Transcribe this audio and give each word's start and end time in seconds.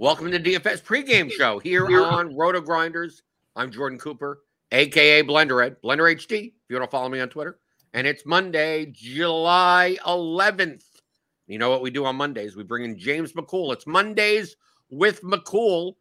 Welcome 0.00 0.30
to 0.30 0.38
DFS 0.38 0.84
pregame 0.84 1.28
show 1.28 1.58
here 1.58 1.84
on 2.04 2.32
RotoGrinders. 2.32 3.22
I'm 3.56 3.72
Jordan 3.72 3.98
Cooper, 3.98 4.44
aka 4.70 5.24
Blender 5.24 5.66
Ed, 5.66 5.82
Blender 5.82 6.14
HD. 6.14 6.46
If 6.46 6.52
you 6.68 6.76
want 6.76 6.88
to 6.88 6.90
follow 6.90 7.08
me 7.08 7.18
on 7.18 7.28
Twitter, 7.28 7.58
and 7.94 8.06
it's 8.06 8.24
Monday, 8.24 8.86
July 8.92 9.98
11th. 10.06 10.84
You 11.48 11.58
know 11.58 11.68
what 11.68 11.82
we 11.82 11.90
do 11.90 12.04
on 12.04 12.14
Mondays? 12.14 12.54
We 12.54 12.62
bring 12.62 12.84
in 12.84 12.96
James 12.96 13.32
McCool. 13.32 13.72
It's 13.72 13.88
Mondays 13.88 14.54
with 14.88 15.20
McCool 15.22 15.94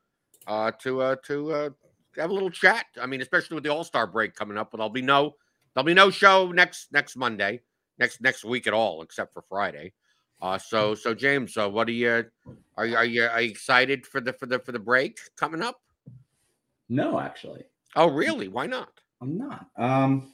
uh, 0.46 0.74
to 0.84 1.02
uh, 1.02 1.16
to 1.26 1.52
uh, 1.52 1.70
have 2.18 2.30
a 2.30 2.34
little 2.34 2.52
chat. 2.52 2.86
I 3.02 3.08
mean, 3.08 3.22
especially 3.22 3.56
with 3.56 3.64
the 3.64 3.74
All 3.74 3.84
Star 3.84 4.06
break 4.06 4.36
coming 4.36 4.60
up, 4.60 4.70
but 4.70 4.78
there'll 4.78 4.92
be 4.92 5.02
no 5.02 5.34
there'll 5.74 5.88
be 5.88 5.96
no 5.96 6.12
show 6.12 6.52
next 6.52 6.94
next 6.94 7.16
Monday, 7.16 7.62
next 7.98 8.22
next 8.22 8.46
week 8.46 8.68
at 8.68 8.74
all, 8.74 9.02
except 9.02 9.34
for 9.34 9.44
Friday. 9.50 9.94
Uh, 10.42 10.58
so 10.58 10.94
so 10.94 11.14
James, 11.14 11.58
uh, 11.58 11.70
what 11.70 11.88
are 11.88 11.92
you 11.92 12.26
are 12.78 12.86
you 12.86 12.96
are 12.96 13.06
you 13.06 13.24
are 13.24 13.42
you 13.42 13.50
excited 13.50 14.06
for 14.06 14.22
the 14.22 14.34
for 14.34 14.46
the 14.46 14.60
for 14.60 14.72
the 14.72 14.80
break 14.80 15.18
coming 15.36 15.62
up? 15.62 15.82
No, 16.90 17.20
actually, 17.20 17.66
Oh, 17.96 18.08
really? 18.08 18.48
Why 18.48 18.66
not? 18.68 18.90
I'm 19.22 19.38
not. 19.38 19.68
Um, 19.78 20.32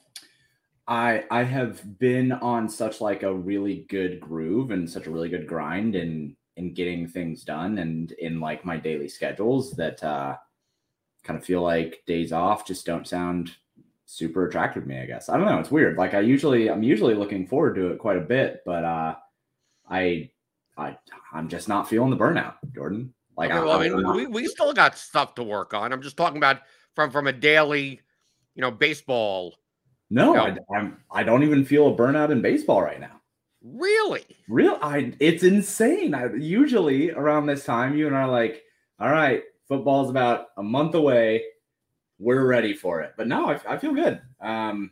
I 0.88 1.24
I 1.31 1.44
have 1.44 1.97
been 2.00 2.34
on 2.34 2.68
such 2.68 3.00
like 3.00 3.24
a 3.24 3.34
really 3.34 3.86
good 3.90 4.19
groove 4.19 4.72
and 4.72 4.90
such 4.90 5.08
a 5.08 5.12
really 5.12 5.30
good 5.30 5.47
grind 5.47 5.96
in 5.96 6.36
in 6.58 6.74
getting 6.74 7.08
things 7.08 7.44
done 7.44 7.78
and 7.80 8.12
in 8.13 8.40
like 8.40 8.66
my 8.66 8.78
daily 8.78 9.08
schedules 9.08 9.72
that 9.72 10.03
uh 10.03 10.36
kind 11.24 11.40
of 11.40 11.46
feel 11.46 11.62
like 11.62 12.03
days 12.06 12.31
off 12.34 12.68
just 12.68 12.86
don't 12.86 13.08
sound 13.08 13.56
super 14.06 14.46
attractive 14.47 14.84
to 14.84 14.90
me, 14.90 15.00
I 15.00 15.06
guess. 15.06 15.30
I 15.30 15.38
don't 15.38 15.47
know, 15.47 15.58
it's 15.59 15.72
weird. 15.72 15.97
Like 15.97 16.13
I 16.13 16.19
usually 16.19 16.69
I'm 16.69 16.84
usually 16.84 17.16
looking 17.16 17.47
forward 17.47 17.75
to 17.75 17.88
it 17.94 18.00
quite 18.00 18.18
a 18.18 18.22
bit, 18.22 18.62
but 18.66 18.84
uh 18.84 19.16
I 19.94 20.31
I 20.78 20.98
I'm 21.31 21.48
just 21.48 21.70
not 21.70 21.88
feeling 21.88 22.09
the 22.09 22.18
burnout, 22.18 22.56
Jordan. 22.74 23.14
Like 23.38 23.52
Okay, 23.52 23.59
well, 23.59 23.80
I 23.80 23.88
mean, 23.88 24.14
we, 24.14 24.26
we 24.28 24.48
still 24.48 24.74
got 24.74 24.98
stuff 24.98 25.36
to 25.36 25.44
work 25.44 25.74
on. 25.74 25.94
I'm 25.94 26.02
just 26.02 26.18
talking 26.18 26.38
about 26.38 26.62
from 26.96 27.12
from 27.12 27.28
a 27.28 27.34
daily, 27.34 28.02
you 28.56 28.62
know, 28.62 28.72
baseball. 28.72 29.56
no, 30.09 30.34
No. 30.34 30.46
I, 30.46 30.58
I'm 30.76 30.98
I 31.12 31.24
don't 31.24 31.44
even 31.44 31.64
feel 31.64 31.88
a 31.88 31.96
burnout 31.96 32.31
in 32.31 32.42
baseball 32.42 32.81
right 32.81 33.00
now. 33.00 33.22
Really? 33.64 34.26
Real, 34.50 34.78
I 34.81 35.14
it's 35.20 35.44
insane. 35.44 36.14
I 36.14 36.34
usually 36.34 37.12
around 37.12 37.46
this 37.46 37.64
time, 37.64 37.96
you 37.96 38.08
and 38.08 38.16
I 38.16 38.24
are 38.24 38.31
like, 38.31 38.64
all 39.00 39.12
right, 39.12 39.44
football's 39.68 40.10
about 40.10 40.48
a 40.58 40.64
month 40.64 40.96
away. 40.96 41.44
We're 42.20 42.46
ready 42.46 42.74
for 42.74 43.02
it. 43.02 43.14
But 43.18 43.28
no, 43.28 43.50
I, 43.50 43.60
I 43.68 43.78
feel 43.78 43.94
good. 43.94 44.22
Um, 44.42 44.92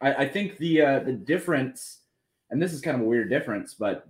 I, 0.00 0.14
I 0.14 0.28
think 0.28 0.58
the 0.58 0.82
uh, 0.82 0.98
the 1.00 1.12
difference, 1.12 2.00
and 2.50 2.60
this 2.60 2.72
is 2.72 2.80
kind 2.80 2.96
of 2.96 3.02
a 3.02 3.08
weird 3.08 3.30
difference, 3.30 3.74
but 3.74 4.06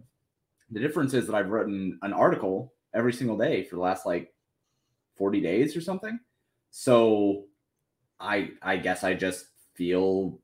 the 0.71 0.81
difference 0.81 1.15
is 1.15 1.27
that 1.27 1.35
I've 1.35 1.51
written 1.51 1.99
an 2.03 2.13
article 2.13 2.73
every 2.95 3.13
single 3.13 3.37
day 3.37 3.65
for 3.65 3.77
the 3.77 3.83
last 3.83 4.07
like 4.07 4.33
40 5.17 5.41
days 5.41 5.77
or 5.77 5.81
something. 5.81 6.19
So 6.71 7.45
I 8.21 8.51
I 8.63 8.77
guess 8.77 9.05
I 9.05 9.15
just 9.15 9.47
feel 9.75 10.41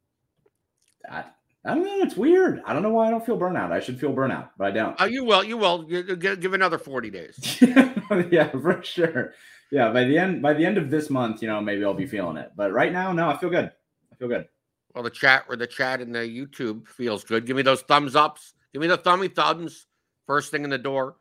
that 1.09 1.37
I 1.65 1.75
don't 1.75 1.85
know. 1.85 2.05
It's 2.05 2.17
weird. 2.17 2.63
I 2.67 2.75
don't 2.75 2.83
know 2.83 2.91
why 2.91 3.07
I 3.07 3.11
don't 3.11 3.25
feel 3.25 3.39
burnout. 3.39 3.73
I 3.73 3.81
should 3.81 3.99
feel 3.99 4.13
burnout, 4.13 4.51
but 4.59 4.67
I 4.67 4.71
don't. 4.71 4.97
Oh, 5.01 5.07
you 5.07 5.25
will. 5.25 5.43
You 5.43 5.57
will. 5.57 5.83
Give, 5.83 6.39
give 6.39 6.53
another 6.53 6.77
40 6.77 7.11
days. 7.11 7.59
yeah, 8.31 8.51
for 8.51 8.83
sure. 8.83 9.33
Yeah, 9.71 9.91
by 9.91 10.05
the 10.05 10.19
end 10.19 10.43
by 10.43 10.53
the 10.53 10.65
end 10.65 10.77
of 10.77 10.91
this 10.91 11.09
month, 11.09 11.41
you 11.41 11.49
know, 11.49 11.61
maybe 11.61 11.85
I'll 11.85 11.95
be 11.95 12.07
feeling 12.07 12.37
it. 12.37 12.53
But 12.55 12.73
right 12.73 12.93
now, 12.93 13.13
no, 13.13 13.31
I 13.31 13.37
feel 13.39 13.51
good. 13.51 13.73
I 14.13 14.17
feel 14.17 14.29
good. 14.29 14.47
Well, 14.95 15.03
the 15.05 15.11
chat 15.11 15.47
or 15.49 15.57
the 15.57 15.67
chat 15.67 16.01
in 16.01 16.13
the 16.13 16.21
YouTube 16.21 16.87
feels 16.87 17.25
good. 17.25 17.47
Give 17.47 17.57
me 17.57 17.63
those 17.63 17.83
thumbs 17.83 18.15
ups. 18.15 18.55
Give 18.73 18.83
me 18.83 18.89
the 18.89 18.99
thummy 18.99 19.29
thumbs. 19.29 19.87
First 20.27 20.51
thing 20.51 20.65
in 20.65 20.71
the 20.71 20.79
door. 20.79 21.17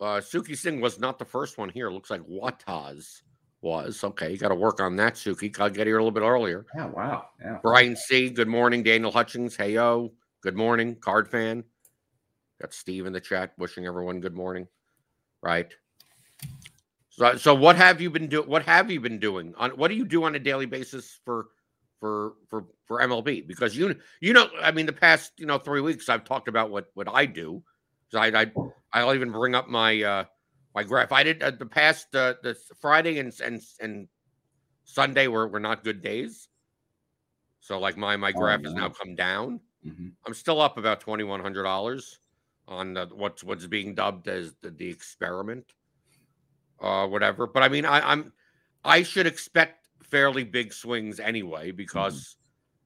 Uh, 0.00 0.20
Suki 0.20 0.56
Singh 0.56 0.80
was 0.80 0.98
not 0.98 1.18
the 1.18 1.24
first 1.24 1.58
one 1.58 1.68
here. 1.68 1.90
Looks 1.90 2.10
like 2.10 2.22
Wataz 2.22 3.22
was. 3.60 4.02
Okay, 4.02 4.32
you 4.32 4.38
got 4.38 4.48
to 4.48 4.54
work 4.54 4.80
on 4.80 4.96
that, 4.96 5.14
Suki. 5.14 5.52
Got 5.52 5.68
to 5.68 5.70
get 5.70 5.86
here 5.86 5.98
a 5.98 6.00
little 6.00 6.10
bit 6.10 6.22
earlier. 6.22 6.64
Yeah, 6.74 6.86
wow. 6.86 7.26
Yeah. 7.40 7.58
Brian 7.62 7.96
C. 7.96 8.30
Good 8.30 8.48
morning. 8.48 8.82
Daniel 8.82 9.12
Hutchings. 9.12 9.56
Hey 9.56 9.74
yo. 9.74 10.12
Good 10.42 10.56
morning. 10.56 10.96
Card 10.96 11.28
fan. 11.28 11.64
Got 12.60 12.72
Steve 12.72 13.06
in 13.06 13.12
the 13.12 13.20
chat 13.20 13.52
wishing 13.58 13.86
everyone 13.86 14.20
good 14.20 14.34
morning. 14.34 14.66
Right. 15.42 15.72
So, 17.10 17.36
so 17.36 17.54
what 17.54 17.76
have 17.76 18.00
you 18.00 18.10
been 18.10 18.28
doing? 18.28 18.48
What 18.48 18.64
have 18.64 18.90
you 18.90 19.00
been 19.00 19.18
doing? 19.18 19.54
On 19.58 19.70
what 19.72 19.88
do 19.88 19.94
you 19.94 20.04
do 20.04 20.24
on 20.24 20.34
a 20.34 20.38
daily 20.38 20.66
basis 20.66 21.20
for 21.24 21.48
for 21.98 22.34
for 22.48 22.64
for 22.86 23.00
MLB? 23.00 23.46
Because 23.46 23.76
you 23.76 23.96
you 24.20 24.32
know, 24.32 24.48
I 24.60 24.72
mean, 24.72 24.86
the 24.86 24.92
past 24.92 25.32
you 25.36 25.46
know 25.46 25.58
three 25.58 25.82
weeks 25.82 26.08
I've 26.08 26.24
talked 26.24 26.48
about 26.48 26.70
what 26.70 26.90
what 26.94 27.08
I 27.08 27.26
do. 27.26 27.62
I 28.14 28.28
I 28.42 28.52
I'll 28.92 29.14
even 29.14 29.30
bring 29.32 29.54
up 29.54 29.68
my 29.68 30.02
uh 30.02 30.24
my 30.74 30.84
graph. 30.84 31.12
I 31.12 31.22
did 31.22 31.42
uh, 31.42 31.50
the 31.52 31.66
past 31.66 32.14
uh, 32.14 32.34
the 32.42 32.54
Friday 32.80 33.18
and 33.18 33.32
and 33.40 33.60
and 33.80 34.08
Sunday 34.84 35.28
were 35.28 35.48
were 35.48 35.60
not 35.60 35.84
good 35.84 36.02
days. 36.02 36.48
So 37.60 37.78
like 37.78 37.96
my 37.96 38.16
my 38.16 38.32
Oh, 38.34 38.38
graph 38.38 38.62
has 38.64 38.74
now 38.74 38.88
come 38.90 39.14
down. 39.14 39.60
Mhm. 39.86 40.14
I'm 40.26 40.34
still 40.34 40.60
up 40.60 40.78
about 40.78 41.00
twenty 41.00 41.24
one 41.24 41.40
hundred 41.40 41.62
dollars 41.64 42.20
on 42.68 42.94
the, 42.94 43.06
what's 43.06 43.44
what's 43.44 43.66
being 43.66 43.94
dubbed 43.94 44.28
as 44.28 44.54
the, 44.60 44.70
the 44.70 44.88
experiment, 44.88 45.74
uh, 46.80 47.06
whatever. 47.06 47.46
But 47.46 47.62
I 47.62 47.68
mean, 47.68 47.84
I, 47.84 48.00
I'm 48.12 48.32
I 48.84 49.02
should 49.02 49.26
expect 49.26 49.86
fairly 50.02 50.44
big 50.44 50.72
swings 50.72 51.20
anyway 51.20 51.70
because 51.70 52.36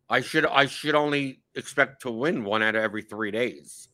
I 0.08 0.20
should 0.20 0.46
I 0.46 0.66
should 0.66 0.94
only 0.94 1.42
expect 1.54 2.02
to 2.02 2.10
win 2.10 2.44
one 2.44 2.62
out 2.62 2.76
of 2.76 2.82
every 2.82 3.02
three 3.02 3.30
days 3.30 3.88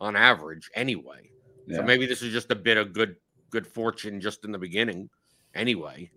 on 0.00 0.16
average 0.16 0.70
anyway. 0.74 1.30
Yeah. 1.66 1.78
So 1.78 1.82
maybe 1.82 2.06
this 2.06 2.22
is 2.22 2.32
just 2.32 2.50
a 2.50 2.54
bit 2.54 2.76
of 2.76 2.92
good 2.92 3.16
good 3.50 3.66
fortune 3.66 4.20
just 4.20 4.44
in 4.44 4.52
the 4.52 4.58
beginning 4.58 5.08
anyway. 5.54 6.10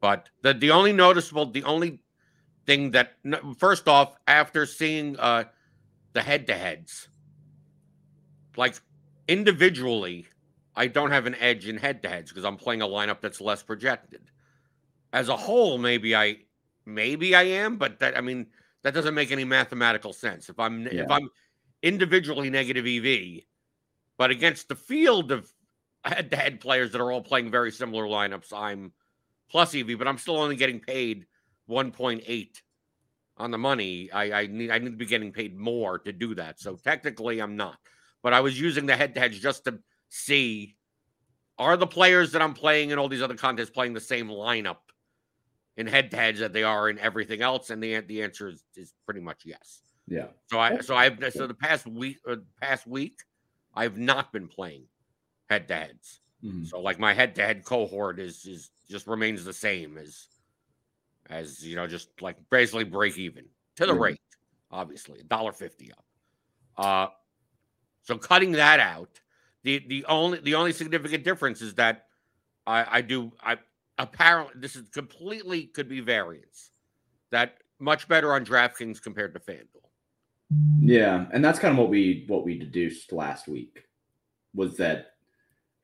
But 0.00 0.28
the 0.42 0.54
the 0.54 0.70
only 0.70 0.92
noticeable 0.92 1.46
the 1.46 1.64
only 1.64 2.00
thing 2.66 2.92
that 2.92 3.14
first 3.58 3.88
off 3.88 4.16
after 4.26 4.66
seeing 4.66 5.18
uh 5.18 5.44
the 6.12 6.22
head 6.22 6.46
to 6.46 6.54
heads 6.54 7.08
like 8.56 8.74
individually 9.26 10.26
I 10.76 10.86
don't 10.86 11.10
have 11.10 11.26
an 11.26 11.34
edge 11.36 11.66
in 11.66 11.76
head 11.76 12.02
to 12.02 12.08
heads 12.08 12.30
because 12.30 12.44
I'm 12.44 12.56
playing 12.56 12.82
a 12.82 12.86
lineup 12.86 13.20
that's 13.20 13.40
less 13.40 13.62
projected. 13.62 14.30
As 15.12 15.28
a 15.28 15.36
whole 15.36 15.78
maybe 15.78 16.14
I 16.14 16.38
maybe 16.84 17.34
I 17.34 17.42
am 17.42 17.76
but 17.76 17.98
that 18.00 18.16
I 18.16 18.20
mean 18.20 18.46
that 18.82 18.94
doesn't 18.94 19.14
make 19.14 19.32
any 19.32 19.44
mathematical 19.44 20.12
sense. 20.12 20.48
If 20.48 20.58
I'm 20.58 20.86
if 20.86 21.10
I'm 21.10 21.28
individually 21.82 22.50
negative 22.50 22.86
EV 22.86 23.42
but 24.16 24.30
against 24.30 24.68
the 24.68 24.74
field 24.74 25.30
of 25.30 25.50
head 26.04 26.30
to 26.30 26.36
head 26.36 26.60
players 26.60 26.92
that 26.92 27.00
are 27.00 27.12
all 27.12 27.22
playing 27.22 27.50
very 27.50 27.70
similar 27.70 28.04
lineups 28.04 28.52
I'm 28.52 28.92
plus 29.50 29.74
EV 29.74 29.98
but 29.98 30.08
I'm 30.08 30.18
still 30.18 30.38
only 30.38 30.56
getting 30.56 30.80
paid 30.80 31.26
1.8 31.68 32.62
on 33.38 33.50
the 33.50 33.58
money. 33.58 34.10
I, 34.12 34.32
I 34.32 34.46
need 34.46 34.70
I 34.70 34.78
need 34.78 34.90
to 34.90 34.96
be 34.96 35.06
getting 35.06 35.32
paid 35.32 35.56
more 35.56 35.98
to 36.00 36.12
do 36.12 36.34
that. 36.34 36.60
So 36.60 36.76
technically 36.76 37.40
I'm 37.40 37.56
not. 37.56 37.78
But 38.22 38.32
I 38.32 38.40
was 38.40 38.60
using 38.60 38.86
the 38.86 38.96
head 38.96 39.14
to 39.14 39.20
heads 39.20 39.38
just 39.38 39.64
to 39.64 39.78
see 40.08 40.76
are 41.58 41.76
the 41.76 41.86
players 41.86 42.32
that 42.32 42.42
I'm 42.42 42.54
playing 42.54 42.90
in 42.90 42.98
all 42.98 43.08
these 43.08 43.22
other 43.22 43.34
contests 43.34 43.70
playing 43.70 43.94
the 43.94 44.00
same 44.00 44.28
lineup 44.28 44.76
in 45.76 45.86
head 45.86 46.10
to 46.10 46.16
heads 46.16 46.40
that 46.40 46.52
they 46.52 46.64
are 46.64 46.88
in 46.88 46.98
everything 46.98 47.42
else? 47.42 47.70
And 47.70 47.82
the 47.82 48.00
the 48.00 48.22
answer 48.22 48.48
is, 48.48 48.64
is 48.76 48.92
pretty 49.04 49.20
much 49.20 49.42
yes. 49.44 49.80
Yeah. 50.10 50.26
So 50.46 50.58
I 50.58 50.78
so 50.80 50.94
I've 50.96 51.18
so 51.32 51.46
the 51.46 51.54
past 51.54 51.86
week 51.86 52.18
uh, 52.26 52.36
past 52.60 52.86
week 52.86 53.20
I've 53.74 53.98
not 53.98 54.32
been 54.32 54.48
playing 54.48 54.84
head 55.50 55.68
to 55.68 55.74
heads. 55.74 56.20
Mhm. 56.44 56.66
So 56.66 56.80
like 56.80 56.98
my 56.98 57.12
head 57.12 57.34
to 57.36 57.42
head 57.44 57.64
cohort 57.64 58.18
is 58.18 58.44
is 58.46 58.70
just 58.88 59.06
remains 59.06 59.44
the 59.44 59.52
same 59.52 59.98
as 59.98 60.28
as 61.30 61.64
you 61.66 61.76
know, 61.76 61.86
just 61.86 62.08
like 62.22 62.36
basically 62.50 62.84
break 62.84 63.18
even 63.18 63.44
to 63.76 63.86
the 63.86 63.94
rate, 63.94 64.20
obviously, 64.70 65.20
a 65.20 65.24
dollar 65.24 65.52
fifty 65.52 65.92
up. 65.92 66.04
Uh 66.76 67.08
so 68.02 68.16
cutting 68.16 68.52
that 68.52 68.80
out, 68.80 69.20
the 69.64 69.84
the 69.88 70.04
only 70.06 70.38
the 70.40 70.54
only 70.54 70.72
significant 70.72 71.24
difference 71.24 71.60
is 71.60 71.74
that 71.74 72.06
I 72.66 72.98
I 72.98 73.00
do 73.02 73.32
I 73.42 73.58
apparently 73.98 74.54
this 74.56 74.76
is 74.76 74.88
completely 74.90 75.66
could 75.66 75.88
be 75.88 76.00
variance. 76.00 76.70
That 77.30 77.58
much 77.78 78.08
better 78.08 78.32
on 78.32 78.44
DraftKings 78.44 79.02
compared 79.02 79.34
to 79.34 79.40
FanDuel. 79.40 79.87
Yeah, 80.80 81.26
and 81.32 81.44
that's 81.44 81.58
kind 81.58 81.72
of 81.72 81.78
what 81.78 81.90
we 81.90 82.24
what 82.26 82.44
we 82.44 82.58
deduced 82.58 83.12
last 83.12 83.48
week 83.48 83.84
was 84.54 84.76
that 84.78 85.12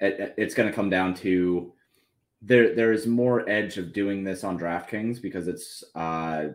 it, 0.00 0.34
it's 0.38 0.54
going 0.54 0.68
to 0.68 0.74
come 0.74 0.88
down 0.88 1.14
to 1.16 1.72
there 2.40 2.74
there 2.74 2.92
is 2.92 3.06
more 3.06 3.48
edge 3.48 3.76
of 3.76 3.92
doing 3.92 4.24
this 4.24 4.42
on 4.42 4.58
DraftKings 4.58 5.20
because 5.20 5.48
it's 5.48 5.84
uh 5.94 6.48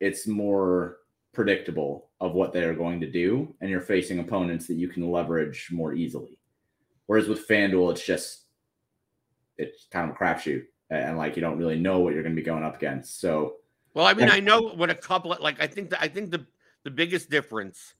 it's 0.00 0.26
more 0.26 0.98
predictable 1.32 2.10
of 2.20 2.34
what 2.34 2.52
they 2.52 2.62
are 2.62 2.74
going 2.74 3.00
to 3.00 3.10
do 3.10 3.54
and 3.60 3.68
you're 3.68 3.80
facing 3.80 4.20
opponents 4.20 4.66
that 4.68 4.74
you 4.74 4.88
can 4.88 5.10
leverage 5.10 5.68
more 5.72 5.92
easily. 5.92 6.38
Whereas 7.06 7.28
with 7.28 7.48
FanDuel 7.48 7.92
it's 7.92 8.06
just 8.06 8.44
it's 9.58 9.86
kind 9.90 10.08
of 10.08 10.16
a 10.16 10.18
crapshoot 10.18 10.64
and 10.90 11.16
like 11.18 11.34
you 11.34 11.42
don't 11.42 11.58
really 11.58 11.78
know 11.78 11.98
what 11.98 12.14
you're 12.14 12.22
going 12.22 12.34
to 12.34 12.40
be 12.40 12.46
going 12.46 12.64
up 12.64 12.76
against. 12.76 13.20
So 13.20 13.56
Well, 13.94 14.06
I 14.06 14.14
mean, 14.14 14.30
I 14.30 14.40
know 14.40 14.60
what 14.60 14.90
a 14.90 14.94
couple 14.94 15.32
of 15.32 15.40
like 15.40 15.60
I 15.60 15.66
think 15.66 15.90
that 15.90 16.00
I 16.00 16.08
think 16.08 16.30
the 16.30 16.46
the 16.84 16.90
biggest 16.90 17.30
difference 17.30 17.94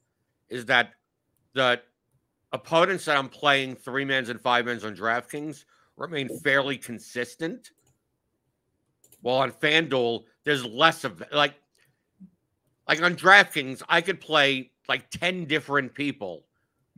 is 0.48 0.66
that 0.66 0.92
the 1.54 1.80
opponents 2.52 3.06
that 3.06 3.16
I'm 3.16 3.28
playing 3.28 3.76
three 3.76 4.04
mans 4.04 4.28
and 4.28 4.40
five 4.40 4.66
mans 4.66 4.84
on 4.84 4.94
DraftKings 4.94 5.64
remain 5.96 6.28
fairly 6.40 6.76
consistent. 6.76 7.70
While 9.22 9.38
on 9.38 9.52
FanDuel, 9.52 10.24
there's 10.44 10.64
less 10.64 11.04
of 11.04 11.22
like 11.32 11.54
like 12.86 13.02
on 13.02 13.16
DraftKings, 13.16 13.82
I 13.88 14.02
could 14.02 14.20
play 14.20 14.70
like 14.88 15.08
10 15.10 15.46
different 15.46 15.94
people 15.94 16.44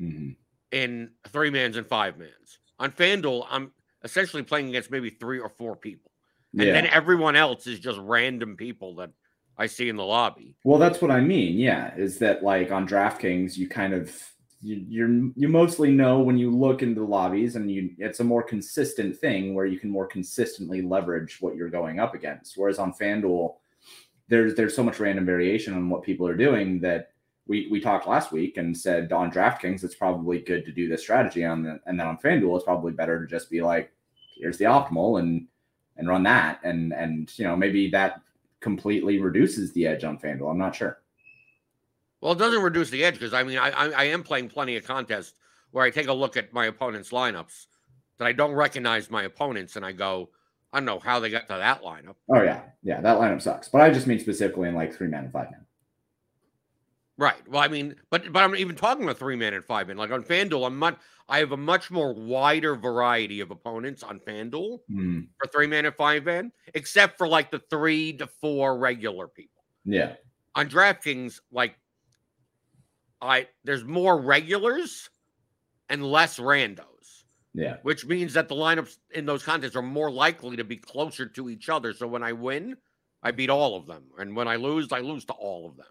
mhm. 0.01 0.35
in 0.73 1.11
three 1.29 1.51
mans 1.51 1.77
and 1.77 1.87
five 1.87 2.19
mans. 2.19 2.59
On 2.81 2.91
FanDuel, 2.91 3.47
I'm 3.49 3.71
essentially 4.03 4.43
playing 4.43 4.69
against 4.69 4.91
maybe 4.91 5.11
three 5.11 5.39
or 5.39 5.49
four 5.49 5.77
people. 5.77 6.11
And 6.53 6.63
yeah. 6.63 6.73
then 6.73 6.87
everyone 6.87 7.37
else 7.37 7.67
is 7.67 7.79
just 7.79 7.99
random 8.01 8.57
people 8.57 8.97
that 8.97 9.11
I 9.59 9.67
see 9.67 9.89
in 9.89 9.97
the 9.97 10.05
lobby. 10.05 10.55
Well, 10.65 10.79
that's 10.79 11.01
what 11.01 11.11
I 11.11 11.21
mean. 11.21 11.59
Yeah, 11.59 11.95
is 11.97 12.19
that 12.19 12.43
like 12.43 12.71
on 12.71 12.87
DraftKings, 12.87 13.57
you 13.57 13.69
kind 13.69 13.95
of 13.95 14.15
you 14.61 14.85
you're 14.89 15.31
you 15.35 15.49
mostly 15.49 15.91
know 15.91 16.21
when 16.21 16.37
you 16.37 16.51
look 16.51 16.83
into 16.83 17.01
the 17.01 17.07
lobbies, 17.07 17.57
and 17.57 17.71
you 17.71 17.91
it's 17.99 18.21
a 18.21 18.25
more 18.25 18.43
consistent 18.43 19.17
thing 19.17 19.55
where 19.55 19.67
you 19.67 19.79
can 19.79 19.91
more 19.91 20.07
consistently 20.07 20.83
leverage 20.83 21.39
what 21.41 21.57
you're 21.57 21.71
going 21.71 22.01
up 22.01 22.15
against. 22.15 22.57
Whereas 22.57 22.79
on 22.79 22.93
FanDuel, 22.93 23.55
there's 24.29 24.55
there's 24.55 24.75
so 24.75 24.83
much 24.83 25.01
random 25.01 25.25
variation 25.25 25.75
on 25.75 25.89
what 25.89 26.03
people 26.03 26.27
are 26.27 26.37
doing 26.37 26.81
that 26.81 27.13
we 27.47 27.69
we 27.71 27.81
talked 27.81 28.09
last 28.09 28.33
week 28.33 28.57
and 28.57 28.77
said 28.77 29.13
on 29.13 29.31
DraftKings 29.31 29.85
it's 29.85 29.95
probably 29.95 30.41
good 30.41 30.65
to 30.65 30.73
do 30.73 30.89
this 30.89 31.03
strategy 31.03 31.45
on 31.45 31.63
the 31.63 31.81
and 31.87 31.99
then 31.99 32.07
on 32.07 32.19
FanDuel 32.19 32.57
it's 32.57 32.65
probably 32.65 32.93
better 32.93 33.21
to 33.21 33.27
just 33.27 33.51
be 33.51 33.63
like 33.63 33.93
here's 34.37 34.59
the 34.59 34.65
optimal 34.65 35.21
and 35.21 35.47
and 35.97 36.09
run 36.09 36.25
that 36.25 36.61
and 36.65 36.93
and 36.93 37.33
you 37.39 37.45
know 37.45 37.57
maybe 37.57 37.89
that 37.91 38.21
completely 38.61 39.19
reduces 39.19 39.73
the 39.73 39.87
edge 39.87 40.05
on 40.05 40.19
FanDuel. 40.19 40.51
I'm 40.51 40.59
not 40.59 40.75
sure. 40.75 40.99
Well, 42.21 42.33
it 42.33 42.39
doesn't 42.39 42.63
reduce 42.63 42.91
the 42.91 43.05
edge 43.05 43.15
because 43.15 43.35
I 43.35 43.43
mean 43.43 43.59
I, 43.59 43.71
I 43.71 43.91
I 43.91 44.05
am 44.05 44.23
playing 44.23 44.49
plenty 44.49 44.77
of 44.77 44.85
contests 44.85 45.35
where 45.71 45.85
I 45.85 45.91
take 45.91 46.09
a 46.09 46.13
look 46.13 46.37
at 46.37 46.53
my 46.53 46.67
opponent's 46.67 47.11
lineups 47.11 47.67
that 48.19 48.27
I 48.27 48.33
don't 48.33 48.53
recognize 48.53 49.11
my 49.11 49.25
opponents 49.25 49.77
and 49.77 49.85
I 49.85 49.93
go 49.93 50.31
I 50.73 50.79
don't 50.79 50.87
know 50.87 50.99
how 50.99 51.21
they 51.21 51.31
got 51.31 51.49
to 51.49 51.55
that 51.55 51.83
lineup. 51.83 52.17
Oh 52.29 52.43
yeah, 52.43 52.63
yeah, 52.83 53.01
that 53.01 53.19
lineup 53.19 53.43
sucks. 53.43 53.69
But 53.69 53.83
I 53.83 53.91
just 53.91 54.07
mean 54.07 54.19
specifically 54.19 54.69
in 54.69 54.75
like 54.75 54.95
three 54.95 55.09
man 55.09 55.25
and 55.25 55.33
five 55.33 55.51
man. 55.51 55.66
Right. 57.19 57.49
Well, 57.49 57.63
I 57.63 57.69
mean, 57.69 57.97
but 58.11 58.31
but 58.33 58.43
I'm 58.45 58.55
even 58.57 58.77
talking 58.77 59.05
about 59.05 59.19
three 59.19 59.37
man 59.37 59.55
and 59.55 59.65
five 59.65 59.89
man. 59.89 59.97
Like 59.97 60.11
on 60.11 60.23
FanDuel, 60.23 60.67
I'm 60.67 60.77
much 60.77 60.99
I 61.29 61.39
have 61.39 61.53
a 61.53 61.57
much 61.57 61.91
more 61.91 62.13
wider 62.15 62.77
variety 62.77 63.41
of 63.41 63.51
opponents 63.51 64.03
on 64.03 64.21
FanDuel 64.21 64.81
Hmm, 64.89 65.29
for 65.39 65.49
three 65.53 65.67
man 65.67 65.87
and 65.87 65.95
five 65.95 66.25
man, 66.25 66.53
except 66.75 67.19
for 67.19 67.27
like 67.29 67.51
the 67.51 67.61
three 67.71 68.13
to 68.19 68.27
four 68.27 68.79
regular 68.79 69.29
people. 69.29 69.65
yeah, 69.85 70.17
on 70.55 70.69
DraftKings, 70.69 71.41
like 71.51 71.79
I 73.21 73.49
there's 73.65 73.85
more 73.85 74.21
regulars 74.21 75.09
and 75.89 76.05
less 76.05 76.39
randos, 76.39 77.25
yeah, 77.55 77.79
which 77.83 78.07
means 78.07 78.35
that 78.35 78.49
the 78.49 78.55
lineups 78.57 78.99
in 79.13 79.27
those 79.27 79.45
contests 79.45 79.77
are 79.77 79.83
more 79.83 80.11
likely 80.11 80.57
to 80.57 80.65
be 80.65 80.77
closer 80.79 81.27
to 81.27 81.51
each 81.51 81.69
other. 81.71 81.93
So 81.95 82.09
when 82.09 82.23
I 82.23 82.33
win, 82.35 82.77
I 83.23 83.33
beat 83.33 83.51
all 83.51 83.77
of 83.77 83.87
them, 83.87 84.13
and 84.19 84.37
when 84.37 84.49
I 84.49 84.57
lose, 84.57 84.93
I 84.93 85.01
lose 85.01 85.25
to 85.27 85.35
all 85.35 85.69
of 85.69 85.77
them. 85.77 85.87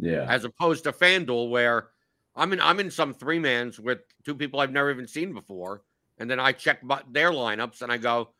Yeah, 0.00 0.32
As 0.32 0.44
opposed 0.44 0.84
to 0.84 0.92
FanDuel, 0.92 1.50
where 1.50 1.90
I'm 2.36 2.52
in 2.52 2.60
I'm 2.60 2.80
in 2.80 2.90
some 2.90 3.14
three 3.14 3.38
mans 3.38 3.78
with 3.80 4.00
two 4.24 4.34
people 4.34 4.60
I've 4.60 4.72
never 4.72 4.90
even 4.90 5.06
seen 5.06 5.32
before, 5.34 5.82
and 6.18 6.30
then 6.30 6.40
I 6.40 6.52
check 6.52 6.80
their 7.10 7.30
lineups 7.32 7.82
and 7.82 7.90
I 7.92 7.98
go, 7.98 8.34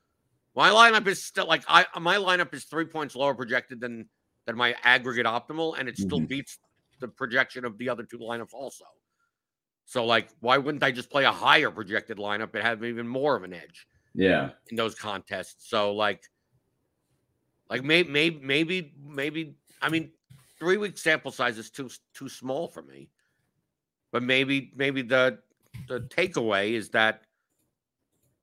my 0.55 0.71
lineup 0.71 1.07
is 1.07 1.25
still 1.25 1.47
like 1.47 1.65
I 1.69 1.87
my 2.01 2.17
lineup 2.17 2.55
is 2.55 2.65
three 2.65 2.87
points 2.87 3.17
lower 3.17 3.35
projected 3.35 3.81
than 3.81 4.09
than 4.47 4.57
my 4.57 4.77
aggregate 4.85 5.27
optimal, 5.27 5.79
and 5.79 5.89
it 5.89 5.99
still 5.99 6.21
Mhm. 6.21 6.29
beats 6.29 6.59
the 7.01 7.09
projection 7.09 7.65
of 7.65 7.79
the 7.79 7.89
other 7.89 8.05
two 8.05 8.19
lineups 8.19 8.55
also. 8.55 8.87
So 9.85 10.05
like, 10.07 10.31
why 10.41 10.59
wouldn't 10.59 10.83
I 10.85 10.93
just 10.93 11.11
play 11.11 11.25
a 11.25 11.33
higher 11.33 11.71
projected 11.71 12.19
lineup 12.19 12.55
and 12.55 12.63
have 12.63 12.85
even 12.85 13.09
more 13.09 13.37
of 13.37 13.43
an 13.43 13.53
edge 13.53 13.89
yeah, 14.15 14.51
in 14.69 14.77
those 14.77 14.95
contests? 14.95 15.69
So 15.69 15.95
like, 15.95 16.25
like 17.69 17.83
maybe 17.85 18.09
maybe 18.11 18.41
maybe 18.41 18.95
maybe 18.99 19.57
I 19.81 19.89
mean, 19.89 20.13
three 20.61 20.77
week 20.77 20.99
sample 20.99 21.33
size 21.33 21.59
is 21.59 21.71
too 21.71 21.91
too 22.15 22.29
small 22.29 22.69
for 22.69 22.83
me. 22.83 23.09
But 24.13 24.23
maybe 24.23 24.71
maybe 24.77 25.03
the 25.03 25.39
the 25.89 26.01
takeaway 26.01 26.73
is 26.73 26.91
that 26.91 27.23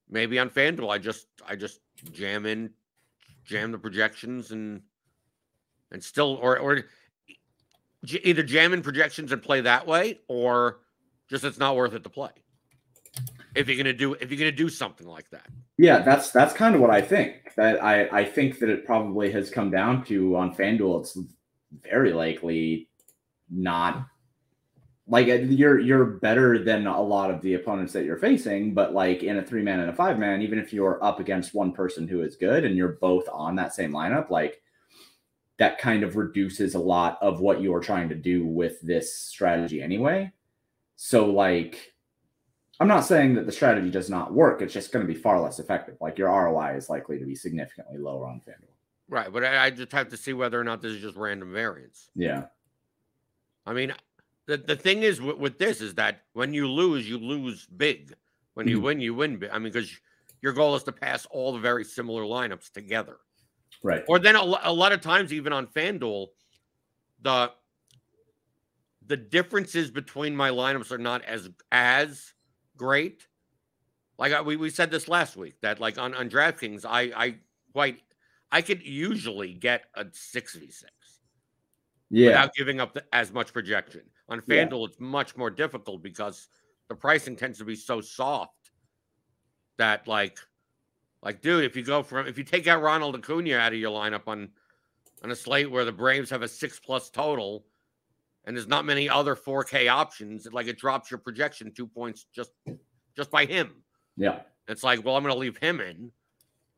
maybe 0.10 0.40
on 0.40 0.50
FanDuel 0.50 0.90
I 0.90 0.98
just 0.98 1.28
I 1.48 1.56
just 1.56 1.80
jam 2.12 2.46
in 2.46 2.72
jam 3.46 3.72
the 3.72 3.78
projections 3.78 4.52
and 4.52 4.82
and 5.92 6.04
still 6.04 6.40
or 6.42 6.58
or 6.58 6.84
either 8.24 8.44
jam 8.44 8.74
in 8.74 8.82
projections 8.82 9.32
and 9.32 9.42
play 9.42 9.62
that 9.62 9.86
way 9.88 10.20
or 10.28 10.80
just 11.30 11.44
it's 11.44 11.60
not 11.60 11.76
worth 11.76 11.94
it 11.94 12.04
to 12.04 12.10
play. 12.10 12.32
If 13.56 13.68
you're 13.68 13.78
gonna 13.78 13.94
do 13.94 14.14
if 14.14 14.32
you're 14.32 14.40
gonna 14.40 14.52
do 14.52 14.70
something 14.70 15.08
like 15.08 15.30
that. 15.32 15.48
yeah. 15.78 16.00
That's 16.00 16.32
that's 16.32 16.54
kind 16.54 16.76
of 16.76 16.82
what 16.82 16.90
I 16.92 17.02
think. 17.02 17.54
That 17.56 17.84
I 17.84 18.08
I 18.12 18.24
think 18.24 18.60
that 18.60 18.70
it 18.70 18.86
probably 18.86 19.32
has 19.32 19.50
come 19.50 19.72
down 19.72 20.06
to 20.06 20.38
on 20.38 20.56
FanDuel. 20.56 21.02
It's 21.02 21.18
very 21.72 22.14
likely 22.14 22.90
not 23.50 24.08
like 25.08 25.30
uh, 25.30 25.36
you're 25.36 25.80
you're 25.80 26.06
better 26.06 26.64
than 26.64 26.86
a 26.86 27.02
lot 27.02 27.32
of 27.32 27.42
the 27.42 27.54
opponents 27.54 27.94
that 27.94 28.04
you're 28.04 28.18
facing, 28.18 28.74
but 28.74 28.94
like 28.94 29.24
in 29.24 29.38
a 29.38 29.44
three 29.44 29.62
man 29.62 29.80
and 29.80 29.90
a 29.90 29.96
five 29.96 30.20
man, 30.20 30.42
even 30.42 30.60
if 30.60 30.74
you're 30.74 31.04
up 31.04 31.20
against 31.20 31.54
one 31.54 31.72
person 31.72 32.08
who 32.08 32.22
is 32.22 32.36
good 32.36 32.66
and 32.66 32.76
you're 32.76 32.98
both 33.00 33.28
on 33.32 33.56
that 33.56 33.74
same 33.74 33.92
lineup, 33.92 34.30
like 34.30 34.62
that 35.58 35.80
kind 35.80 36.04
of 36.04 36.18
reduces 36.18 36.76
a 36.76 36.80
lot 36.80 37.18
of 37.22 37.40
what 37.40 37.62
you're 37.62 37.80
trying 37.80 38.10
to 38.10 38.16
do 38.16 38.46
with 38.46 38.80
this 38.82 39.18
strategy 39.18 39.82
anyway. 39.82 40.32
So 40.98 41.26
like 41.32 41.94
I'm 42.80 42.88
not 42.88 43.06
saying 43.06 43.36
that 43.36 43.46
the 43.46 43.52
strategy 43.52 43.90
does 43.90 44.10
not 44.10 44.34
work. 44.34 44.62
It's 44.62 44.74
just 44.74 44.92
going 44.92 45.08
to 45.08 45.12
be 45.12 45.20
far 45.20 45.40
less 45.40 45.58
effective. 45.60 45.98
Like 46.00 46.18
your 46.18 46.30
ROI 46.30 46.76
is 46.76 46.90
likely 46.90 47.18
to 47.18 47.26
be 47.26 47.34
significantly 47.34 47.98
lower 47.98 48.28
on 48.28 48.40
FanDuel. 48.42 48.77
Right, 49.10 49.32
but 49.32 49.44
I, 49.44 49.66
I 49.66 49.70
just 49.70 49.92
have 49.94 50.10
to 50.10 50.18
see 50.18 50.34
whether 50.34 50.60
or 50.60 50.64
not 50.64 50.82
this 50.82 50.94
is 50.94 51.02
just 51.02 51.16
random 51.16 51.54
variance. 51.54 52.10
Yeah. 52.14 52.46
I 53.66 53.74
mean, 53.74 53.94
the 54.48 54.58
the 54.58 54.76
thing 54.76 55.04
is 55.04 55.22
with, 55.22 55.38
with 55.38 55.58
this 55.58 55.82
is 55.82 55.94
that 55.96 56.24
when 56.34 56.54
you 56.54 56.68
lose, 56.70 57.08
you 57.10 57.18
lose 57.18 57.66
big. 57.68 58.14
When 58.56 58.68
you 58.68 58.80
Mhm. 58.80 58.84
win, 58.84 59.02
you 59.02 59.14
win 59.14 59.38
big. 59.38 59.50
I 59.52 59.60
mean, 59.60 59.72
because 59.72 59.92
your 60.42 60.52
goal 60.54 60.76
is 60.76 60.84
to 60.84 60.92
pass 60.92 61.26
all 61.28 61.54
the 61.54 61.60
very 61.60 61.84
similar 61.84 62.24
lineups 62.24 62.72
together. 62.72 63.18
Right. 63.84 64.04
Or 64.08 64.20
then 64.20 64.36
a, 64.36 64.42
a 64.64 64.74
lot 64.74 64.92
of 64.92 65.02
times, 65.02 65.32
even 65.32 65.54
on 65.54 65.68
FanDuel, 65.68 66.28
the 67.22 67.52
the 69.06 69.18
differences 69.18 69.90
between 69.90 70.36
my 70.36 70.50
lineups 70.50 70.92
are 70.92 70.98
not 70.98 71.24
as 71.24 71.50
as 71.72 72.34
great. 72.76 73.28
Like 74.18 74.34
I, 74.34 74.42
we 74.42 74.56
we 74.58 74.70
said 74.70 74.92
this 74.92 75.08
last 75.08 75.38
week 75.38 75.62
that 75.62 75.80
like 75.80 75.98
on 75.98 76.14
on 76.14 76.30
DraftKings, 76.30 76.84
I 76.86 77.12
I 77.16 77.36
quite 77.72 78.02
I 78.52 78.62
could 78.62 78.82
usually 78.86 79.54
get 79.54 79.86
a 79.96 80.06
six 80.12 80.56
v 80.56 80.72
six 80.72 80.92
Yeah. 82.10 82.28
without 82.28 82.54
giving 82.54 82.80
up 82.80 82.94
the, 82.94 83.04
as 83.14 83.32
much 83.32 83.54
projection. 83.54 84.04
On 84.30 84.42
Yeah. 84.48 84.66
FanDuel, 84.66 84.88
it's 84.90 85.00
much 85.00 85.36
more 85.36 85.50
difficult 85.50 86.02
because 86.02 86.48
the 86.90 86.96
pricing 86.96 87.36
tends 87.36 87.58
to 87.60 87.66
be 87.66 87.76
so 87.76 88.02
soft 88.02 88.72
that 89.78 90.08
like 90.08 90.40
like 91.24 91.42
dude, 91.42 91.64
if 91.64 91.76
you 91.76 91.84
go 91.84 92.04
from 92.04 92.28
if 92.28 92.38
you 92.38 92.44
take 92.44 92.68
out 92.68 92.82
Ronald 92.82 93.16
Acuna 93.16 93.56
out 93.58 93.74
of 93.74 93.80
your 93.80 93.92
lineup 93.92 94.28
on 94.28 94.50
on 95.24 95.32
a 95.32 95.36
slate 95.36 95.70
where 95.70 95.84
the 95.86 95.92
Braves 95.92 96.30
have 96.30 96.44
a 96.44 96.48
six 96.48 96.80
plus 96.80 97.10
total 97.10 97.66
and 98.46 98.56
there's 98.56 98.68
not 98.68 98.86
many 98.86 99.10
other 99.10 99.36
4K 99.36 99.90
options, 99.92 100.46
it, 100.46 100.54
like 100.54 100.68
it 100.68 100.78
drops 100.78 101.12
your 101.12 101.18
projection 101.18 101.74
two 101.74 101.88
points 101.88 102.28
just 102.34 102.52
just 103.16 103.30
by 103.32 103.46
him. 103.46 103.84
Yeah. 104.16 104.42
It's 104.68 104.84
like, 104.84 105.04
well, 105.04 105.16
I'm 105.16 105.24
going 105.24 105.34
to 105.34 105.40
leave 105.40 105.58
him 105.58 105.80
in, 105.82 106.12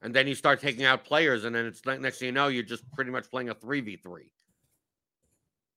and 0.02 0.14
then 0.16 0.28
you 0.28 0.36
start 0.36 0.62
taking 0.62 0.86
out 0.86 1.04
players, 1.04 1.44
and 1.46 1.56
then 1.56 1.66
it's 1.66 1.86
next 1.86 2.20
thing 2.20 2.28
you 2.28 2.32
know, 2.32 2.48
you're 2.48 2.64
just 2.64 2.90
pretty 2.94 3.12
much 3.12 3.30
playing 3.30 3.50
a 3.50 3.54
three 3.54 3.82
v 3.82 3.98
three, 3.98 4.32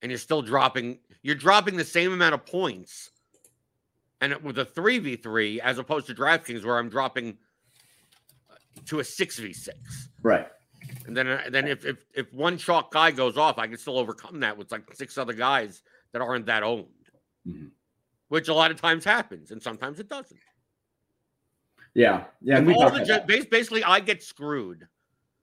and 0.01 0.11
you're 0.11 0.19
still 0.19 0.43
dropping. 0.43 0.99
You're 1.23 1.35
dropping 1.37 1.77
the 1.77 1.85
same 1.85 2.13
amount 2.13 2.35
of 2.35 2.47
points, 2.47 3.11
and 4.21 4.33
it- 4.33 4.43
with 4.43 4.59
a 4.59 4.65
three 4.65 4.99
v 4.99 5.17
three 5.17 5.61
as 5.61 5.79
opposed 5.79 6.07
to 6.07 6.15
DraftKings 6.15 6.65
where 6.65 6.79
I'm 6.79 6.89
dropping 6.89 7.39
uh, 8.51 8.55
to 8.87 9.01
a 9.01 9.05
six 9.05 9.39
v 9.39 9.53
six, 9.53 10.09
Right. 10.23 10.49
and 11.07 11.17
then 11.17 11.27
uh, 11.29 11.43
then 11.51 11.67
if 11.69 11.85
if 11.85 12.05
if 12.15 12.33
one 12.33 12.59
chalk 12.59 12.93
guy 12.93 13.11
goes 13.11 13.37
off, 13.37 13.59
I 13.59 13.67
can 13.67 13.77
still 13.77 13.99
overcome 13.99 14.41
that 14.41 14.57
with 14.57 14.71
like 14.71 14.83
six 14.95 15.19
other 15.19 15.33
guys 15.35 15.83
that 16.13 16.23
aren't 16.23 16.47
that 16.47 16.63
owned, 16.63 16.87
Mhm. 17.47 17.71
which 18.29 18.49
a 18.49 18.55
lot 18.55 18.71
of 18.71 18.81
times 18.81 19.05
happens, 19.05 19.51
and 19.51 19.63
sometimes 19.63 19.99
it 19.99 20.09
doesn't. 20.09 20.39
Yeah. 21.95 22.25
Yeah. 22.41 22.61
we 22.61 22.75
all 22.75 22.91
the 22.91 23.05
ju- 23.05 23.21
basically, 23.27 23.85
I 23.85 24.01
get 24.01 24.23
screwed. 24.23 24.87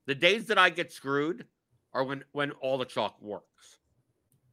The 0.08 0.16
days 0.16 0.46
that 0.46 0.58
I 0.58 0.70
get 0.70 0.92
screwed 0.92 1.46
are 1.94 2.04
when 2.04 2.24
when 2.32 2.52
all 2.52 2.78
the 2.78 2.86
chalk 2.86 3.22
works. 3.22 3.78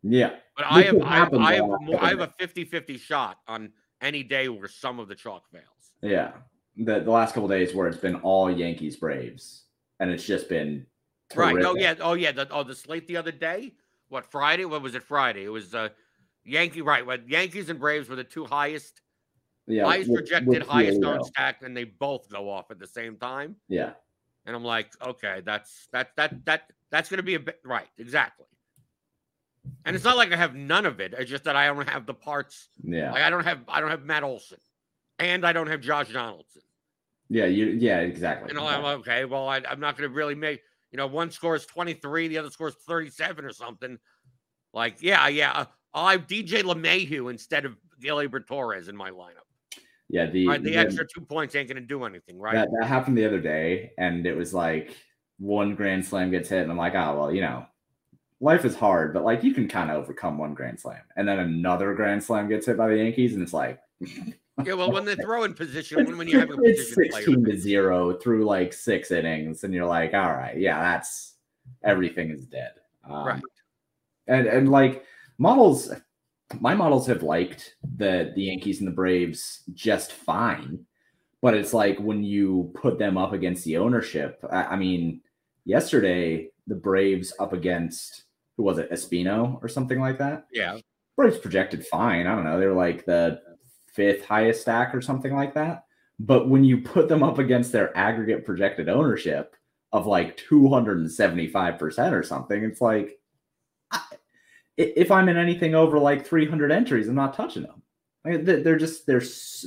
Yeah. 0.02 0.36
But 0.56 0.66
I 0.66 0.82
have 0.82 1.02
I 1.02 1.16
have, 1.16 1.34
I 1.34 1.54
have, 1.54 1.64
more, 1.80 2.02
I 2.04 2.08
have 2.10 2.20
a 2.20 2.34
after 2.40 2.46
50-50 2.46 3.00
shot 3.00 3.38
on 3.48 3.72
any 4.00 4.22
day 4.22 4.48
where 4.48 4.68
some 4.68 4.98
of 4.98 5.08
the 5.08 5.14
chalk 5.14 5.48
fails. 5.50 5.64
Yeah. 6.02 6.32
The 6.76 7.00
the 7.00 7.10
last 7.10 7.34
couple 7.34 7.48
days 7.48 7.74
where 7.74 7.88
it's 7.88 7.96
been 7.96 8.16
all 8.16 8.50
Yankees 8.50 8.96
Braves 8.96 9.64
and 10.00 10.10
it's 10.10 10.24
just 10.24 10.48
been 10.48 10.86
Right. 11.34 11.56
Oh 11.64 11.74
yeah. 11.76 11.94
Oh 12.00 12.14
yeah. 12.14 12.32
The, 12.32 12.46
oh 12.50 12.62
the 12.62 12.74
slate 12.74 13.08
the 13.08 13.16
other 13.16 13.32
day. 13.32 13.72
What 14.08 14.30
Friday? 14.30 14.64
What 14.64 14.82
was 14.82 14.94
it? 14.94 15.02
Friday. 15.02 15.44
It 15.44 15.48
was 15.48 15.74
uh 15.74 15.88
Yankee. 16.44 16.82
Right. 16.82 17.04
What 17.04 17.28
Yankees 17.28 17.68
and 17.68 17.80
Braves 17.80 18.08
were 18.08 18.16
the 18.16 18.24
two 18.24 18.44
highest, 18.44 19.00
Yeah. 19.66 19.84
highest 19.84 20.10
with- 20.10 20.20
projected, 20.20 20.48
with 20.48 20.62
highest 20.62 21.00
Giolito. 21.00 21.26
stack, 21.26 21.62
and 21.62 21.76
they 21.76 21.84
both 21.84 22.28
go 22.30 22.48
off 22.48 22.70
at 22.70 22.78
the 22.78 22.86
same 22.86 23.16
time. 23.16 23.56
Yeah. 23.68 23.92
And 24.44 24.54
I'm 24.54 24.64
like, 24.64 24.92
okay, 25.04 25.42
that's 25.44 25.88
that 25.92 26.10
that 26.16 26.44
that 26.46 26.70
that's 26.90 27.08
gonna 27.08 27.22
be 27.22 27.34
a 27.34 27.40
bit 27.40 27.60
right, 27.64 27.88
exactly. 27.98 28.46
And 29.84 29.96
it's 29.96 30.04
not 30.04 30.16
like 30.16 30.32
I 30.32 30.36
have 30.36 30.54
none 30.54 30.86
of 30.86 31.00
it. 31.00 31.14
It's 31.18 31.28
just 31.28 31.44
that 31.44 31.56
I 31.56 31.66
don't 31.66 31.88
have 31.88 32.06
the 32.06 32.14
parts. 32.14 32.68
Yeah. 32.82 33.10
Like 33.12 33.22
I 33.22 33.30
don't 33.30 33.44
have 33.44 33.60
I 33.68 33.80
don't 33.80 33.90
have 33.90 34.04
Matt 34.04 34.22
Olson, 34.22 34.58
and 35.18 35.44
I 35.44 35.52
don't 35.52 35.66
have 35.66 35.80
Josh 35.80 36.12
Donaldson. 36.12 36.62
Yeah. 37.28 37.46
You 37.46 37.66
yeah, 37.66 37.98
exactly. 38.00 38.50
And 38.50 38.58
I'm 38.58 38.82
like, 38.82 38.98
okay, 39.00 39.24
well, 39.24 39.48
I, 39.48 39.62
I'm 39.68 39.80
not 39.80 39.96
gonna 39.96 40.10
really 40.10 40.36
make. 40.36 40.60
You 40.92 40.98
know, 40.98 41.08
one 41.08 41.32
scores 41.32 41.66
23, 41.66 42.28
the 42.28 42.38
other 42.38 42.50
scores 42.50 42.74
37 42.86 43.44
or 43.44 43.52
something. 43.52 43.98
Like, 44.72 45.02
yeah, 45.02 45.26
yeah. 45.26 45.50
uh, 45.52 45.64
I'll 45.92 46.08
have 46.08 46.26
DJ 46.28 46.62
LeMahieu 46.62 47.28
instead 47.30 47.64
of 47.64 47.76
Gleyber 48.00 48.46
Torres 48.46 48.88
in 48.88 48.96
my 48.96 49.10
lineup. 49.10 49.45
Yeah, 50.08 50.26
the, 50.26 50.46
Right, 50.46 50.62
the 50.62 50.70
the- 50.70 50.76
extra 50.76 51.06
two 51.06 51.20
points 51.20 51.54
ain't 51.54 51.68
gonna 51.68 51.80
do 51.80 52.04
anything, 52.04 52.38
right? 52.38 52.54
that, 52.54 52.68
that 52.78 52.86
happened 52.86 53.18
the 53.18 53.26
other 53.26 53.40
day, 53.40 53.92
and 53.98 54.26
it 54.26 54.36
was 54.36 54.54
like 54.54 54.96
one 55.38 55.74
grand 55.74 56.04
slam 56.06 56.30
gets 56.30 56.48
hit, 56.48 56.62
and 56.62 56.70
I'm 56.70 56.78
like, 56.78 56.94
oh 56.94 57.18
well, 57.18 57.32
you 57.32 57.40
know, 57.40 57.66
life 58.40 58.64
is 58.64 58.76
hard, 58.76 59.12
but 59.12 59.24
like 59.24 59.42
you 59.42 59.52
can 59.52 59.68
kind 59.68 59.90
of 59.90 59.96
overcome 59.96 60.38
one 60.38 60.54
grand 60.54 60.78
slam, 60.78 61.02
and 61.16 61.26
then 61.26 61.38
another 61.38 61.94
grand 61.94 62.22
slam 62.22 62.48
gets 62.48 62.66
hit 62.66 62.76
by 62.76 62.88
the 62.88 62.96
Yankees, 62.96 63.34
and 63.34 63.42
it's 63.42 63.52
like 63.52 63.80
yeah, 64.64 64.74
well, 64.74 64.92
when 64.92 65.04
they 65.04 65.16
throw 65.16 65.44
in 65.44 65.54
position, 65.54 66.04
when, 66.04 66.16
when 66.18 66.28
you 66.28 66.38
have 66.38 66.50
a 66.50 66.54
it's 66.62 66.90
position 66.90 67.10
player, 67.10 67.24
sixteen 67.24 67.44
to 67.44 67.58
zero 67.58 68.16
through 68.16 68.44
like 68.44 68.72
six 68.72 69.10
innings, 69.10 69.64
and 69.64 69.74
you're 69.74 69.86
like, 69.86 70.14
all 70.14 70.32
right, 70.32 70.56
yeah, 70.56 70.80
that's 70.80 71.34
everything 71.82 72.30
is 72.30 72.46
dead, 72.46 72.72
um, 73.08 73.26
Right. 73.26 73.42
And 74.28 74.46
and 74.46 74.70
like 74.70 75.04
models, 75.38 75.92
my 76.60 76.74
models 76.74 77.06
have 77.08 77.22
liked 77.22 77.76
the 77.96 78.32
the 78.34 78.42
Yankees 78.44 78.78
and 78.80 78.86
the 78.88 78.92
Braves 78.94 79.62
just 79.74 80.12
fine, 80.12 80.84
but 81.42 81.54
it's 81.54 81.74
like 81.74 81.98
when 81.98 82.22
you 82.22 82.70
put 82.74 82.98
them 82.98 83.18
up 83.18 83.32
against 83.32 83.64
the 83.64 83.76
ownership. 83.78 84.38
I, 84.50 84.64
I 84.64 84.76
mean, 84.76 85.20
yesterday 85.64 86.48
the 86.66 86.74
Braves 86.76 87.32
up 87.40 87.52
against 87.52 88.24
who 88.56 88.62
was 88.62 88.78
it, 88.78 88.90
Espino 88.90 89.62
or 89.62 89.68
something 89.68 90.00
like 90.00 90.18
that. 90.18 90.46
yeah, 90.52 90.78
Braves 91.16 91.38
projected 91.38 91.86
fine. 91.86 92.26
I 92.26 92.34
don't 92.34 92.44
know. 92.44 92.58
They're 92.60 92.72
like 92.74 93.04
the 93.04 93.40
fifth 93.92 94.24
highest 94.24 94.62
stack 94.62 94.94
or 94.94 95.00
something 95.02 95.34
like 95.34 95.54
that. 95.54 95.84
But 96.18 96.48
when 96.48 96.64
you 96.64 96.80
put 96.80 97.08
them 97.08 97.22
up 97.22 97.38
against 97.38 97.72
their 97.72 97.96
aggregate 97.96 98.44
projected 98.46 98.88
ownership 98.88 99.54
of 99.92 100.06
like 100.06 100.36
275% 100.38 102.12
or 102.12 102.22
something, 102.22 102.64
it's 102.64 102.80
like, 102.80 103.18
I, 103.90 104.00
i- 104.12 104.16
if 104.76 105.10
I'm 105.10 105.28
in 105.28 105.36
anything 105.36 105.74
over 105.74 105.98
like 105.98 106.26
300 106.26 106.70
entries, 106.72 107.08
I'm 107.08 107.14
not 107.14 107.34
touching 107.34 107.62
them. 107.62 107.82
They- 108.24 108.62
they're 108.62 108.76
just, 108.78 109.06
they're, 109.06 109.22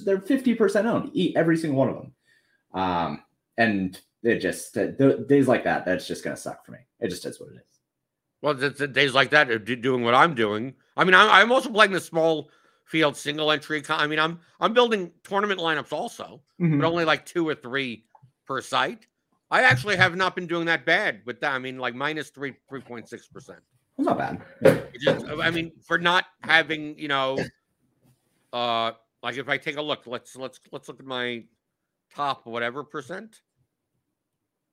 they're 0.05 0.19
50% 0.19 0.85
owned, 0.85 1.11
e- 1.13 1.33
every 1.35 1.57
single 1.57 1.79
one 1.79 1.89
of 1.89 1.95
them. 1.95 2.13
Um, 2.73 3.23
and 3.57 3.99
it 4.23 4.39
just, 4.39 4.73
the 4.73 5.25
days 5.27 5.47
like 5.47 5.63
that, 5.63 5.85
that's 5.85 6.07
just 6.07 6.23
going 6.23 6.35
to 6.35 6.41
suck 6.41 6.65
for 6.65 6.73
me. 6.73 6.79
It 6.99 7.09
just 7.09 7.25
is 7.25 7.39
what 7.39 7.49
it 7.49 7.55
is. 7.55 7.79
well, 8.41 8.53
the, 8.53 8.69
the 8.69 8.87
days 8.87 9.13
like 9.13 9.29
that, 9.31 9.49
are 9.49 9.57
doing 9.59 10.03
what 10.03 10.13
I'm 10.13 10.35
doing. 10.35 10.73
I 10.97 11.03
mean, 11.05 11.13
I'm, 11.15 11.29
I'm 11.29 11.51
also 11.51 11.69
playing 11.69 11.93
the 11.93 11.99
small 12.01 12.49
field 12.85 13.15
single 13.15 13.51
entry. 13.51 13.81
I 13.87 14.07
mean, 14.07 14.19
I'm 14.19 14.39
I'm 14.59 14.73
building 14.73 15.11
tournament 15.23 15.59
lineups 15.59 15.93
also. 15.93 16.41
Hmm. 16.57 16.79
but 16.79 16.87
only 16.87 17.05
like 17.05 17.25
two 17.25 17.47
or 17.47 17.55
three 17.55 18.03
per 18.45 18.59
site. 18.61 19.05
I 19.51 19.61
actually 19.61 19.95
have 19.95 20.15
not 20.17 20.35
been 20.35 20.47
doing 20.47 20.65
that 20.65 20.85
bad 20.85 21.21
with 21.25 21.39
that. 21.41 21.53
I 21.53 21.59
mean, 21.59 21.77
like 21.77 21.95
minus 21.95 22.29
three, 22.31 22.53
three 22.67 22.81
point 22.81 23.07
six 23.07 23.27
percent. 23.27 23.59
It's 23.99 24.07
not 24.07 24.17
bad. 24.17 24.41
Just, 24.97 25.25
I 25.27 25.51
mean, 25.51 25.73
for 25.85 25.97
not 25.97 26.23
having, 26.43 26.97
you 26.97 27.09
know, 27.09 27.37
uh, 28.53 28.93
like 29.21 29.35
if 29.35 29.49
I 29.49 29.57
take 29.57 29.75
a 29.75 29.81
look, 29.81 30.07
let's 30.07 30.37
let's 30.37 30.61
let's 30.71 30.87
look 30.87 31.01
at 31.01 31.05
my 31.05 31.43
top 32.15 32.45
whatever 32.45 32.85
percent. 32.85 33.41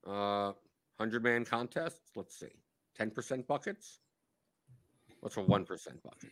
Uh, 0.06 0.52
hundred 0.96 1.24
man 1.24 1.44
contests. 1.44 2.12
Let's 2.14 2.38
see, 2.38 2.54
ten 2.96 3.10
percent 3.10 3.48
buckets. 3.48 3.98
What's 5.22 5.36
a 5.38 5.40
one 5.40 5.64
percent 5.64 6.00
bucket? 6.04 6.30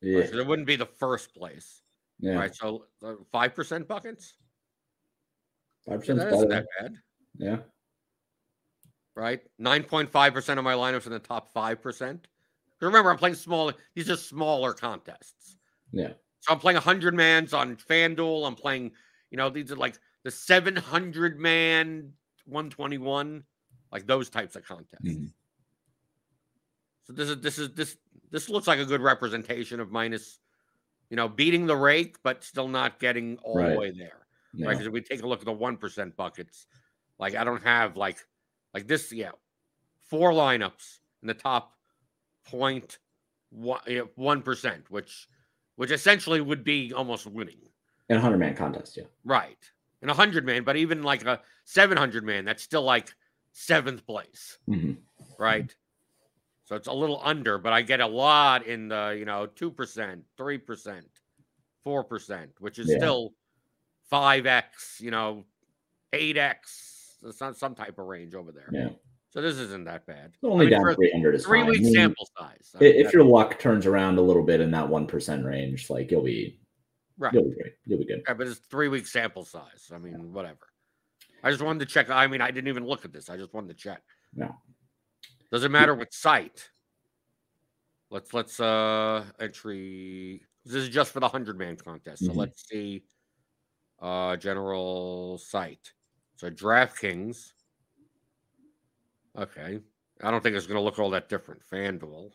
Yeah. 0.00 0.20
Right, 0.20 0.30
so 0.30 0.38
it 0.38 0.46
wouldn't 0.46 0.66
be 0.66 0.76
the 0.76 0.86
first 0.86 1.34
place, 1.34 1.82
Yeah. 2.18 2.36
right? 2.36 2.54
So 2.54 2.86
five 3.30 3.54
percent 3.54 3.86
buckets. 3.86 4.36
Five 5.86 6.00
percent 6.00 6.18
that 6.20 6.32
isn't 6.32 6.48
that 6.48 6.64
bad. 6.80 6.94
Yeah. 7.36 7.58
Right? 9.14 9.40
9.5% 9.60 10.58
of 10.58 10.64
my 10.64 10.74
lineups 10.74 11.06
in 11.06 11.12
the 11.12 11.18
top 11.18 11.52
5%. 11.54 12.18
Remember, 12.80 13.10
I'm 13.10 13.18
playing 13.18 13.36
small, 13.36 13.72
these 13.94 14.10
are 14.10 14.16
smaller 14.16 14.72
contests. 14.72 15.56
Yeah. 15.92 16.12
So 16.40 16.52
I'm 16.52 16.58
playing 16.58 16.76
100 16.76 17.14
mans 17.14 17.52
on 17.54 17.76
FanDuel. 17.76 18.46
I'm 18.46 18.56
playing, 18.56 18.90
you 19.30 19.36
know, 19.36 19.48
these 19.50 19.70
are 19.70 19.76
like 19.76 19.96
the 20.24 20.30
700 20.30 21.38
man 21.38 22.12
121, 22.46 23.44
like 23.92 24.06
those 24.06 24.28
types 24.28 24.56
of 24.56 24.64
contests. 24.64 25.04
Mhm. 25.04 25.32
So 27.04 27.12
this 27.12 27.28
is, 27.28 27.40
this 27.40 27.58
is, 27.58 27.70
this, 27.74 27.96
this 28.30 28.48
looks 28.48 28.66
like 28.66 28.78
a 28.80 28.84
good 28.84 29.00
representation 29.00 29.78
of 29.78 29.90
minus, 29.92 30.40
you 31.10 31.16
know, 31.16 31.28
beating 31.28 31.66
the 31.66 31.76
rake, 31.76 32.16
but 32.24 32.42
still 32.42 32.68
not 32.68 32.98
getting 32.98 33.38
all 33.38 33.56
Right. 33.56 33.72
the 33.74 33.78
way 33.78 33.90
there. 33.92 34.26
Yeah. 34.54 34.66
Right. 34.66 34.72
Because 34.72 34.86
if 34.86 34.92
we 34.92 35.00
take 35.02 35.22
a 35.22 35.26
look 35.26 35.40
at 35.40 35.44
the 35.44 35.52
one 35.52 35.76
percent 35.76 36.16
buckets, 36.16 36.66
like 37.18 37.34
I 37.36 37.44
don't 37.44 37.62
have 37.62 37.96
like 37.96 38.18
like 38.74 38.86
this, 38.86 39.12
yeah, 39.12 39.30
four 40.00 40.32
lineups 40.32 40.98
in 41.22 41.28
the 41.28 41.34
top 41.34 41.74
point 42.44 42.98
one 43.50 44.42
percent, 44.42 44.90
which 44.90 45.28
which 45.76 45.90
essentially 45.90 46.40
would 46.40 46.64
be 46.64 46.92
almost 46.92 47.26
winning. 47.26 47.58
In 48.08 48.16
a 48.16 48.20
hundred 48.20 48.38
man 48.38 48.54
contest, 48.54 48.96
yeah. 48.96 49.04
Right. 49.24 49.58
In 50.02 50.08
a 50.08 50.14
hundred 50.14 50.44
man, 50.44 50.64
but 50.64 50.76
even 50.76 51.02
like 51.02 51.24
a 51.24 51.40
seven 51.64 51.96
hundred 51.96 52.24
man, 52.24 52.44
that's 52.44 52.62
still 52.62 52.82
like 52.82 53.14
seventh 53.52 54.06
place. 54.06 54.58
Mhm. 54.68 54.96
Right. 55.38 55.74
So 56.64 56.76
it's 56.76 56.88
a 56.88 56.92
little 56.92 57.20
under, 57.22 57.58
but 57.58 57.72
I 57.72 57.82
get 57.82 58.00
a 58.00 58.06
lot 58.06 58.66
in 58.66 58.88
the, 58.88 59.14
you 59.18 59.24
know, 59.24 59.46
two 59.46 59.70
percent, 59.70 60.24
three 60.36 60.58
percent, 60.58 61.06
four 61.84 62.02
percent, 62.04 62.52
which 62.60 62.78
is 62.78 62.88
Yeah. 62.90 62.98
still 62.98 63.34
five 64.08 64.46
X, 64.46 64.98
you 65.00 65.10
know, 65.10 65.44
eight 66.12 66.36
X. 66.36 66.91
It's 67.24 67.40
not 67.40 67.56
some 67.56 67.74
type 67.74 67.98
of 67.98 68.06
range 68.06 68.34
over 68.34 68.52
there. 68.52 68.68
Yeah. 68.72 68.90
So 69.30 69.40
this 69.40 69.56
isn't 69.56 69.84
that 69.84 70.06
bad. 70.06 70.32
Only 70.42 70.66
I 70.66 70.70
mean, 70.70 70.70
down 70.78 70.82
for 70.82 70.90
a 70.90 70.94
300 70.94 71.34
is 71.36 71.44
Three 71.46 71.60
fine. 71.60 71.70
week 71.70 71.80
I 71.80 71.84
mean, 71.84 71.94
sample 71.94 72.28
size. 72.38 72.70
I 72.74 72.78
mean, 72.80 72.94
If 72.96 73.12
your 73.12 73.24
luck 73.24 73.58
turns 73.58 73.86
around 73.86 74.18
a 74.18 74.22
little 74.22 74.42
bit 74.42 74.60
in 74.60 74.70
that 74.72 74.88
one 74.88 75.06
percent 75.06 75.44
range, 75.46 75.88
like 75.88 76.10
you'll 76.10 76.22
be 76.22 76.60
right. 77.18 77.32
you'll 77.32 77.44
be 77.44 77.54
great. 77.54 77.72
You'll 77.86 77.98
be 78.00 78.04
good. 78.04 78.22
Yeah, 78.28 78.34
but 78.34 78.46
it's 78.46 78.58
three 78.58 78.88
week 78.88 79.06
sample 79.06 79.44
size. 79.44 79.90
I 79.94 79.98
mean, 79.98 80.32
whatever. 80.32 80.58
I 81.42 81.50
just 81.50 81.62
wanted 81.62 81.80
to 81.80 81.86
check. 81.92 82.10
I 82.10 82.26
mean, 82.26 82.40
I 82.42 82.50
didn't 82.50 82.68
even 82.68 82.84
look 82.86 83.04
at 83.04 83.12
this. 83.12 83.30
I 83.30 83.36
just 83.36 83.54
wanted 83.54 83.68
to 83.68 83.74
check. 83.74 84.02
No. 84.34 84.54
Does 85.50 85.64
it 85.64 85.70
matter 85.70 85.94
what 85.94 86.12
site? 86.12 86.68
Let's 88.10 88.34
let's 88.34 88.60
uh 88.60 89.24
entry. 89.40 90.42
This 90.66 90.74
is 90.74 90.88
just 90.90 91.10
for 91.12 91.20
the 91.20 91.28
hundred 91.28 91.58
man 91.58 91.76
contest. 91.76 92.24
So 92.24 92.32
Mhm. 92.32 92.36
let's 92.36 92.68
see. 92.68 93.02
Uh 93.98 94.36
general 94.36 95.38
site. 95.38 95.92
So 96.42 96.50
DraftKings. 96.50 97.52
Okay. 99.38 99.78
I 100.20 100.30
don't 100.32 100.42
think 100.42 100.56
it's 100.56 100.66
gonna 100.66 100.80
look 100.80 100.98
all 100.98 101.10
that 101.10 101.28
different. 101.28 101.60
FanDuel. 101.72 102.32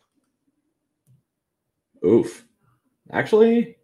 Oof. 2.06 2.46
Actually, 3.12 3.76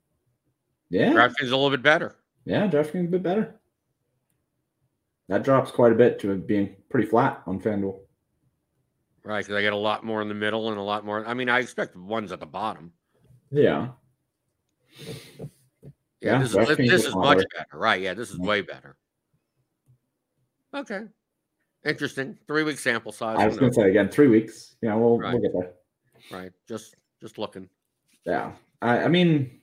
yeah. 0.88 1.12
DraftKings 1.12 1.42
is 1.42 1.50
a 1.50 1.56
little 1.56 1.70
bit 1.70 1.82
better. 1.82 2.16
Yeah, 2.46 2.66
DraftKings 2.68 3.08
a 3.08 3.10
bit 3.10 3.22
better. 3.22 3.60
That 5.28 5.42
drops 5.42 5.70
quite 5.70 5.92
a 5.92 5.94
bit 5.94 6.18
to 6.20 6.34
being 6.38 6.74
pretty 6.88 7.06
flat 7.06 7.42
on 7.46 7.60
FanDuel. 7.60 7.98
Right, 9.24 9.44
because 9.44 9.56
I 9.56 9.60
get 9.60 9.74
a 9.74 9.76
lot 9.76 10.06
more 10.06 10.22
in 10.22 10.28
the 10.28 10.34
middle 10.34 10.70
and 10.70 10.78
a 10.78 10.82
lot 10.82 11.04
more. 11.04 11.26
I 11.26 11.34
mean, 11.34 11.50
I 11.50 11.58
expect 11.58 11.96
ones 11.96 12.32
at 12.32 12.40
the 12.40 12.46
bottom. 12.46 12.94
Yeah. 13.50 13.88
Yeah, 14.98 15.44
Yeah, 16.22 16.38
this, 16.38 16.54
is, 16.54 16.76
this 16.78 17.04
is 17.04 17.14
much 17.14 17.44
better. 17.54 17.68
Right. 17.74 18.00
Yeah, 18.00 18.14
this 18.14 18.30
is 18.30 18.38
way 18.38 18.62
better. 18.62 18.96
Okay. 20.74 21.02
Interesting. 21.84 22.38
Three 22.46 22.62
week 22.62 22.78
sample 22.78 23.12
size. 23.12 23.36
I 23.38 23.46
was 23.46 23.58
going 23.58 23.70
to 23.70 23.74
say 23.74 23.88
again, 23.90 24.08
three 24.08 24.26
weeks. 24.28 24.76
Yeah, 24.82 24.94
we'll 24.94 25.18
Right. 25.18 25.34
we'll 25.34 25.42
get 25.42 25.52
there. 25.52 25.72
Right. 26.30 26.52
Just 26.68 26.96
just 27.20 27.38
looking. 27.38 27.68
Yeah. 28.26 28.52
I, 28.82 29.04
I 29.04 29.08
mean, 29.08 29.60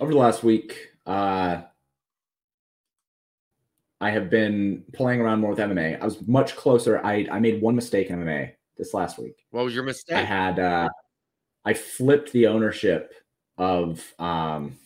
over 0.00 0.12
the 0.12 0.18
last 0.18 0.44
week, 0.44 0.90
uh, 1.06 1.62
I 4.00 4.10
have 4.10 4.28
been 4.28 4.84
playing 4.92 5.20
around 5.20 5.40
more 5.40 5.50
with 5.50 5.58
MMA. 5.58 6.00
I 6.00 6.04
was 6.04 6.26
much 6.26 6.56
closer. 6.56 7.00
I, 7.04 7.26
I 7.30 7.40
made 7.40 7.62
one 7.62 7.74
mistake 7.74 8.10
in 8.10 8.18
MMA 8.20 8.52
this 8.76 8.92
last 8.92 9.18
week. 9.18 9.46
What 9.50 9.64
was 9.64 9.74
your 9.74 9.84
mistake? 9.84 10.16
I 10.16 10.22
had 10.22 10.58
uh, 10.58 10.88
I 11.64 11.74
flipped 11.74 12.32
the 12.32 12.46
ownership 12.48 13.14
of 13.56 14.04
um, 14.18 14.76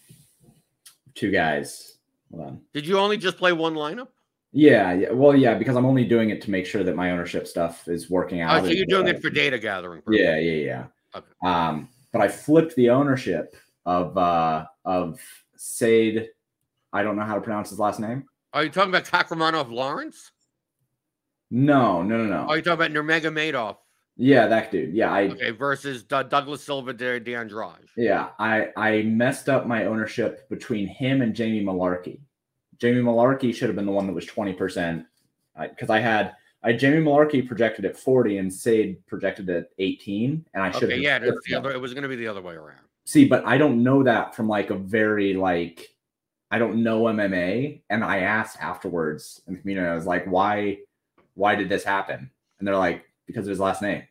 two 1.14 1.30
guys. 1.32 1.99
Hold 2.30 2.47
on. 2.47 2.61
Did 2.73 2.87
you 2.87 2.99
only 2.99 3.16
just 3.16 3.38
play 3.38 3.52
one 3.52 3.75
lineup? 3.75 4.08
Yeah, 4.52 4.93
yeah. 4.93 5.12
Well, 5.12 5.37
yeah, 5.37 5.55
because 5.55 5.76
I'm 5.76 5.85
only 5.85 6.05
doing 6.05 6.31
it 6.31 6.40
to 6.43 6.50
make 6.50 6.64
sure 6.67 6.83
that 6.83 6.97
my 6.97 7.11
ownership 7.11 7.47
stuff 7.47 7.87
is 7.87 8.09
working 8.09 8.40
out. 8.40 8.62
Oh, 8.62 8.64
so 8.67 8.73
you're 8.73 8.87
doing 8.87 9.07
it 9.09 9.21
for 9.21 9.31
data 9.31 9.59
gathering. 9.59 10.02
Yeah, 10.11 10.38
yeah, 10.38 10.52
yeah. 10.52 10.85
Okay. 11.14 11.26
Um, 11.45 11.88
but 12.12 12.23
I 12.23 12.28
flipped 12.28 12.75
the 12.77 12.90
ownership 12.90 13.55
of 13.85 14.16
uh 14.16 14.66
of 14.85 15.20
Sade. 15.57 16.29
I 16.92 17.03
don't 17.03 17.16
know 17.16 17.25
how 17.25 17.35
to 17.35 17.40
pronounce 17.40 17.68
his 17.70 17.79
last 17.79 18.01
name. 18.01 18.25
Are 18.55 18.64
you 18.64 18.70
talking 18.70 18.90
about 18.94 19.05
Kakramanov 19.05 19.70
Lawrence? 19.70 20.33
No, 21.51 22.03
no, 22.03 22.16
no, 22.18 22.25
no. 22.25 22.46
Are 22.49 22.57
you 22.57 22.62
talking 22.62 22.87
about 22.87 22.92
Nurmagomedov? 22.92 23.77
yeah, 24.16 24.46
that 24.49 24.70
dude. 24.72 24.94
Yeah, 24.94 25.12
I 25.12 25.22
Okay, 25.29 25.51
versus 25.51 26.03
D- 26.03 26.22
Douglas 26.29 26.62
Silva 26.64 26.92
de, 26.92 27.20
de 27.20 27.35
Andrade. 27.35 27.88
yeah, 27.96 28.31
I 28.38 28.68
I 28.77 29.03
messed 29.03 29.49
up 29.51 29.66
my 29.66 29.85
ownership 29.85 30.49
between 30.49 30.87
him 30.87 31.20
and 31.22 31.35
Jamie 31.35 31.62
Mullarkey. 31.62 32.20
Jamie 32.79 33.01
Mullarkey 33.01 33.55
should 33.55 33.69
have 33.69 33.77
been 33.77 33.87
the 33.87 33.93
one 33.93 34.07
that 34.07 34.12
was 34.12 34.27
20% 34.27 35.05
because 35.61 35.91
I 35.91 35.99
had 35.99 36.35
I 36.62 36.73
had 36.73 36.81
Jamie 36.81 37.05
Mullarkey 37.05 37.47
projected 37.47 37.85
at 37.85 37.97
40 37.97 38.38
and 38.38 38.53
Sade 38.53 39.05
projected 39.07 39.49
at 39.51 39.71
18 39.79 40.45
and 40.55 40.62
I 40.62 40.71
should 40.71 40.85
Okay, 40.85 40.95
have 40.95 41.03
yeah, 41.03 41.19
that's 41.19 41.47
the 41.47 41.55
other. 41.55 41.71
It 41.71 41.81
was 41.81 41.95
going 41.95 42.03
to 42.03 42.09
be 42.09 42.17
the 42.17 42.29
other 42.29 42.43
way 42.43 42.55
around. 42.55 42.81
See, 43.05 43.27
but 43.27 43.45
I 43.47 43.59
don't 43.59 43.83
know 43.83 44.03
that 44.03 44.35
from 44.35 44.49
like 44.49 44.71
a 44.71 44.75
very 44.75 45.35
like 45.35 45.88
I 46.51 46.59
don't 46.59 46.83
know 46.83 47.03
MMA. 47.03 47.83
And 47.91 48.05
I 48.05 48.21
asked 48.21 48.59
afterwards 48.61 49.43
in 49.47 49.55
the 49.55 49.61
community, 49.61 49.88
I 49.88 49.95
was 49.95 50.07
like, 50.07 50.25
why 50.27 50.79
why 51.35 51.55
did 51.55 51.69
this 51.69 51.85
happen? 51.85 52.31
And 52.59 52.67
they're 52.67 52.77
like, 52.77 53.05
because 53.27 53.47
of 53.47 53.51
his 53.51 53.61
last 53.61 53.83
name. 53.83 54.03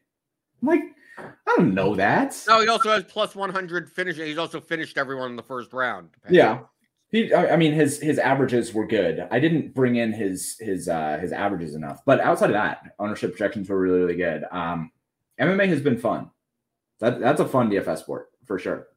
I'm 0.61 0.67
like, 0.67 0.81
I 1.17 1.55
don't 1.57 1.73
know 1.73 1.95
that. 1.95 2.41
No, 2.47 2.61
he 2.61 2.67
also 2.67 2.89
has 2.89 3.03
plus 3.03 3.35
100 3.35 3.91
finish. 3.91 4.17
He's 4.17 4.37
also 4.37 4.61
finished 4.61 4.97
everyone 4.97 5.31
in 5.31 5.35
the 5.35 5.43
first 5.43 5.73
round. 5.73 6.09
Yeah. 6.29 6.59
He, 7.09 7.33
I 7.33 7.55
mean, 7.55 7.71
his 7.71 8.01
his 8.01 8.19
averages 8.19 8.73
were 8.73 8.85
good. 8.85 9.25
I 9.31 9.39
didn't 9.39 9.73
bring 9.73 9.95
in 9.95 10.11
his 10.11 10.57
his 10.59 10.89
uh 10.89 11.17
his 11.19 11.31
averages 11.31 11.73
enough, 11.73 12.01
but 12.05 12.19
outside 12.19 12.49
of 12.49 12.55
that, 12.55 12.81
ownership 12.99 13.31
projections 13.31 13.69
were 13.69 13.79
really 13.79 13.99
really 13.99 14.15
good. 14.15 14.43
Um, 14.51 14.91
MMA 15.39 15.67
has 15.69 15.81
been 15.81 15.97
fun. 15.97 16.29
That 16.99 17.19
that's 17.19 17.39
a 17.39 17.47
fun 17.47 17.69
DFS 17.69 17.99
sport 17.99 18.29
for 18.45 18.59
sure. 18.59 18.87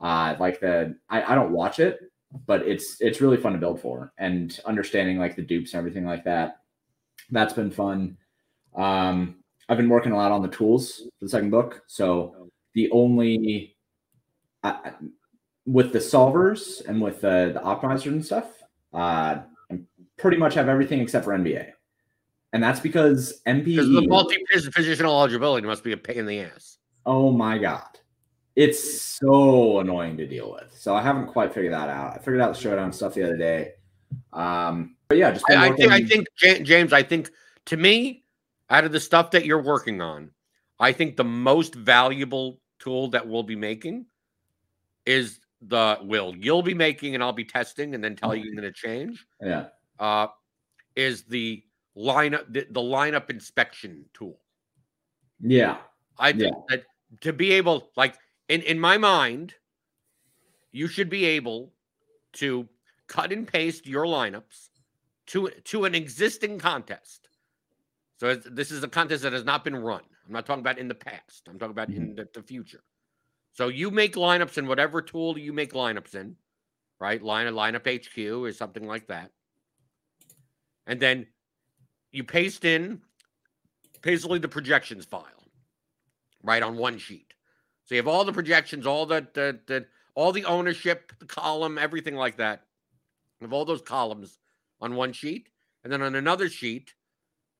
Uh, 0.00 0.34
like 0.38 0.60
the 0.60 0.96
I, 1.08 1.32
I 1.32 1.34
don't 1.34 1.52
watch 1.52 1.78
it, 1.78 2.00
but 2.46 2.66
it's 2.66 2.98
it's 3.00 3.22
really 3.22 3.38
fun 3.38 3.52
to 3.52 3.58
build 3.58 3.80
for 3.80 4.12
and 4.18 4.58
understanding 4.66 5.18
like 5.18 5.34
the 5.34 5.42
dupes 5.42 5.72
and 5.72 5.78
everything 5.78 6.04
like 6.04 6.24
that. 6.24 6.58
That's 7.30 7.54
been 7.54 7.70
fun. 7.70 8.18
Um, 8.74 9.36
I've 9.68 9.78
been 9.78 9.88
working 9.88 10.12
a 10.12 10.16
lot 10.16 10.32
on 10.32 10.42
the 10.42 10.48
tools 10.48 10.98
for 11.18 11.24
the 11.24 11.30
second 11.30 11.50
book. 11.50 11.82
So 11.86 12.50
the 12.74 12.90
only 12.90 13.76
I, 14.62 14.92
with 15.66 15.92
the 15.92 15.98
solvers 15.98 16.84
and 16.86 17.00
with 17.00 17.20
the, 17.20 17.52
the 17.54 17.60
optimizers 17.60 18.06
and 18.06 18.24
stuff, 18.24 18.46
uh, 18.92 19.42
I 19.70 19.78
pretty 20.16 20.36
much 20.36 20.54
have 20.54 20.68
everything 20.68 21.00
except 21.00 21.24
for 21.24 21.32
NBA. 21.32 21.72
And 22.52 22.62
that's 22.62 22.80
because 22.80 23.40
Because 23.44 23.86
the 23.88 24.02
MPE, 24.02 24.08
multi 24.08 24.36
positional 24.50 25.10
eligibility 25.10 25.66
must 25.66 25.82
be 25.82 25.92
a 25.92 25.96
pain 25.96 26.18
in 26.18 26.26
the 26.26 26.40
ass. 26.40 26.78
oh 27.06 27.32
my 27.32 27.56
God, 27.58 27.98
it's 28.56 29.00
so 29.00 29.80
annoying 29.80 30.18
to 30.18 30.26
deal 30.26 30.52
with. 30.52 30.76
So 30.78 30.94
I 30.94 31.00
haven't 31.00 31.28
quite 31.28 31.54
figured 31.54 31.72
that 31.72 31.88
out. 31.88 32.14
I 32.14 32.18
figured 32.18 32.40
out 32.40 32.54
the 32.54 32.60
showdown 32.60 32.92
stuff 32.92 33.14
the 33.14 33.22
other 33.22 33.38
day. 33.38 33.72
Um, 34.34 34.96
but 35.08 35.16
yeah, 35.16 35.30
just 35.30 35.50
I, 35.50 35.68
I 35.68 35.72
think 35.72 35.92
I 35.92 36.04
think 36.04 36.26
James. 36.36 36.92
I 36.92 37.02
think 37.02 37.30
to 37.66 37.76
me, 37.78 38.24
out 38.68 38.84
of 38.84 38.92
the 38.92 39.00
stuff 39.00 39.30
that 39.30 39.46
you're 39.46 39.62
working 39.62 40.02
on, 40.02 40.30
I 40.78 40.92
think 40.92 41.16
the 41.16 41.24
most 41.24 41.74
valuable 41.74 42.60
tool 42.78 43.08
that 43.08 43.26
we'll 43.26 43.42
be 43.42 43.56
making 43.56 44.06
is 45.06 45.38
the 45.68 45.98
will 46.02 46.34
you'll 46.36 46.62
be 46.62 46.74
making, 46.74 47.14
and 47.14 47.22
I'll 47.22 47.32
be 47.32 47.44
testing, 47.44 47.94
and 47.94 48.02
then 48.02 48.16
tell 48.16 48.34
you 48.34 48.44
you're 48.44 48.54
going 48.54 48.72
to 48.72 48.72
change. 48.72 49.24
yeah, 49.40 49.66
Uh, 49.98 50.28
is 50.96 51.22
the 51.24 51.62
lineup 51.96 52.52
the, 52.52 52.66
the 52.70 52.80
lineup 52.80 53.30
inspection 53.30 54.04
tool? 54.14 54.38
yeah, 55.40 55.78
I 56.18 56.32
think 56.32 56.54
that 56.68 56.84
to 57.20 57.32
be 57.32 57.52
able, 57.52 57.90
like 57.96 58.16
in 58.48 58.62
in 58.62 58.78
my 58.78 58.98
mind, 58.98 59.54
you 60.72 60.86
should 60.88 61.10
be 61.10 61.24
able 61.24 61.72
to 62.34 62.68
cut 63.06 63.32
and 63.32 63.46
paste 63.46 63.86
your 63.86 64.06
lineups 64.06 64.68
to 65.26 65.48
to 65.64 65.84
an 65.84 65.94
existing 65.94 66.58
contest. 66.58 67.28
So 68.18 68.34
this 68.36 68.70
is 68.70 68.82
a 68.84 68.88
contest 68.88 69.22
that 69.24 69.32
has 69.32 69.44
not 69.44 69.64
been 69.64 69.76
run. 69.76 70.02
I'm 70.26 70.32
not 70.32 70.46
talking 70.46 70.60
about 70.60 70.78
in 70.78 70.86
the 70.86 70.94
past. 70.94 71.48
I'm 71.48 71.58
talking 71.58 71.72
about 71.72 71.90
in 71.90 72.14
the, 72.14 72.28
the 72.32 72.42
future. 72.42 72.82
So 73.52 73.68
you 73.68 73.90
make 73.90 74.14
lineups 74.14 74.58
in 74.58 74.66
whatever 74.66 75.02
tool 75.02 75.38
you 75.38 75.52
make 75.52 75.72
lineups 75.72 76.14
in, 76.14 76.36
right? 77.00 77.22
Line 77.22 77.46
lineup 77.48 77.86
HQ 77.86 78.42
or 78.42 78.52
something 78.52 78.86
like 78.86 79.06
that, 79.08 79.30
and 80.86 80.98
then 80.98 81.26
you 82.12 82.24
paste 82.24 82.64
in 82.64 83.00
basically 84.00 84.38
the 84.38 84.48
projections 84.48 85.04
file, 85.04 85.44
right 86.42 86.62
on 86.62 86.76
one 86.76 86.98
sheet. 86.98 87.34
So 87.84 87.94
you 87.94 88.00
have 88.00 88.08
all 88.08 88.24
the 88.24 88.32
projections, 88.32 88.86
all 88.86 89.06
the 89.06 89.26
the, 89.34 89.58
the 89.66 89.86
all 90.14 90.32
the 90.32 90.44
ownership, 90.44 91.12
the 91.18 91.26
column, 91.26 91.78
everything 91.78 92.16
like 92.16 92.36
that. 92.36 92.64
You 93.40 93.46
have 93.46 93.52
all 93.52 93.64
those 93.64 93.82
columns 93.82 94.38
on 94.80 94.94
one 94.94 95.12
sheet, 95.12 95.48
and 95.84 95.92
then 95.92 96.02
on 96.02 96.14
another 96.14 96.48
sheet, 96.48 96.94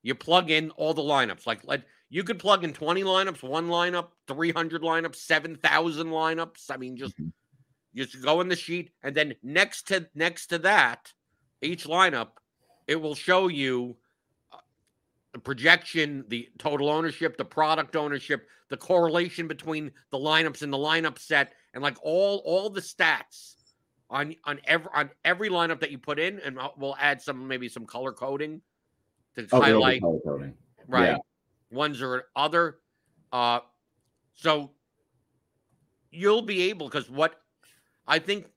you 0.01 0.15
plug 0.15 0.51
in 0.51 0.69
all 0.71 0.93
the 0.93 1.01
lineups. 1.01 1.47
Like, 1.47 1.63
like 1.65 1.81
you 2.13 2.23
could 2.23 2.37
plug 2.37 2.63
in 2.63 2.73
20 2.73 3.01
lineups, 3.01 3.41
one 3.41 3.69
lineup, 3.69 4.09
300 4.27 4.83
lineups, 4.83 5.15
7,000 5.15 6.07
lineups. 6.09 6.69
I 6.69 6.77
mean, 6.77 6.95
just 6.95 7.15
You 7.17 8.05
just 8.05 8.23
go 8.23 8.39
in 8.39 8.47
the 8.49 8.55
sheet, 8.55 8.91
and 9.01 9.15
then 9.15 9.33
next 9.41 9.87
to 9.87 10.07
next 10.13 10.47
to 10.47 10.59
that, 10.59 11.11
each 11.63 11.85
lineup, 11.85 12.29
it 12.87 12.97
will 12.97 13.15
show 13.15 13.47
you 13.47 13.97
uh, 14.51 14.57
the 15.33 15.39
projection, 15.39 16.23
the 16.27 16.49
total 16.59 16.87
ownership, 16.89 17.35
the 17.35 17.45
product 17.45 17.95
ownership, 17.95 18.47
the 18.69 18.77
correlation 18.77 19.47
between 19.47 19.91
the 20.11 20.17
lineups 20.19 20.61
and 20.61 20.71
the 20.71 20.77
lineup 20.77 21.17
set, 21.17 21.53
and 21.73 21.81
like 21.81 21.97
all 22.03 22.43
all 22.45 22.69
the 22.69 22.81
stats 22.81 23.55
on 24.11 24.35
on 24.43 24.59
every 24.65 24.89
on 24.93 25.09
every 25.25 25.49
lineup 25.49 25.79
that 25.79 25.89
you 25.89 25.97
put 25.97 26.19
in, 26.19 26.39
and 26.41 26.59
we'll 26.77 26.95
add 26.99 27.23
some 27.23 27.47
maybe 27.47 27.67
some 27.69 27.85
color 27.87 28.11
coding 28.11 28.61
to 29.35 29.47
Oh, 29.51 29.61
highlight 29.61 30.01
color 30.01 30.19
coding. 30.23 30.53
right 30.87 31.11
Yeah. 31.11 31.17
Ones 31.73 32.01
or 32.01 32.25
other 32.35 32.77
uh 33.31 33.59
so 34.35 34.71
you'll 36.11 36.41
be 36.41 36.69
able 36.69 36.87
because 36.87 37.09
what 37.09 37.41
i 38.07 38.19
think 38.19 38.47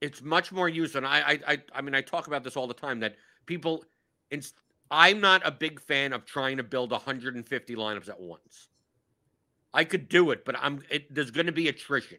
it's 0.00 0.22
much 0.22 0.52
more 0.52 0.68
useful 0.68 0.98
and 0.98 1.06
I, 1.06 1.18
I 1.18 1.52
i 1.52 1.58
i 1.74 1.80
mean 1.80 1.94
i 1.94 2.00
talk 2.00 2.26
about 2.26 2.44
this 2.44 2.56
all 2.56 2.66
the 2.66 2.74
time 2.74 3.00
that 3.00 3.16
people 3.46 3.84
it's 4.30 4.52
i'm 4.90 5.20
not 5.20 5.42
a 5.46 5.50
big 5.50 5.80
fan 5.80 6.12
of 6.12 6.24
trying 6.24 6.56
to 6.58 6.62
build 6.62 6.90
150 6.90 7.74
lineups 7.76 8.08
at 8.08 8.20
once. 8.20 8.68
I 9.72 9.84
could 9.84 10.08
do 10.08 10.30
it 10.30 10.44
but 10.44 10.56
i'm 10.58 10.82
it, 10.90 11.14
there's 11.14 11.30
going 11.30 11.46
to 11.46 11.52
be 11.52 11.68
attrition. 11.68 12.18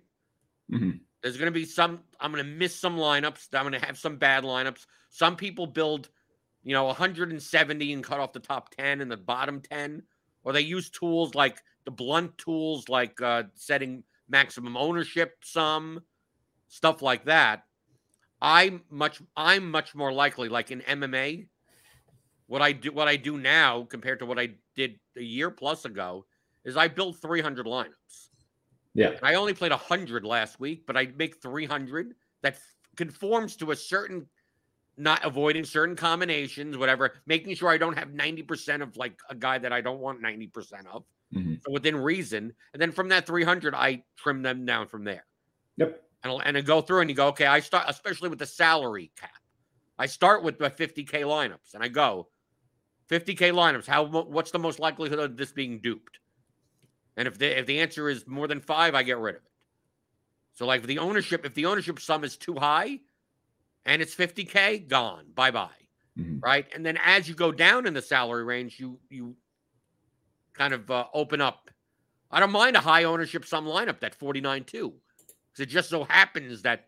Mhm. 0.71 0.99
there's 1.21 1.37
going 1.37 1.51
to 1.51 1.57
be 1.59 1.65
some 1.65 1.99
i'm 2.19 2.31
going 2.31 2.43
to 2.43 2.49
miss 2.49 2.75
some 2.75 2.97
lineups 2.97 3.47
i'm 3.53 3.63
going 3.63 3.79
to 3.79 3.85
have 3.85 3.97
some 3.97 4.17
bad 4.17 4.43
lineups. 4.43 4.85
Some 5.09 5.35
people 5.35 5.65
build 5.65 6.09
you 6.63 6.73
know 6.73 6.85
170 6.85 7.93
and 7.93 8.03
cut 8.03 8.19
off 8.19 8.33
the 8.33 8.39
top 8.39 8.69
10 8.71 9.01
and 9.01 9.11
the 9.11 9.17
bottom 9.17 9.61
10 9.61 10.03
or 10.43 10.53
they 10.53 10.61
use 10.61 10.89
tools 10.89 11.35
like 11.35 11.61
the 11.85 11.91
blunt 11.91 12.37
tools 12.37 12.89
like 12.89 13.19
uh, 13.21 13.43
setting 13.55 14.03
maximum 14.29 14.75
ownership 14.75 15.35
some 15.43 16.01
stuff 16.67 17.01
like 17.01 17.23
that 17.25 17.63
i'm 18.41 18.83
much 18.89 19.21
i'm 19.35 19.69
much 19.71 19.95
more 19.95 20.11
likely 20.11 20.49
like 20.49 20.71
in 20.71 20.81
mma 20.81 21.47
what 22.47 22.61
i 22.61 22.71
do 22.71 22.91
what 22.91 23.07
i 23.07 23.15
do 23.15 23.37
now 23.37 23.83
compared 23.83 24.19
to 24.19 24.25
what 24.25 24.37
i 24.39 24.49
did 24.75 24.99
a 25.15 25.23
year 25.23 25.49
plus 25.49 25.85
ago 25.85 26.25
is 26.65 26.75
i 26.75 26.87
build 26.87 27.17
300 27.21 27.65
lineups 27.65 28.29
Yeah. 28.93 29.17
i 29.23 29.35
only 29.35 29.53
played 29.53 29.71
100 29.71 30.25
last 30.25 30.59
week 30.59 30.85
but 30.85 30.97
i 30.97 31.07
make 31.15 31.41
300 31.41 32.15
that 32.41 32.59
conforms 32.97 33.55
to 33.57 33.71
a 33.71 33.75
certain 33.75 34.27
not 34.97 35.23
avoiding 35.23 35.63
certain 35.63 35.95
combinations 35.95 36.77
whatever 36.77 37.13
making 37.25 37.55
sure 37.55 37.69
i 37.69 37.77
don't 37.77 37.97
have 37.97 38.09
90% 38.09 38.81
of 38.81 38.97
like 38.97 39.19
a 39.29 39.35
guy 39.35 39.57
that 39.57 39.71
i 39.71 39.81
don't 39.81 39.99
want 39.99 40.21
90% 40.21 40.87
of 40.91 41.03
Mhm. 41.35 41.59
so 41.61 41.71
within 41.71 41.95
reason 41.97 42.53
and 42.73 42.81
then 42.81 42.91
from 42.91 43.09
that 43.09 43.25
300 43.27 43.75
i 43.75 44.03
trim 44.15 44.41
them 44.41 44.65
down 44.65 44.87
from 44.87 45.03
there 45.03 45.25
Yep. 45.75 46.01
and, 46.23 46.41
and 46.45 46.57
I 46.57 46.61
go 46.61 46.81
through 46.81 47.01
and 47.01 47.09
you 47.09 47.15
go, 47.15 47.27
okay, 47.27 47.45
I 47.45 47.59
start, 47.59 47.85
especially 47.87 48.29
with 48.29 48.39
the 48.39 48.45
salary 48.47 49.11
cap. 49.15 49.29
I 49.99 50.07
start 50.07 50.41
with 50.43 50.57
the 50.57 50.69
50K 50.71 51.21
lineups 51.21 51.75
and 51.75 51.83
I 51.83 51.87
go, 51.89 52.29
50K 53.09 53.51
lineups, 53.51 53.85
how, 53.85 54.05
what's 54.05 54.49
the 54.51 54.57
most 54.57 54.79
likelihood 54.79 55.19
of 55.19 55.37
this 55.37 55.51
being 55.51 55.79
duped? 55.79 56.19
And 57.15 57.27
if 57.27 57.37
the, 57.37 57.59
if 57.59 57.65
the 57.67 57.79
answer 57.79 58.09
is 58.09 58.25
more 58.25 58.47
than 58.47 58.59
five, 58.59 58.95
I 58.95 59.03
get 59.03 59.17
rid 59.19 59.35
of 59.35 59.41
it. 59.43 59.51
So 60.55 60.65
like 60.65 60.83
the 60.83 60.97
ownership, 60.99 61.45
if 61.45 61.53
the 61.53 61.67
ownership 61.67 61.99
sum 61.99 62.23
is 62.23 62.37
too 62.37 62.55
high 62.55 63.01
and 63.87 64.01
it's 64.01 64.13
50K, 64.13 64.87
gone, 64.87 65.25
bye 65.33 65.49
bye. 65.51 65.69
Mhm. 66.19 66.41
Right. 66.43 66.65
And 66.73 66.85
then 66.85 66.97
as 67.03 67.27
you 67.27 67.35
go 67.35 67.51
down 67.51 67.87
in 67.87 67.93
the 67.93 68.01
salary 68.01 68.43
range, 68.43 68.79
you, 68.79 68.99
you 69.09 69.35
kind 70.53 70.73
of 70.73 70.89
uh, 70.89 71.05
open 71.13 71.41
up. 71.41 71.69
I 72.31 72.39
don't 72.39 72.51
mind 72.51 72.75
a 72.75 72.79
high 72.79 73.05
ownership 73.05 73.45
sum 73.45 73.65
lineup 73.65 73.99
that 74.01 74.15
49 74.15 74.63
too. 74.65 74.93
Because 75.51 75.63
it 75.63 75.69
just 75.69 75.89
so 75.89 76.03
happens 76.03 76.63
that 76.63 76.87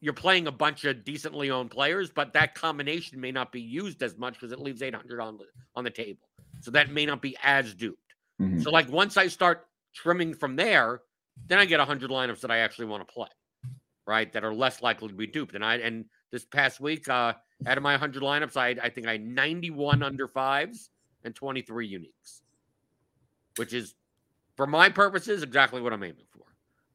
you're 0.00 0.12
playing 0.12 0.48
a 0.48 0.52
bunch 0.52 0.84
of 0.84 1.04
decently 1.04 1.50
owned 1.50 1.70
players, 1.70 2.10
but 2.10 2.32
that 2.32 2.54
combination 2.54 3.20
may 3.20 3.30
not 3.30 3.52
be 3.52 3.60
used 3.60 4.02
as 4.02 4.18
much 4.18 4.34
because 4.34 4.50
it 4.52 4.58
leaves 4.58 4.82
800 4.82 5.20
on 5.20 5.38
the 5.38 5.44
on 5.76 5.84
the 5.84 5.90
table. 5.90 6.28
So 6.60 6.72
that 6.72 6.90
may 6.90 7.06
not 7.06 7.22
be 7.22 7.36
as 7.42 7.74
duped. 7.74 8.14
Mhm. 8.40 8.62
So 8.62 8.70
like 8.70 8.88
once 8.88 9.16
I 9.16 9.28
start 9.28 9.68
trimming 9.94 10.34
from 10.34 10.56
there, 10.56 11.02
then 11.46 11.58
I 11.60 11.64
get 11.64 11.78
100 11.78 12.10
lineups 12.10 12.40
that 12.40 12.50
I 12.50 12.58
actually 12.58 12.86
want 12.86 13.06
to 13.06 13.12
play, 13.12 13.28
right? 14.06 14.32
That 14.32 14.44
are 14.44 14.54
less 14.54 14.82
likely 14.82 15.08
to 15.08 15.14
be 15.14 15.26
duped. 15.26 15.54
And 15.54 15.64
I 15.64 15.76
and 15.76 16.04
this 16.30 16.44
past 16.44 16.80
week, 16.80 17.08
uh, 17.08 17.34
out 17.66 17.76
of 17.76 17.82
my 17.82 17.92
100 17.92 18.22
lineups, 18.22 18.56
I 18.56 18.76
I 18.82 18.88
think 18.88 19.06
I 19.06 19.12
had 19.12 19.24
91 19.24 20.02
under 20.02 20.28
fives 20.28 20.90
and 21.24 21.34
23 21.34 21.90
uniques, 21.90 22.40
which 23.56 23.72
is 23.72 23.94
for 24.56 24.66
my 24.66 24.88
purposes 24.88 25.42
exactly 25.42 25.80
what 25.80 25.92
I'm 25.92 26.02
aiming 26.02 26.26
for. 26.30 26.44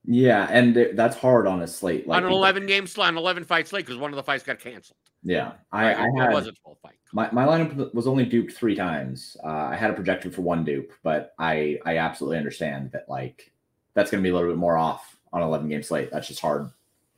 Yeah, 0.10 0.48
and 0.50 0.74
th- 0.74 0.96
that's 0.96 1.18
hard 1.18 1.48
on 1.48 1.62
a 1.62 1.68
slate. 1.68 2.08
Like 2.08 2.18
on 2.18 2.26
an 2.26 2.32
11 2.32 2.66
game 2.66 2.88
slate, 2.88 3.10
an 3.10 3.18
11 3.18 3.44
fight 3.44 3.68
slate, 3.68 3.86
because 3.86 4.00
one 4.00 4.12
of 4.12 4.16
the 4.16 4.24
fights 4.24 4.44
got 4.44 4.58
canceled. 4.60 4.98
Yeah, 5.24 5.54
I, 5.72 5.84
Right? 5.84 5.98
I 5.98 6.24
had 6.24 6.34
was 6.34 6.48
a 6.48 6.54
12 6.54 6.78
fight. 6.82 6.94
my, 7.12 7.30
my 7.32 7.46
lineup 7.46 7.94
was 7.94 8.08
only 8.08 8.24
duped 8.24 8.54
three 8.54 8.76
times. 8.76 9.36
Uh, 9.44 9.48
I 9.48 9.76
had 9.76 9.90
a 9.90 9.94
projected 9.94 10.34
for 10.34 10.44
one 10.44 10.64
dupe, 10.64 10.94
but 11.04 11.34
I 11.40 11.80
I 11.86 11.98
absolutely 11.98 12.38
understand 12.38 12.92
that 12.94 13.10
like 13.10 13.52
that's 13.96 14.12
going 14.12 14.24
to 14.24 14.26
be 14.26 14.32
a 14.32 14.34
little 14.34 14.50
bit 14.50 14.58
more 14.58 14.78
off 14.78 15.18
on 15.34 15.42
11 15.42 15.68
game 15.68 15.84
slate. 15.84 16.10
That's 16.12 16.28
just 16.28 16.40
hard. 16.40 16.70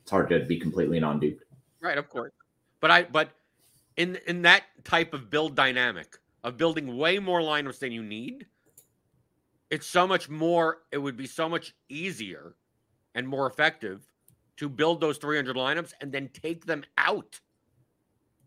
It's 0.10 0.12
hard 0.12 0.30
to 0.32 0.40
be 0.44 0.60
completely 0.60 1.00
non 1.00 1.20
duped. 1.20 1.44
Right, 1.82 1.98
of 2.00 2.10
course. 2.10 2.32
But 2.82 2.90
I 2.92 3.04
but 3.04 3.36
in 3.96 4.16
in 4.28 4.42
that 4.44 4.64
type 4.84 5.14
of 5.14 5.30
build 5.30 5.56
dynamic 5.56 6.18
of 6.44 6.58
building 6.58 6.98
way 6.98 7.20
more 7.20 7.42
lineups 7.42 7.80
than 7.80 7.92
you 7.92 8.04
need, 8.04 8.48
it's 9.70 9.88
so 9.88 10.08
much 10.08 10.30
more, 10.30 10.80
it 10.92 10.98
would 10.98 11.16
be 11.16 11.28
so 11.28 11.48
much 11.48 11.74
easier 11.90 12.56
and 13.16 13.28
more 13.28 13.48
effective 13.48 14.08
to 14.58 14.70
build 14.70 15.02
those 15.02 15.18
300 15.18 15.56
lineups 15.56 15.94
and 16.02 16.12
then 16.12 16.30
take 16.30 16.66
them 16.66 16.84
out 16.98 17.40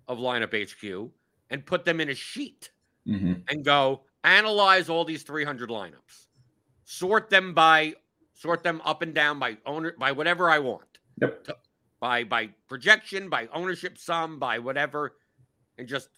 of 0.08 0.18
lineup 0.18 0.52
HQ 0.54 1.12
and 1.50 1.66
put 1.66 1.84
them 1.84 2.00
in 2.00 2.08
a 2.08 2.14
sheet 2.14 2.72
Mhm. 3.06 3.42
and 3.48 3.64
go 3.64 4.06
analyze 4.24 4.88
all 4.88 5.04
these 5.04 5.22
300 5.24 5.70
lineups, 5.70 6.28
sort 6.84 7.30
them 7.30 7.54
by 7.54 7.94
sort 8.34 8.62
them 8.64 8.80
up 8.84 9.02
and 9.02 9.14
down 9.14 9.38
by 9.38 9.58
owner 9.66 9.92
by 9.98 10.12
whatever 10.12 10.50
I 10.50 10.60
want 10.60 10.91
Yep. 11.20 11.48
by 12.00 12.24
by 12.24 12.50
projection, 12.68 13.28
by 13.28 13.48
ownership 13.52 13.98
sum, 13.98 14.38
by 14.38 14.58
whatever, 14.58 15.16
and 15.78 15.86
just 15.86 16.08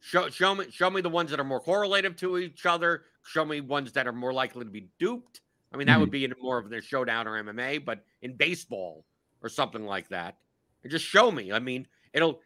show 0.00 0.28
show 0.28 0.54
me 0.54 0.66
show 0.70 0.90
me 0.90 1.00
the 1.00 1.08
ones 1.08 1.30
that 1.30 1.40
are 1.40 1.44
more 1.44 1.60
correlative 1.60 2.16
to 2.16 2.38
each 2.38 2.66
other. 2.66 3.04
Show 3.22 3.44
me 3.44 3.60
ones 3.60 3.92
that 3.92 4.06
are 4.06 4.12
more 4.12 4.32
likely 4.32 4.64
to 4.64 4.70
be 4.70 4.88
duped. 4.98 5.40
I 5.72 5.76
mean, 5.76 5.86
that 5.88 5.98
would 5.98 6.06
mm-hmm. 6.06 6.12
be 6.12 6.24
in 6.24 6.34
more 6.40 6.58
of 6.58 6.70
the 6.70 6.80
showdown 6.80 7.28
or 7.28 7.42
MMA, 7.42 7.84
but 7.84 8.04
in 8.22 8.36
baseball 8.36 9.04
or 9.42 9.48
something 9.48 9.84
like 9.84 10.08
that, 10.08 10.36
and 10.82 10.90
just 10.90 11.04
show 11.04 11.30
me. 11.30 11.52
I 11.52 11.58
mean, 11.58 11.86
it'll. 12.12 12.40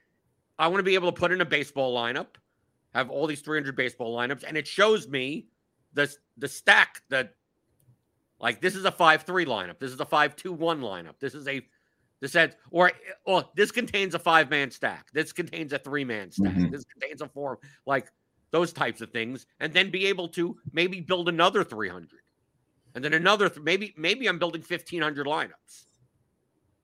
I 0.59 0.69
want 0.69 0.79
to 0.79 0.85
be 0.85 0.95
able 0.95 1.11
to 1.11 1.19
put 1.19 1.33
in 1.33 1.41
a 1.41 1.47
baseball 1.47 1.97
lineup, 1.97 2.35
have 2.95 3.11
all 3.11 3.27
these 3.27 3.41
300 3.41 3.75
baseball 3.75 4.17
lineups, 4.17 4.45
and 4.47 4.57
it 4.57 4.67
shows 4.67 5.09
me 5.09 5.47
the 5.93 6.13
the 6.37 6.49
stack 6.49 7.03
that. 7.11 7.35
Like 8.43 8.61
this 8.61 8.75
is 8.75 8.85
a 8.85 8.91
five-three 8.91 9.47
lineup. 9.47 9.79
This 9.79 9.93
is 9.93 10.01
a 10.01 10.05
five-two-one 10.05 10.81
lineup. 10.81 11.15
This 11.21 11.35
is 11.35 11.47
a 11.49 11.63
this 12.21 12.33
says, 12.33 12.53
or, 12.71 12.93
or 13.25 13.45
this 13.57 13.73
contains 13.73 14.15
a 14.15 14.19
five 14.19 14.49
man 14.49 14.71
stack. 14.71 15.09
This 15.13 15.33
contains 15.33 15.73
a 15.73 15.79
three 15.79 16.05
man 16.05 16.31
stack. 16.31 16.55
Mhm. 16.55 16.71
This 16.71 16.85
contains 16.85 17.21
a 17.21 17.29
four, 17.29 17.59
like 17.85 18.09
those 18.53 18.73
types 18.73 19.01
of 19.01 19.11
things, 19.11 19.47
and 19.59 19.73
then 19.73 19.91
be 19.91 20.07
able 20.07 20.29
to 20.29 20.57
maybe 20.73 21.01
build 21.01 21.29
another 21.29 21.65
300, 21.65 22.21
and 22.95 23.05
then 23.05 23.15
another. 23.15 23.49
Th- 23.49 23.63
maybe 23.65 23.95
maybe 23.97 24.29
I'm 24.29 24.39
building 24.39 24.63
1500 24.63 25.27
lineups, 25.27 25.87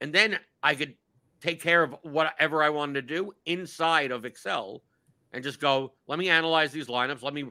and 0.01 0.11
then 0.11 0.39
I 0.61 0.75
could 0.75 0.95
take 1.39 1.61
care 1.61 1.83
of 1.83 1.95
whatever 2.01 2.61
I 2.61 2.69
wanted 2.69 2.95
to 2.95 3.01
do 3.01 3.31
inside 3.45 4.11
of 4.11 4.25
Excel, 4.25 4.83
and 5.31 5.41
just 5.41 5.61
go. 5.61 5.93
Let 6.07 6.19
me 6.19 6.27
analyze 6.29 6.73
these 6.73 6.87
lineups. 6.87 7.21
Let 7.21 7.33
me 7.33 7.45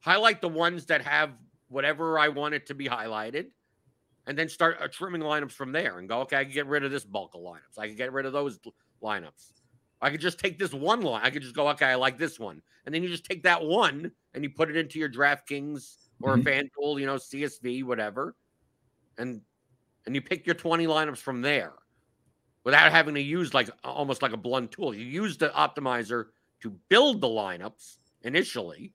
highlight 0.00 0.42
the 0.42 0.48
ones 0.48 0.84
that 0.86 1.00
have 1.02 1.30
whatever 1.74 2.18
I 2.18 2.28
want 2.28 2.54
it 2.54 2.66
to 2.68 2.74
be 2.74 2.86
highlighted 2.88 3.52
and 4.26 4.38
then 4.38 4.48
start 4.48 4.78
uh, 4.80 4.88
trimming 4.88 5.22
lineups 5.22 5.52
from 5.52 5.72
there 5.72 5.98
and 5.98 6.08
go, 6.08 6.20
okay, 6.22 6.36
I 6.38 6.44
can 6.44 6.52
get 6.52 6.66
rid 6.66 6.84
of 6.84 6.90
this 6.90 7.04
bulk 7.04 7.34
of 7.34 7.42
lineups. 7.42 7.78
I 7.78 7.88
can 7.88 7.96
get 7.96 8.12
rid 8.12 8.26
of 8.26 8.32
those 8.32 8.58
lineups. 9.02 9.52
I 10.00 10.10
could 10.10 10.20
just 10.20 10.38
take 10.38 10.58
this 10.58 10.72
one 10.74 11.02
line. 11.02 11.22
I 11.24 11.30
could 11.30 11.42
just 11.42 11.54
go, 11.54 11.68
okay, 11.70 11.86
I 11.86 11.94
like 11.96 12.18
this 12.18 12.38
one. 12.38 12.62
And 12.84 12.94
then 12.94 13.02
you 13.02 13.08
just 13.08 13.24
take 13.24 13.42
that 13.44 13.64
one 13.64 14.12
and 14.34 14.44
you 14.44 14.50
put 14.50 14.70
it 14.70 14.76
into 14.76 14.98
your 14.98 15.08
DraftKings 15.10 15.96
or 16.22 16.34
Mhm. 16.34 16.40
a 16.40 16.40
FanDuel, 16.40 17.00
you 17.00 17.06
know, 17.06 17.18
CSV, 17.18 17.82
whatever. 17.82 18.36
And 19.18 19.42
and 20.06 20.14
you 20.14 20.22
pick 20.22 20.46
your 20.46 20.56
20 20.56 20.86
lineups 20.86 21.18
from 21.18 21.42
there 21.42 21.74
without 22.64 22.90
having 22.92 23.14
to 23.14 23.20
use 23.20 23.54
like 23.54 23.68
almost 23.84 24.22
like 24.22 24.32
a 24.32 24.36
blunt 24.36 24.72
tool. 24.72 24.94
You 24.94 25.04
use 25.04 25.36
the 25.38 25.50
optimizer 25.50 26.26
to 26.62 26.70
build 26.88 27.20
the 27.20 27.28
lineups 27.28 27.98
initially, 28.22 28.94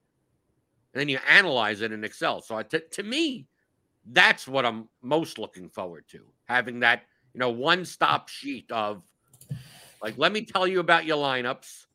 and 0.92 1.00
then 1.00 1.08
you 1.08 1.18
analyze 1.28 1.80
it 1.80 1.92
in 1.92 2.04
Excel. 2.04 2.40
So 2.42 2.56
I 2.56 2.62
t- 2.62 2.80
to 2.92 3.02
me, 3.02 3.46
that's 4.12 4.48
what 4.48 4.64
I'm 4.64 4.88
most 5.02 5.38
looking 5.38 5.68
forward 5.68 6.04
to 6.08 6.20
having 6.46 6.80
that 6.80 7.02
you 7.34 7.38
know 7.38 7.50
one 7.50 7.84
stop 7.84 8.28
sheet 8.28 8.70
of 8.70 9.02
like 10.02 10.16
let 10.16 10.32
me 10.32 10.44
tell 10.44 10.66
you 10.66 10.80
about 10.80 11.04
your 11.04 11.16
lineups 11.18 11.86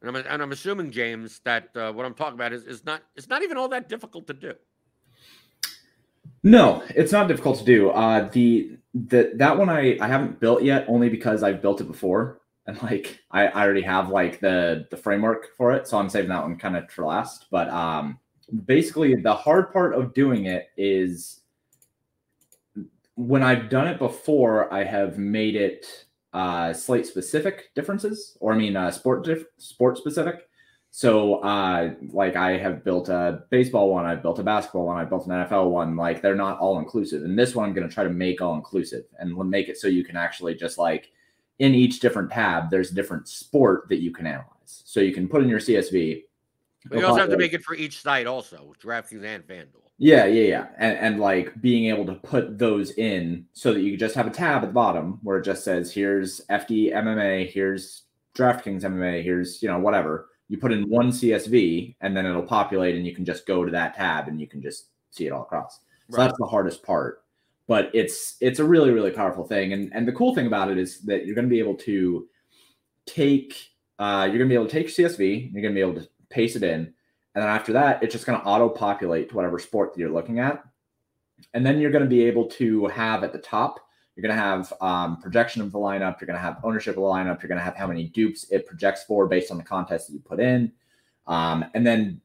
and 0.00 0.16
I'm, 0.16 0.16
and 0.16 0.42
I'm 0.42 0.52
assuming 0.52 0.90
James 0.90 1.40
that 1.44 1.68
uh, 1.76 1.92
what 1.92 2.06
I'm 2.06 2.14
talking 2.14 2.34
about 2.34 2.52
is, 2.52 2.64
is 2.64 2.84
not 2.84 3.02
it's 3.14 3.28
not 3.28 3.42
even 3.42 3.56
all 3.56 3.68
that 3.68 3.88
difficult 3.88 4.26
to 4.28 4.34
do 4.34 4.54
No, 6.42 6.82
it's 6.90 7.12
not 7.12 7.28
difficult 7.28 7.58
to 7.58 7.64
do. 7.64 7.90
Uh, 7.90 8.28
the 8.30 8.78
the 8.94 9.32
that 9.34 9.58
one 9.58 9.68
I 9.68 9.98
I 10.00 10.06
haven't 10.06 10.38
built 10.38 10.62
yet, 10.62 10.84
only 10.88 11.08
because 11.08 11.42
I've 11.42 11.60
built 11.60 11.80
it 11.80 11.88
before, 11.88 12.40
and 12.66 12.82
like 12.82 13.20
I, 13.30 13.46
I 13.46 13.64
already 13.64 13.82
have 13.82 14.10
like 14.10 14.40
the 14.40 14.86
the 14.90 14.96
framework 14.96 15.56
for 15.56 15.72
it, 15.72 15.86
so 15.86 15.98
I'm 15.98 16.08
saving 16.08 16.30
that 16.30 16.42
one 16.42 16.56
kind 16.56 16.76
of 16.76 16.90
for 16.90 17.06
last. 17.06 17.46
But 17.50 17.68
um, 17.70 18.18
basically, 18.64 19.14
the 19.14 19.34
hard 19.34 19.72
part 19.72 19.94
of 19.94 20.14
doing 20.14 20.46
it 20.46 20.68
is 20.76 21.40
when 23.14 23.42
I've 23.42 23.70
done 23.70 23.88
it 23.88 23.98
before, 23.98 24.72
I 24.72 24.84
have 24.84 25.18
made 25.18 25.56
it 25.56 26.06
uh, 26.32 26.72
slate 26.72 27.06
specific 27.06 27.74
differences, 27.74 28.36
or 28.40 28.52
I 28.52 28.58
mean, 28.58 28.76
uh, 28.76 28.90
sport 28.90 29.24
diff- 29.24 29.46
sport 29.58 29.96
specific. 29.96 30.48
So, 30.90 31.36
uh, 31.36 31.90
like 32.10 32.36
I 32.36 32.56
have 32.56 32.82
built 32.82 33.10
a 33.10 33.44
baseball 33.50 33.90
one, 33.90 34.06
I've 34.06 34.22
built 34.22 34.38
a 34.38 34.42
basketball 34.42 34.86
one, 34.86 34.98
I've 34.98 35.10
built 35.10 35.26
an 35.26 35.32
NFL 35.32 35.70
one. 35.70 35.94
Like 35.94 36.22
they're 36.22 36.34
not 36.34 36.58
all 36.58 36.78
inclusive. 36.78 37.22
And 37.22 37.38
this 37.38 37.54
one, 37.54 37.68
I'm 37.68 37.74
going 37.74 37.86
to 37.86 37.94
try 37.94 38.04
to 38.04 38.10
make 38.10 38.40
all 38.40 38.54
inclusive 38.54 39.04
and 39.18 39.36
make 39.50 39.68
it 39.68 39.76
so 39.76 39.88
you 39.88 40.04
can 40.04 40.16
actually 40.16 40.54
just 40.54 40.78
like 40.78 41.12
in 41.58 41.74
each 41.74 42.00
different 42.00 42.30
tab, 42.30 42.70
there's 42.70 42.90
a 42.90 42.94
different 42.94 43.28
sport 43.28 43.88
that 43.88 44.00
you 44.00 44.12
can 44.12 44.26
analyze. 44.26 44.46
So 44.64 45.00
you 45.00 45.12
can 45.12 45.28
put 45.28 45.42
in 45.42 45.48
your 45.48 45.60
CSV. 45.60 46.22
But 46.88 46.98
you 46.98 47.06
also 47.06 47.20
have 47.20 47.30
to 47.30 47.36
make 47.36 47.52
it 47.52 47.62
for 47.62 47.74
each 47.74 48.02
site, 48.02 48.26
also 48.26 48.74
DraftKings 48.80 49.24
and 49.24 49.46
FanDuel. 49.46 49.86
Yeah, 49.98 50.26
yeah, 50.26 50.42
yeah. 50.42 50.66
And, 50.78 50.98
and 50.98 51.20
like 51.20 51.60
being 51.60 51.86
able 51.86 52.04
to 52.06 52.14
put 52.14 52.58
those 52.58 52.92
in 52.92 53.46
so 53.52 53.72
that 53.72 53.80
you 53.80 53.96
just 53.96 54.14
have 54.14 54.26
a 54.26 54.30
tab 54.30 54.62
at 54.62 54.66
the 54.66 54.72
bottom 54.72 55.18
where 55.22 55.38
it 55.38 55.44
just 55.44 55.64
says, 55.64 55.92
here's 55.92 56.42
FD 56.50 56.92
MMA, 56.92 57.50
here's 57.50 58.02
DraftKings 58.36 58.82
MMA, 58.82 59.22
here's, 59.22 59.62
you 59.62 59.68
know, 59.68 59.78
whatever. 59.78 60.28
You 60.48 60.58
put 60.58 60.72
in 60.72 60.88
one 60.88 61.10
CSV 61.10 61.96
and 62.02 62.16
then 62.16 62.26
it'll 62.26 62.42
populate 62.42 62.94
and 62.94 63.06
you 63.06 63.14
can 63.14 63.24
just 63.24 63.46
go 63.46 63.64
to 63.64 63.72
that 63.72 63.94
tab 63.94 64.28
and 64.28 64.40
you 64.40 64.46
can 64.46 64.62
just 64.62 64.90
see 65.10 65.26
it 65.26 65.32
all 65.32 65.42
across. 65.42 65.80
So 66.10 66.18
right. 66.18 66.26
that's 66.26 66.38
the 66.38 66.46
hardest 66.46 66.84
part. 66.84 67.22
But 67.68 67.90
it's 67.94 68.36
it's 68.40 68.58
a 68.58 68.64
really, 68.64 68.90
really 68.90 69.10
powerful 69.10 69.44
thing. 69.44 69.72
And 69.72 69.90
and 69.94 70.06
the 70.06 70.12
cool 70.12 70.34
thing 70.34 70.46
about 70.46 70.70
it 70.70 70.78
is 70.78 71.00
that 71.02 71.26
you're 71.26 71.34
gonna 71.34 71.48
be 71.48 71.58
able 71.58 71.76
to 71.76 72.28
take 73.06 73.56
uh, 73.98 74.28
you're 74.28 74.38
gonna 74.38 74.48
be 74.48 74.54
able 74.54 74.66
to 74.66 74.72
take 74.72 74.88
CSV, 74.88 75.52
you're 75.52 75.62
gonna 75.62 75.74
be 75.74 75.80
able 75.80 75.94
to 75.94 76.08
paste 76.28 76.56
it 76.56 76.62
in, 76.62 76.92
and 77.36 77.42
then 77.42 77.50
after 77.50 77.74
that, 77.74 78.02
it's 78.02 78.14
just 78.14 78.24
going 78.24 78.40
to 78.40 78.46
auto 78.46 78.66
populate 78.66 79.28
to 79.28 79.36
whatever 79.36 79.58
sport 79.58 79.92
that 79.92 80.00
you're 80.00 80.08
looking 80.08 80.38
at. 80.38 80.64
And 81.52 81.66
then 81.66 81.78
you're 81.78 81.90
going 81.90 82.02
to 82.02 82.08
be 82.08 82.24
able 82.24 82.46
to 82.46 82.86
have 82.86 83.22
at 83.24 83.32
the 83.34 83.38
top, 83.38 83.78
you're 84.14 84.22
going 84.22 84.34
to 84.34 84.42
have 84.42 84.72
um, 84.80 85.20
projection 85.20 85.60
of 85.60 85.70
the 85.70 85.78
lineup. 85.78 86.18
You're 86.18 86.26
going 86.26 86.38
to 86.38 86.42
have 86.42 86.56
ownership 86.64 86.96
of 86.96 87.02
the 87.02 87.08
lineup. 87.08 87.42
You're 87.42 87.50
going 87.50 87.58
to 87.58 87.64
have 87.64 87.76
how 87.76 87.86
many 87.86 88.04
dupes 88.08 88.50
it 88.50 88.66
projects 88.66 89.04
for 89.04 89.26
based 89.26 89.50
on 89.50 89.58
the 89.58 89.62
contest 89.62 90.06
that 90.06 90.14
you 90.14 90.20
put 90.20 90.40
in. 90.40 90.72
Um, 91.26 91.66
and 91.74 91.86
then 91.86 92.22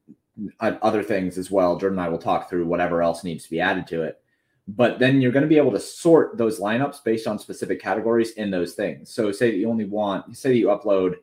uh, 0.62 0.76
other 0.82 1.04
things 1.04 1.38
as 1.38 1.52
well. 1.52 1.76
Jordan 1.76 2.00
and 2.00 2.06
I 2.06 2.10
will 2.10 2.18
talk 2.18 2.50
through 2.50 2.66
whatever 2.66 3.02
else 3.02 3.26
needs 3.26 3.44
to 3.44 3.50
be 3.50 3.60
added 3.60 3.88
to 3.88 4.04
it. 4.04 4.22
But 4.68 5.00
then 5.00 5.22
you're 5.22 5.32
going 5.32 5.44
to 5.44 5.50
be 5.50 5.58
able 5.58 5.72
to 5.72 5.80
sort 5.80 6.38
those 6.38 6.60
lineups 6.60 7.04
based 7.04 7.28
on 7.28 7.40
specific 7.40 7.82
categories 7.82 8.32
in 8.32 8.52
those 8.52 8.74
things. 8.74 9.14
So 9.14 9.32
say 9.32 9.52
that 9.52 9.58
you 9.58 9.70
only 9.70 9.86
want, 9.86 10.38
say 10.38 10.50
that 10.50 10.58
you 10.58 10.68
upload 10.68 11.16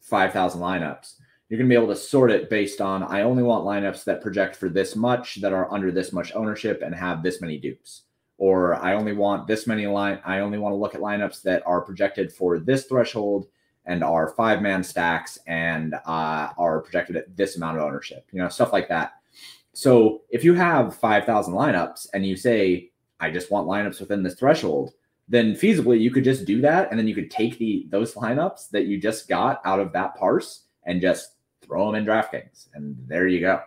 5,000 0.00 0.60
lineups 0.60 1.14
you're 1.48 1.58
going 1.58 1.68
to 1.68 1.72
be 1.72 1.82
able 1.82 1.92
to 1.92 1.96
sort 1.96 2.30
it 2.30 2.50
based 2.50 2.80
on 2.80 3.02
I 3.02 3.22
only 3.22 3.42
want 3.42 3.64
lineups 3.64 4.04
that 4.04 4.20
project 4.20 4.54
for 4.54 4.68
this 4.68 4.94
much 4.94 5.40
that 5.40 5.52
are 5.52 5.72
under 5.72 5.90
this 5.90 6.12
much 6.12 6.34
ownership 6.34 6.82
and 6.82 6.94
have 6.94 7.22
this 7.22 7.40
many 7.40 7.58
dupes. 7.58 8.02
Or 8.36 8.74
I 8.74 8.94
only 8.94 9.14
want 9.14 9.46
this 9.46 9.66
many 9.66 9.86
line 9.86 10.20
I 10.24 10.40
only 10.40 10.58
want 10.58 10.74
to 10.74 10.76
look 10.76 10.94
at 10.94 11.00
lineups 11.00 11.42
that 11.42 11.62
are 11.66 11.80
projected 11.80 12.32
for 12.32 12.58
this 12.58 12.84
threshold 12.84 13.46
and 13.86 14.04
are 14.04 14.28
five 14.28 14.60
man 14.60 14.84
stacks 14.84 15.38
and 15.46 15.94
uh, 15.94 16.50
are 16.58 16.82
projected 16.82 17.16
at 17.16 17.34
this 17.34 17.56
amount 17.56 17.78
of 17.78 17.82
ownership, 17.82 18.28
you 18.30 18.40
know, 18.40 18.48
stuff 18.48 18.72
like 18.72 18.88
that. 18.88 19.14
So 19.78 20.22
if 20.28 20.42
you 20.42 20.54
have 20.54 20.96
5,000 20.96 21.54
lineups 21.54 22.08
and 22.12 22.26
you 22.26 22.34
say, 22.34 22.90
I 23.20 23.30
just 23.30 23.52
want 23.52 23.68
lineups 23.68 24.00
within 24.00 24.24
this 24.24 24.34
threshold, 24.34 24.94
then 25.28 25.54
feasibly 25.54 26.00
you 26.00 26.10
could 26.10 26.24
just 26.24 26.46
do 26.46 26.60
that. 26.62 26.90
And 26.90 26.98
then 26.98 27.06
you 27.06 27.14
could 27.14 27.30
take 27.30 27.58
the 27.58 27.86
those 27.88 28.14
lineups 28.14 28.70
that 28.70 28.86
you 28.86 29.00
just 29.00 29.28
got 29.28 29.60
out 29.64 29.78
of 29.78 29.92
that 29.92 30.16
parse 30.16 30.64
and 30.82 31.00
just 31.00 31.36
throw 31.62 31.86
them 31.86 31.94
in 31.94 32.04
DraftKings, 32.04 32.70
and 32.74 32.96
there 33.06 33.28
you 33.28 33.38
go. 33.38 33.60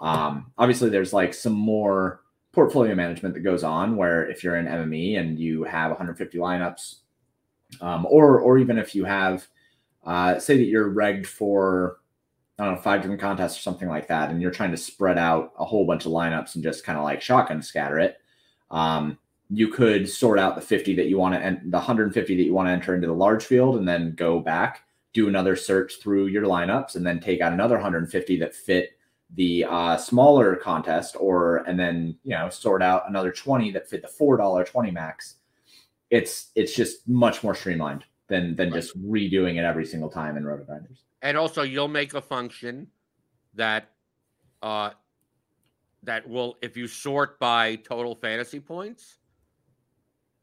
Um, 0.00 0.50
obviously, 0.58 0.90
there's 0.90 1.12
like 1.12 1.32
some 1.32 1.52
more 1.52 2.22
portfolio 2.50 2.96
management 2.96 3.36
that 3.36 3.42
goes 3.44 3.62
on 3.62 3.94
where 3.94 4.28
if 4.28 4.42
you're 4.42 4.56
in 4.56 4.66
MME 4.66 5.20
and 5.20 5.38
you 5.38 5.62
have 5.62 5.92
150 5.92 6.36
lineups, 6.36 6.96
um, 7.80 8.06
or 8.06 8.40
or 8.40 8.58
even 8.58 8.76
if 8.76 8.92
you 8.92 9.04
have, 9.04 9.46
uh, 10.04 10.40
say 10.40 10.56
that 10.56 10.64
you're 10.64 10.88
regged 10.88 11.28
for 11.28 11.98
I 12.58 12.64
don't 12.64 12.74
know 12.74 12.80
five 12.80 13.02
different 13.02 13.20
contests 13.20 13.58
or 13.58 13.62
something 13.62 13.88
like 13.88 14.08
that, 14.08 14.30
and 14.30 14.40
you're 14.40 14.50
trying 14.50 14.70
to 14.70 14.76
spread 14.76 15.18
out 15.18 15.52
a 15.58 15.64
whole 15.64 15.86
bunch 15.86 16.06
of 16.06 16.12
lineups 16.12 16.54
and 16.54 16.62
just 16.62 16.84
kind 16.84 16.98
of 16.98 17.04
like 17.04 17.20
shotgun 17.20 17.62
scatter 17.62 17.98
it. 17.98 18.18
Um, 18.70 19.18
you 19.50 19.68
could 19.68 20.08
sort 20.08 20.38
out 20.38 20.54
the 20.54 20.60
50 20.60 20.96
that 20.96 21.06
you 21.06 21.18
want 21.18 21.34
to 21.34 21.40
and 21.40 21.60
the 21.70 21.78
150 21.78 22.36
that 22.36 22.42
you 22.42 22.54
want 22.54 22.68
to 22.68 22.72
enter 22.72 22.94
into 22.94 23.06
the 23.06 23.12
large 23.12 23.44
field 23.44 23.76
and 23.76 23.86
then 23.86 24.14
go 24.14 24.40
back 24.40 24.84
do 25.12 25.28
another 25.28 25.54
search 25.54 26.00
through 26.00 26.26
your 26.26 26.44
lineups 26.44 26.96
and 26.96 27.06
then 27.06 27.20
take 27.20 27.40
out 27.40 27.52
another 27.52 27.76
150 27.76 28.38
that 28.38 28.54
fit 28.54 28.98
the 29.36 29.64
uh, 29.68 29.96
smaller 29.96 30.56
contest 30.56 31.14
or 31.20 31.58
and 31.68 31.78
then 31.78 32.16
you 32.24 32.30
know 32.30 32.48
sort 32.48 32.82
out 32.82 33.08
another 33.08 33.30
20 33.30 33.70
that 33.70 33.88
fit 33.88 34.00
the 34.00 34.08
four 34.08 34.36
dollar 34.36 34.64
20 34.64 34.90
max 34.90 35.36
it's 36.10 36.50
it's 36.54 36.74
just 36.74 37.06
much 37.08 37.42
more 37.42 37.54
streamlined 37.54 38.04
than 38.28 38.54
than 38.56 38.70
right. 38.70 38.80
just 38.80 38.98
redoing 39.02 39.56
it 39.56 39.64
every 39.64 39.84
single 39.84 40.10
time 40.10 40.36
in 40.36 40.44
RotoGrinders. 40.44 41.00
And 41.24 41.38
also, 41.38 41.62
you'll 41.62 41.88
make 41.88 42.12
a 42.12 42.20
function 42.20 42.86
that 43.54 43.88
uh, 44.62 44.90
that 46.02 46.28
will, 46.28 46.58
if 46.60 46.76
you 46.76 46.86
sort 46.86 47.40
by 47.40 47.76
total 47.76 48.14
fantasy 48.14 48.60
points, 48.60 49.16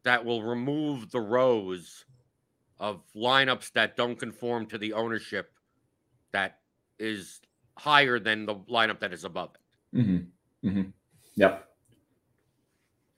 that 0.04 0.26
will 0.26 0.42
remove 0.42 1.12
the 1.12 1.20
rows 1.20 2.06
of 2.80 3.04
lineups 3.16 3.72
that 3.74 3.96
don't 3.96 4.18
conform 4.18 4.66
to 4.66 4.80
the 4.80 4.94
ownership 4.94 5.54
that 6.32 6.58
is 6.98 7.42
higher 7.78 8.18
than 8.18 8.48
the 8.48 8.56
lineup 8.56 9.00
that 9.02 9.14
is 9.14 9.24
above 9.24 9.52
it. 9.54 9.98
Mm-hmm. 9.98 10.68
Mm-hmm. 10.68 10.90
Yep. 11.36 11.70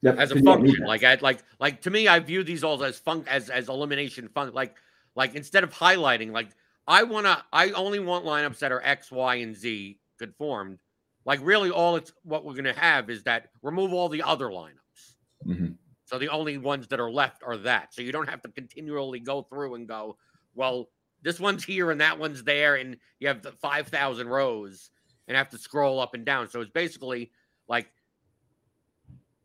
Yep. 0.02 0.18
As 0.18 0.32
a 0.32 0.44
function, 0.44 0.84
like 0.86 1.06
I 1.06 1.18
like 1.22 1.40
like 1.62 1.82
to 1.84 1.90
me, 1.90 2.10
I 2.10 2.20
view 2.20 2.44
these 2.44 2.62
all 2.66 2.84
as 2.84 3.00
fun 3.00 3.24
as 3.26 3.50
as 3.50 3.70
elimination 3.70 4.28
fun. 4.28 4.52
Like 4.54 4.76
like 5.16 5.34
instead 5.34 5.64
of 5.64 5.74
highlighting, 5.74 6.34
like 6.34 6.50
I 6.88 7.04
wanna 7.04 7.44
I 7.52 7.72
only 7.72 8.00
want 8.00 8.26
lineups 8.26 8.60
that 8.60 8.72
are 8.72 8.82
X, 8.84 9.12
Y, 9.12 9.36
and 9.36 9.56
Z 9.56 10.00
conformed. 10.20 10.80
Like 11.26 11.40
really, 11.42 11.70
all 11.70 11.96
it's 11.96 12.12
what 12.24 12.46
we're 12.46 12.56
gonna 12.56 12.74
have 12.74 13.10
is 13.10 13.24
that 13.24 13.50
remove 13.62 13.94
all 13.94 14.10
the 14.10 14.24
other 14.24 14.48
lineups. 14.48 15.16
Mm-hmm. 15.48 15.74
So 16.06 16.20
the 16.20 16.30
only 16.30 16.58
ones 16.58 16.88
that 16.90 17.00
are 17.00 17.12
left 17.12 17.42
are 17.46 17.58
that. 17.58 17.94
So 17.94 18.02
you 18.02 18.12
don't 18.12 18.30
have 18.30 18.42
to 18.44 18.50
continually 18.50 19.20
go 19.20 19.44
through 19.44 19.76
and 19.76 19.88
go, 19.88 20.18
well, 20.54 20.90
this 21.24 21.40
one's 21.40 21.64
here 21.64 21.90
and 21.90 22.02
that 22.02 22.20
one's 22.20 22.44
there, 22.44 22.76
and 22.76 22.98
you 23.20 23.28
have 23.30 23.42
the 23.42 23.54
five 23.54 23.88
thousand 23.88 24.28
rows 24.28 24.90
and 25.28 25.38
have 25.38 25.50
to 25.50 25.58
scroll 25.58 26.00
up 26.00 26.14
and 26.14 26.26
down. 26.26 26.50
So 26.50 26.60
it's 26.62 26.72
basically 26.72 27.32
like 27.68 27.88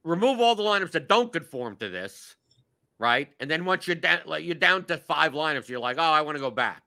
remove 0.03 0.41
all 0.41 0.55
the 0.55 0.63
lineups 0.63 0.93
that 0.93 1.09
don't 1.09 1.33
conform 1.33 1.77
to 1.77 1.89
this, 1.89 2.35
right? 2.99 3.29
And 3.41 3.51
then 3.51 3.65
once 3.65 3.87
you're 3.87 3.97
down, 3.97 4.21
like 4.27 4.45
you're 4.45 4.55
down 4.55 4.85
to 4.87 4.99
five 4.99 5.33
lineups, 5.33 5.69
you're 5.69 5.79
like, 5.79 5.99
oh, 5.99 6.03
I 6.03 6.23
want 6.23 6.37
to 6.37 6.43
go 6.43 6.51
back. 6.51 6.83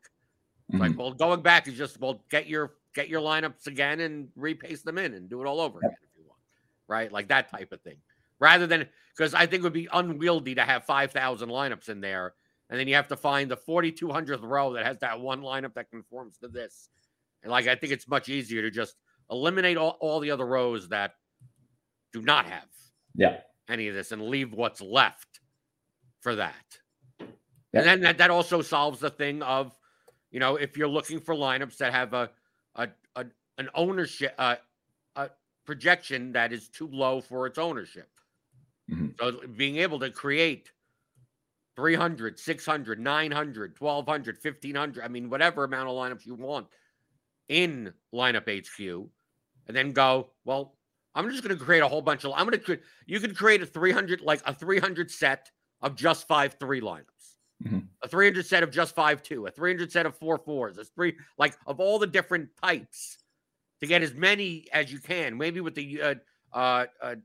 It's 0.71 0.79
mm-hmm. 0.79 0.91
like, 0.91 0.97
well, 0.97 1.13
going 1.13 1.41
back 1.41 1.67
is 1.67 1.75
just 1.75 1.99
well, 1.99 2.23
get 2.29 2.47
your 2.47 2.73
get 2.95 3.09
your 3.09 3.21
lineups 3.21 3.67
again 3.67 3.99
and 3.99 4.29
repaste 4.35 4.85
them 4.85 4.97
in 4.97 5.13
and 5.13 5.29
do 5.29 5.41
it 5.41 5.47
all 5.47 5.61
over 5.61 5.79
again 5.79 5.95
if 6.03 6.09
you 6.17 6.23
want, 6.27 6.39
right? 6.87 7.11
Like 7.11 7.27
that 7.29 7.49
type 7.49 7.71
of 7.71 7.81
thing 7.81 7.97
rather 8.41 8.67
than 8.67 8.87
because 9.15 9.33
I 9.33 9.45
think 9.45 9.61
it 9.61 9.63
would 9.63 9.71
be 9.73 9.87
unwieldy 9.93 10.55
to 10.55 10.63
have 10.63 10.83
5,000 10.83 11.47
lineups 11.47 11.87
in 11.87 12.01
there. 12.01 12.33
And 12.69 12.79
then 12.79 12.87
you 12.87 12.95
have 12.95 13.09
to 13.09 13.17
find 13.17 13.51
the 13.51 13.57
4,200th 13.57 14.41
row 14.41 14.73
that 14.73 14.85
has 14.85 14.97
that 14.99 15.19
one 15.19 15.41
lineup 15.41 15.73
that 15.75 15.91
conforms 15.91 16.37
to 16.37 16.47
this. 16.47 16.89
And 17.43 17.51
like, 17.51 17.67
I 17.67 17.75
think 17.75 17.91
it's 17.91 18.07
much 18.07 18.29
easier 18.29 18.61
to 18.61 18.71
just 18.71 18.95
eliminate 19.29 19.77
all, 19.77 19.97
all 19.99 20.19
the 20.21 20.31
other 20.31 20.45
rows 20.45 20.87
that 20.89 21.15
do 22.13 22.21
not 22.21 22.45
have 22.45 22.67
yeah. 23.15 23.39
any 23.69 23.89
of 23.89 23.95
this 23.95 24.11
and 24.11 24.21
leave 24.21 24.53
what's 24.53 24.81
left 24.81 25.41
for 26.21 26.35
that. 26.35 26.55
Yeah. 27.19 27.27
And 27.73 27.85
then 27.85 28.01
that, 28.01 28.17
that 28.19 28.31
also 28.31 28.61
solves 28.61 29.01
the 29.01 29.09
thing 29.09 29.43
of, 29.43 29.77
you 30.31 30.39
know, 30.39 30.55
if 30.55 30.77
you're 30.77 30.87
looking 30.87 31.19
for 31.19 31.35
lineups 31.35 31.77
that 31.77 31.93
have 31.93 32.13
a, 32.13 32.29
a, 32.75 32.89
a 33.15 33.25
an 33.57 33.69
ownership, 33.75 34.33
uh, 34.37 34.55
a 35.15 35.29
projection 35.65 36.31
that 36.33 36.51
is 36.51 36.69
too 36.69 36.89
low 36.91 37.21
for 37.21 37.45
its 37.45 37.57
ownership 37.57 38.09
Mm-hmm. 38.91 39.07
So 39.19 39.47
being 39.47 39.77
able 39.77 39.99
to 39.99 40.09
create 40.09 40.71
300, 41.75 42.39
600, 42.39 42.99
900, 42.99 43.75
1200, 43.79 44.37
1500, 44.41 45.03
I 45.03 45.07
mean, 45.07 45.29
whatever 45.29 45.63
amount 45.63 45.89
of 45.89 45.95
lineups 45.95 46.25
you 46.25 46.35
want 46.35 46.67
in 47.47 47.93
lineup 48.13 48.47
HQ, 48.47 49.09
and 49.67 49.77
then 49.77 49.93
go, 49.93 50.29
well, 50.45 50.75
I'm 51.15 51.29
just 51.29 51.43
going 51.43 51.57
to 51.57 51.63
create 51.63 51.83
a 51.83 51.87
whole 51.87 52.01
bunch 52.01 52.23
of, 52.23 52.31
I'm 52.33 52.45
going 52.45 52.57
to 52.57 52.59
create, 52.59 52.81
you 53.05 53.19
could 53.19 53.35
create 53.35 53.61
a 53.61 53.65
300, 53.65 54.21
like 54.21 54.41
a 54.45 54.53
300 54.53 55.11
set 55.11 55.51
of 55.81 55.95
just 55.95 56.27
five 56.27 56.55
three 56.59 56.81
lineups. 56.81 57.05
Mm-hmm. 57.61 57.79
A 58.01 58.07
300 58.07 58.45
set 58.45 58.63
of 58.63 58.71
just 58.71 58.95
five 58.95 59.21
two, 59.21 59.45
a 59.45 59.51
300 59.51 59.91
set 59.91 60.05
of 60.05 60.15
four 60.17 60.37
fours, 60.37 60.77
a 60.77 60.85
three 60.85 61.15
like 61.37 61.55
of 61.67 61.79
all 61.79 61.99
the 61.99 62.07
different 62.07 62.49
types 62.63 63.17
to 63.81 63.87
get 63.87 64.01
as 64.01 64.13
many 64.13 64.65
as 64.71 64.91
you 64.91 64.99
can. 64.99 65.37
Maybe 65.37 65.61
with 65.61 65.75
the 65.75 66.01
uh, 66.01 66.15
uh, 66.53 66.85
uh, 67.01 67.15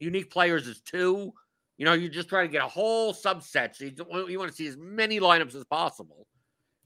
unique 0.00 0.30
players 0.30 0.66
is 0.66 0.80
two. 0.80 1.32
You 1.76 1.84
know, 1.84 1.92
you're 1.92 2.10
just 2.10 2.28
try 2.28 2.42
to 2.42 2.48
get 2.48 2.64
a 2.64 2.68
whole 2.68 3.12
subset. 3.14 3.76
So 3.76 3.84
you, 3.84 4.28
you 4.28 4.38
want 4.38 4.50
to 4.50 4.56
see 4.56 4.66
as 4.66 4.76
many 4.76 5.20
lineups 5.20 5.54
as 5.54 5.64
possible. 5.64 6.26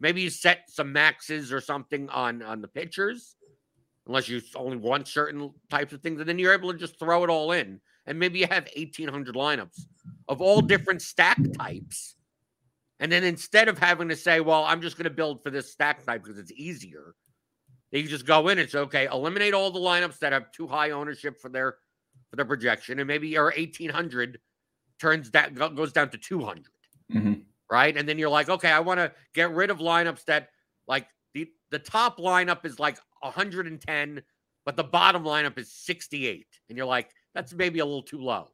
Maybe 0.00 0.20
you 0.20 0.30
set 0.30 0.64
some 0.68 0.92
maxes 0.92 1.52
or 1.52 1.60
something 1.60 2.08
on 2.10 2.42
on 2.42 2.60
the 2.60 2.68
pitchers, 2.68 3.36
unless 4.06 4.28
you 4.28 4.42
only 4.56 4.76
want 4.76 5.08
certain 5.08 5.52
types 5.70 5.92
of 5.92 6.02
things, 6.02 6.20
and 6.20 6.28
then 6.28 6.38
you're 6.38 6.52
able 6.52 6.72
to 6.72 6.78
just 6.78 6.98
throw 6.98 7.24
it 7.24 7.30
all 7.30 7.52
in. 7.52 7.80
And 8.06 8.18
maybe 8.18 8.40
you 8.40 8.48
have 8.48 8.68
1,800 8.74 9.36
lineups 9.36 9.82
of 10.28 10.42
all 10.42 10.60
different 10.60 11.02
stack 11.02 11.38
types. 11.56 12.16
And 13.02 13.12
then 13.12 13.24
instead 13.24 13.68
of 13.68 13.78
having 13.78 14.08
to 14.08 14.16
say, 14.16 14.40
well, 14.40 14.64
I'm 14.64 14.80
just 14.80 14.96
going 14.96 15.04
to 15.04 15.10
build 15.10 15.42
for 15.42 15.50
this 15.50 15.70
stack 15.70 16.04
type 16.04 16.22
because 16.22 16.38
it's 16.38 16.52
easier, 16.52 17.14
you 17.90 18.04
just 18.04 18.24
go 18.24 18.48
in 18.48 18.58
and 18.58 18.70
say, 18.70 18.78
okay, 18.78 19.06
eliminate 19.06 19.52
all 19.52 19.70
the 19.70 19.80
lineups 19.80 20.18
that 20.20 20.32
have 20.32 20.50
too 20.52 20.66
high 20.66 20.92
ownership 20.92 21.38
for 21.38 21.50
their 21.50 21.76
for 22.30 22.36
their 22.36 22.46
projection, 22.46 22.98
and 22.98 23.06
maybe 23.06 23.28
your 23.28 23.52
1,800 23.54 24.38
turns 24.98 25.30
that 25.32 25.54
goes 25.54 25.92
down 25.92 26.08
to 26.08 26.16
200. 26.16 26.64
Mm-hmm 27.12 27.32
right? 27.72 27.96
And 27.96 28.06
then 28.06 28.18
you're 28.18 28.28
like, 28.28 28.50
okay, 28.50 28.70
I 28.70 28.80
want 28.80 29.00
to 29.00 29.10
get 29.32 29.50
rid 29.50 29.70
of 29.70 29.78
lineups 29.78 30.26
that 30.26 30.50
like 30.86 31.06
the 31.32 31.48
the 31.70 31.78
top 31.78 32.18
lineup 32.18 32.66
is 32.66 32.78
like 32.78 32.98
110, 33.20 34.22
but 34.66 34.76
the 34.76 34.84
bottom 34.84 35.24
lineup 35.24 35.58
is 35.58 35.72
68, 35.72 36.46
and 36.68 36.76
you're 36.76 36.86
like, 36.86 37.10
that's 37.34 37.54
maybe 37.54 37.78
a 37.78 37.84
little 37.84 38.02
too 38.02 38.20
low. 38.20 38.48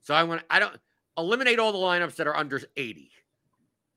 So 0.00 0.14
I 0.14 0.22
want 0.22 0.42
I 0.48 0.58
don't 0.58 0.74
eliminate 1.18 1.58
all 1.58 1.70
the 1.70 1.78
lineups 1.78 2.16
that 2.16 2.26
are 2.26 2.34
under 2.34 2.62
80, 2.74 3.10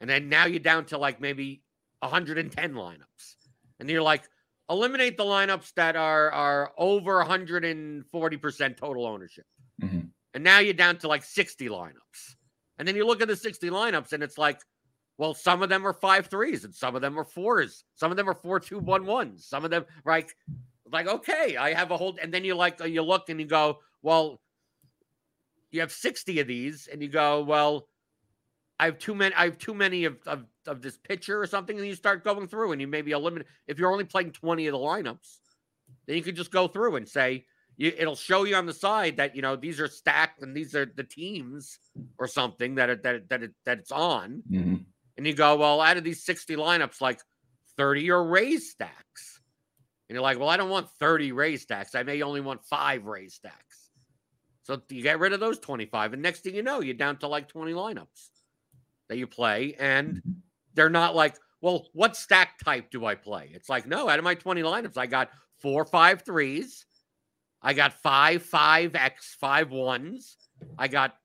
and 0.02 0.10
then 0.10 0.30
now 0.30 0.46
you're 0.46 0.60
down 0.60 0.86
to 0.86 0.98
like 0.98 1.22
maybe 1.22 1.62
110 2.00 2.74
lineups, 2.74 3.36
and 3.80 3.90
you're 3.90 4.02
like, 4.02 4.24
eliminate 4.70 5.18
the 5.18 5.24
lineups 5.24 5.74
that 5.76 5.96
are 5.96 6.32
are 6.32 6.72
over 6.78 7.18
140 7.18 8.38
percent 8.38 8.78
total 8.78 9.06
ownership, 9.06 9.46
mm-hmm. 9.82 10.02
and 10.34 10.44
now 10.44 10.60
you're 10.60 10.74
down 10.74 10.98
to 10.98 11.08
like 11.08 11.24
60 11.24 11.70
lineups 11.70 12.36
and 12.78 12.88
then 12.88 12.96
you 12.96 13.06
look 13.06 13.22
at 13.22 13.28
the 13.28 13.36
60 13.36 13.70
lineups 13.70 14.14
and 14.14 14.22
it's 14.22 14.38
like, 14.38 14.60
well, 15.18 15.34
some 15.34 15.64
of 15.64 15.70
them 15.70 15.88
are 15.88 15.94
five 15.94 16.28
threes 16.28 16.66
and 16.66 16.76
some 16.76 16.96
of 16.96 17.02
them 17.02 17.18
are 17.18 17.24
fours. 17.24 17.86
Some 17.96 18.12
of 18.12 18.18
them 18.18 18.30
are 18.30 18.34
four 18.34 18.60
two 18.60 18.80
one 18.80 19.06
ones. 19.06 19.46
Some 19.46 19.64
of 19.64 19.72
them 19.72 19.86
like 20.06 20.36
like 20.92 21.08
okay, 21.08 21.56
I 21.56 21.74
have 21.74 21.92
a 21.92 21.98
whole 21.98 22.18
and 22.22 22.34
then 22.34 22.44
you 22.44 22.56
like 22.56 22.82
you 22.86 23.02
look 23.02 23.30
and 23.30 23.40
you 23.40 23.48
go, 23.48 23.80
well, 24.02 24.42
you 25.72 25.80
have 25.80 25.92
60 25.92 26.40
of 26.40 26.48
these, 26.48 26.88
and 26.92 27.02
you 27.02 27.08
go, 27.08 27.44
well, 27.44 27.88
I 28.80 28.86
have 28.86 29.00
too 29.00 29.16
many, 29.16 29.34
I 29.36 29.46
have 29.46 29.58
too 29.58 29.74
many 29.74 30.06
of, 30.06 30.18
of, 30.26 30.46
of 30.68 30.82
this 30.82 30.98
pitcher 30.98 31.42
or 31.42 31.48
something, 31.48 31.78
and 31.78 31.88
you 31.88 31.96
start 31.96 32.24
going 32.24 32.48
through 32.48 32.74
and 32.74 32.82
you 32.82 32.88
maybe 32.88 33.12
eliminate 33.12 33.48
if 33.68 33.80
you're 33.80 33.92
only 33.92 34.04
playing 34.04 34.32
20 34.32 34.68
of 34.68 34.74
the 34.74 34.78
lineups, 34.78 35.38
then 36.08 36.18
you 36.18 36.24
could 36.24 36.36
just 36.36 36.52
go 36.52 36.68
through 36.68 36.98
and 36.98 37.08
say, 37.08 37.46
you, 37.78 37.94
it'll 37.98 38.16
show 38.16 38.44
you 38.44 38.56
on 38.56 38.66
the 38.66 38.74
side 38.74 39.18
that 39.18 39.36
you 39.36 39.42
know 39.42 39.56
these 39.56 39.82
are 39.82 39.88
stacked 39.88 40.42
and 40.42 40.56
these 40.56 40.76
are 40.76 40.86
the 40.86 41.04
teams 41.04 41.78
or 42.18 42.28
something 42.28 42.76
that 42.76 42.90
it, 42.90 43.04
that 43.04 43.28
that 43.30 43.44
it, 43.44 43.52
that 43.66 43.80
it's 43.80 43.92
on, 43.92 44.44
mm-hmm. 44.50 44.76
and 45.18 45.28
you 45.28 45.34
go, 45.34 45.58
well, 45.58 45.82
out 45.82 45.98
of 45.98 46.06
these 46.06 46.24
sixty 46.24 46.56
lineups, 46.56 47.02
like 47.02 47.20
thirty 47.78 48.10
are 48.12 48.24
Rays 48.24 48.72
stacks, 48.72 49.42
and 50.08 50.16
you're 50.16 50.24
like, 50.24 50.40
well, 50.40 50.48
I 50.48 50.56
don't 50.56 50.70
want 50.70 50.90
thirty 51.00 51.34
Rays 51.34 51.64
stacks. 51.64 51.96
I 51.96 52.04
may 52.04 52.22
only 52.22 52.40
want 52.40 52.64
five 52.64 53.04
Rays 53.06 53.34
stacks. 53.34 53.90
So 54.64 54.82
you 54.90 55.04
get 55.04 55.20
rid 55.20 55.34
of 55.34 55.42
those 55.42 55.60
twenty 55.60 55.86
five, 55.86 56.14
and 56.14 56.22
next 56.22 56.42
thing 56.42 56.56
you 56.56 56.64
know, 56.64 56.80
you're 56.80 56.94
down 56.94 57.18
to 57.18 57.28
like 57.28 57.50
twenty 57.50 57.74
lineups 57.74 58.30
that 59.10 59.18
you 59.18 59.28
play, 59.28 59.76
and 59.80 60.16
Mm-hmm. 60.16 60.32
they're 60.74 60.90
not 60.90 61.16
like, 61.16 61.36
well, 61.62 61.88
what 61.94 62.16
stack 62.16 62.60
type 62.64 62.92
do 62.92 63.06
I 63.06 63.16
play? 63.16 63.50
It's 63.54 63.70
like, 63.70 63.88
no, 63.88 64.10
out 64.10 64.20
of 64.20 64.26
my 64.26 64.36
twenty 64.36 64.62
lineups, 64.62 64.98
I 64.98 65.06
got 65.08 65.30
four 65.62 65.86
five 65.86 66.22
threes. 66.24 66.86
I 67.62 67.74
got 67.74 67.94
five 68.02 68.44
five 68.44 68.94
X 68.96 69.36
five 69.40 69.72
ones. 69.72 70.38
I 70.78 70.88
got 70.88 71.16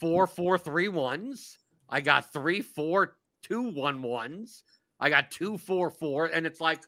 four 0.00 0.26
four 0.26 0.58
three 0.58 0.88
ones. 0.88 1.58
I 1.88 2.00
got 2.00 2.32
three 2.32 2.60
four 2.60 3.16
two 3.42 3.70
one 3.70 4.02
ones. 4.02 4.64
I 4.98 5.10
got 5.10 5.30
two 5.30 5.58
four 5.58 5.90
four, 5.90 6.26
and 6.26 6.44
it's 6.46 6.60
like, 6.60 6.82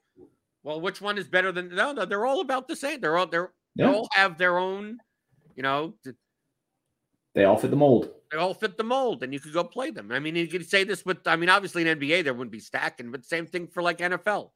well, 0.65 0.81
which 0.81 1.01
one 1.01 1.17
is 1.19 1.29
better 1.29 1.53
than? 1.53 1.69
No, 1.75 1.93
no, 1.93 2.05
they're 2.05 2.27
all 2.27 2.41
about 2.41 2.67
the 2.67 2.75
same. 2.77 3.01
They're 3.01 3.17
all 3.17 3.27
they're 3.27 3.53
Yeah. 3.77 3.87
they 3.87 3.93
all 3.95 4.09
have 4.13 4.37
their 4.37 4.59
own, 4.59 4.99
you 5.55 5.63
know, 5.63 5.95
th- 6.03 6.17
They 7.35 7.45
all 7.45 7.57
fit 7.57 7.71
the 7.71 7.77
mold. 7.77 8.11
They 8.31 8.39
all 8.39 8.55
fit 8.55 8.77
the 8.77 8.85
mold, 8.85 9.23
and 9.23 9.33
you 9.33 9.41
could 9.41 9.53
go 9.53 9.65
play 9.65 9.91
them. 9.91 10.13
I 10.13 10.21
mean, 10.21 10.37
you 10.37 10.47
could 10.49 10.69
say 10.69 10.85
this 10.85 11.05
with, 11.05 11.27
I 11.27 11.37
mean, 11.37 11.49
obviously 11.49 11.83
in 11.83 11.99
NBA 11.99 12.23
there 12.23 12.35
wouldn't 12.35 12.53
be 12.53 12.61
stacking, 12.61 13.11
but 13.11 13.25
same 13.25 13.47
thing 13.47 13.67
for 13.69 13.83
like 13.83 13.99
NFL, 13.99 14.53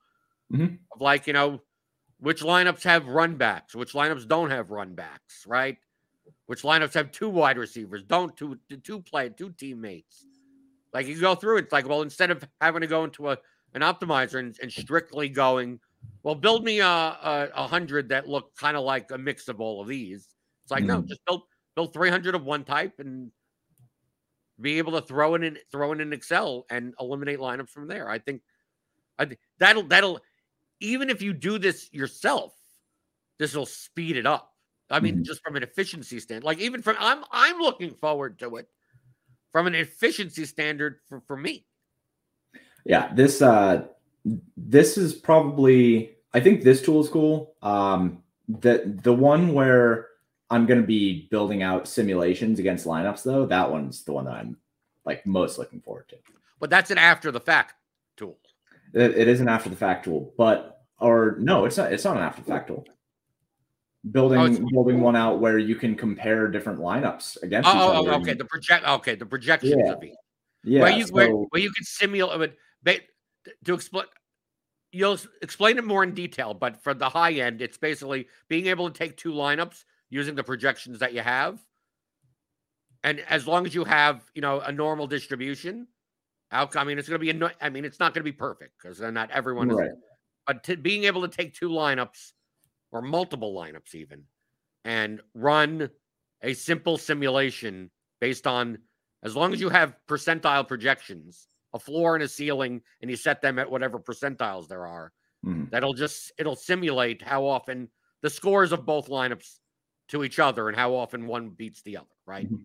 Mhm. 0.52 0.78
of 0.92 1.00
like 1.00 1.26
you 1.26 1.32
know, 1.32 1.62
which 2.18 2.42
lineups 2.42 2.84
have 2.84 3.06
run 3.08 3.36
backs, 3.36 3.74
which 3.74 3.92
lineups 3.94 4.28
don't 4.28 4.50
have 4.50 4.70
run 4.70 4.94
backs, 4.94 5.46
right? 5.46 5.78
Which 6.46 6.62
lineups 6.62 6.94
have 6.94 7.12
two 7.12 7.28
wide 7.30 7.58
receivers, 7.58 8.02
don't 8.04 8.36
two 8.36 8.58
two 8.82 9.02
play 9.02 9.30
two 9.30 9.52
teammates. 9.52 10.26
Like 10.92 11.06
you 11.06 11.20
go 11.20 11.34
through 11.34 11.58
it's 11.58 11.72
like 11.72 11.88
well, 11.88 12.02
instead 12.02 12.30
of 12.30 12.44
having 12.60 12.82
to 12.82 12.86
go 12.86 13.04
into 13.04 13.30
a 13.30 13.38
an 13.74 13.82
optimizer 13.82 14.38
and, 14.38 14.56
and 14.62 14.72
strictly 14.72 15.28
going, 15.28 15.80
well, 16.22 16.34
build 16.36 16.64
me 16.64 16.80
a 16.80 16.86
a, 16.86 17.50
a 17.54 17.66
hundred 17.66 18.08
that 18.10 18.28
look 18.28 18.54
kind 18.56 18.76
of 18.76 18.84
like 18.84 19.10
a 19.10 19.18
mix 19.18 19.48
of 19.48 19.60
all 19.60 19.82
of 19.82 19.88
these. 19.88 20.28
It's 20.64 20.70
like 20.70 20.86
no, 20.86 21.02
Mhm. 21.02 21.08
just 21.08 21.24
build 21.26 21.42
build 21.76 21.92
three 21.92 22.10
hundred 22.10 22.34
of 22.34 22.44
one 22.44 22.64
type 22.64 22.94
and 23.00 23.32
be 24.60 24.78
able 24.78 24.92
to 24.92 25.06
throw 25.06 25.34
it 25.34 25.42
in 25.42 25.58
throw 25.72 25.92
it 25.92 26.00
in 26.00 26.12
Excel 26.12 26.66
and 26.70 26.94
eliminate 27.00 27.38
lineups 27.38 27.70
from 27.70 27.88
there. 27.88 28.08
I 28.08 28.18
think 28.18 28.42
I 29.18 29.24
think 29.24 29.40
that'll 29.58 29.84
that'll 29.84 30.20
even 30.80 31.10
if 31.10 31.22
you 31.22 31.32
do 31.32 31.58
this 31.58 31.88
yourself, 31.92 32.52
this 33.38 33.54
will 33.54 33.66
speed 33.66 34.16
it 34.16 34.26
up. 34.26 34.52
I 34.90 35.00
mean, 35.00 35.16
Mhm. 35.16 35.24
just 35.24 35.42
from 35.42 35.56
an 35.56 35.62
efficiency 35.62 36.20
stand, 36.20 36.44
like 36.44 36.58
even 36.58 36.82
from 36.82 36.96
I'm 36.98 37.24
I'm 37.32 37.58
looking 37.58 37.94
forward 37.94 38.38
to 38.40 38.56
it 38.56 38.68
from 39.52 39.66
an 39.66 39.74
efficiency 39.74 40.44
standard 40.44 41.00
for, 41.08 41.20
for 41.20 41.36
me. 41.36 41.66
Yeah, 42.84 43.12
this 43.14 43.40
uh 43.42 43.86
this 44.56 44.98
is 44.98 45.14
probably 45.14 46.16
I 46.32 46.40
think 46.40 46.62
this 46.62 46.82
tool 46.82 47.00
is 47.00 47.08
cool. 47.08 47.54
Um 47.62 48.22
the 48.48 48.98
the 49.02 49.12
one 49.12 49.54
where 49.54 50.08
I'm 50.50 50.66
gonna 50.66 50.82
be 50.82 51.26
building 51.30 51.62
out 51.62 51.88
simulations 51.88 52.58
against 52.58 52.86
lineups 52.86 53.22
though, 53.22 53.46
that 53.46 53.70
one's 53.70 54.04
the 54.04 54.12
one 54.12 54.26
that 54.26 54.34
I'm 54.34 54.56
like 55.04 55.24
most 55.26 55.58
looking 55.58 55.80
forward 55.80 56.08
to. 56.10 56.16
But 56.60 56.70
that's 56.70 56.90
an 56.90 56.98
after 56.98 57.30
the 57.30 57.40
fact 57.40 57.74
tool. 58.16 58.38
It, 58.92 59.16
it 59.16 59.28
is 59.28 59.40
an 59.40 59.48
after 59.48 59.68
the 59.68 59.76
fact 59.76 60.04
tool, 60.04 60.32
but 60.36 60.82
or 60.98 61.36
no, 61.40 61.64
it's 61.64 61.76
not 61.76 61.92
it's 61.92 62.04
not 62.04 62.16
an 62.16 62.22
after 62.22 62.42
the 62.42 62.48
fact 62.48 62.68
tool. 62.68 62.84
Building 64.10 64.38
Oh, 64.38 64.68
building 64.70 65.00
one 65.00 65.16
out 65.16 65.40
where 65.40 65.58
you 65.58 65.76
can 65.76 65.94
compare 65.94 66.46
different 66.48 66.78
lineups 66.78 67.42
against 67.42 67.68
each 67.68 67.74
Oh, 67.74 67.92
oh 67.92 67.98
other. 68.00 68.12
oh, 68.12 68.20
okay. 68.20 68.34
The 68.34 68.44
project. 68.44 68.86
Okay, 68.86 69.14
the 69.14 69.26
projections 69.26 69.74
Yeah. 69.78 69.92
of 69.92 70.04
each. 70.04 70.12
yeah, 70.62 70.82
where 70.82 70.90
you 70.92 71.06
where, 71.06 71.28
so- 71.28 71.46
where 71.50 71.62
you 71.62 71.70
can 71.72 71.84
simulate 71.84 72.52
to 73.64 73.74
explain 73.74 74.04
you'll 74.92 75.18
explain 75.42 75.76
it 75.76 75.84
more 75.84 76.04
in 76.04 76.14
detail 76.14 76.54
but 76.54 76.82
for 76.82 76.94
the 76.94 77.08
high 77.08 77.32
end 77.32 77.60
it's 77.60 77.76
basically 77.76 78.28
being 78.48 78.66
able 78.68 78.88
to 78.88 78.96
take 78.96 79.16
two 79.16 79.32
lineups 79.32 79.84
using 80.10 80.34
the 80.34 80.44
projections 80.44 80.98
that 81.00 81.12
you 81.14 81.20
have 81.20 81.60
and 83.02 83.20
as 83.20 83.46
long 83.46 83.66
as 83.66 83.74
you 83.74 83.84
have 83.84 84.30
you 84.34 84.42
know 84.42 84.60
a 84.60 84.72
normal 84.72 85.06
distribution 85.06 85.86
outcome 86.52 86.82
i 86.82 86.84
mean 86.84 86.98
it's 86.98 87.08
going 87.08 87.20
to 87.20 87.32
be 87.32 87.46
i 87.60 87.70
mean 87.70 87.84
it's 87.84 88.00
not 88.00 88.14
going 88.14 88.20
to 88.20 88.30
be 88.30 88.36
perfect 88.36 88.72
because 88.80 89.00
not 89.00 89.30
everyone 89.30 89.70
is 89.70 89.76
but 90.46 90.62
to 90.64 90.76
being 90.76 91.04
able 91.04 91.22
to 91.22 91.28
take 91.28 91.54
two 91.54 91.68
lineups 91.68 92.32
or 92.92 93.02
multiple 93.02 93.54
lineups 93.54 93.94
even 93.94 94.24
and 94.84 95.20
run 95.34 95.90
a 96.42 96.52
simple 96.54 96.98
simulation 96.98 97.90
based 98.20 98.46
on 98.46 98.78
as 99.22 99.34
long 99.34 99.52
as 99.52 99.60
you 99.60 99.68
have 99.68 99.96
percentile 100.08 100.66
projections 100.66 101.48
a 101.72 101.78
floor 101.78 102.14
and 102.14 102.22
a 102.22 102.28
ceiling 102.28 102.80
and 103.00 103.10
you 103.10 103.16
set 103.16 103.40
them 103.40 103.58
at 103.58 103.70
whatever 103.70 103.98
percentiles 103.98 104.68
there 104.68 104.86
are 104.86 105.12
Mhm. 105.44 105.68
that'll 105.70 105.92
just 105.92 106.32
it'll 106.38 106.56
simulate 106.56 107.20
how 107.20 107.44
often 107.44 107.90
the 108.22 108.30
scores 108.30 108.72
of 108.72 108.86
both 108.86 109.08
lineups 109.08 109.58
to 110.08 110.24
each 110.24 110.38
other 110.38 110.68
and 110.68 110.76
how 110.76 110.94
often 110.94 111.26
one 111.26 111.50
beats 111.50 111.82
the 111.82 111.96
other 111.96 112.06
right 112.26 112.50
Mhm. 112.50 112.64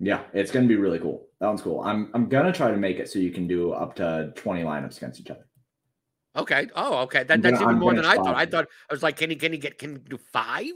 Yeah, 0.00 0.24
it's 0.32 0.50
gonna 0.50 0.66
be 0.66 0.74
really 0.76 0.98
cool. 0.98 1.28
That 1.40 1.46
one's 1.46 1.62
cool. 1.62 1.80
I'm 1.80 2.10
I'm 2.14 2.28
gonna 2.28 2.52
try 2.52 2.70
to 2.70 2.76
make 2.76 2.98
it 2.98 3.08
so 3.08 3.20
you 3.20 3.30
can 3.30 3.46
do 3.46 3.70
up 3.72 3.94
to 3.96 4.32
20 4.34 4.62
lineups 4.64 4.96
against 4.98 5.20
each 5.20 5.30
other. 5.30 5.46
okay 6.36 6.66
oh 6.74 6.98
okay 7.04 7.22
that, 7.22 7.40
that's 7.42 7.60
gonna- 7.60 7.64
even 7.64 7.74
I'm 7.76 7.78
more 7.80 7.94
than 7.94 8.04
i 8.04 8.16
thought 8.16 8.34
i 8.34 8.44
thought 8.44 8.66
i 8.90 8.92
was 8.92 9.04
like 9.04 9.16
can 9.16 9.30
he 9.30 9.36
can 9.36 9.52
he 9.52 9.58
get 9.58 9.78
can 9.78 9.92
he 9.92 9.98
do 9.98 10.18
five 10.18 10.72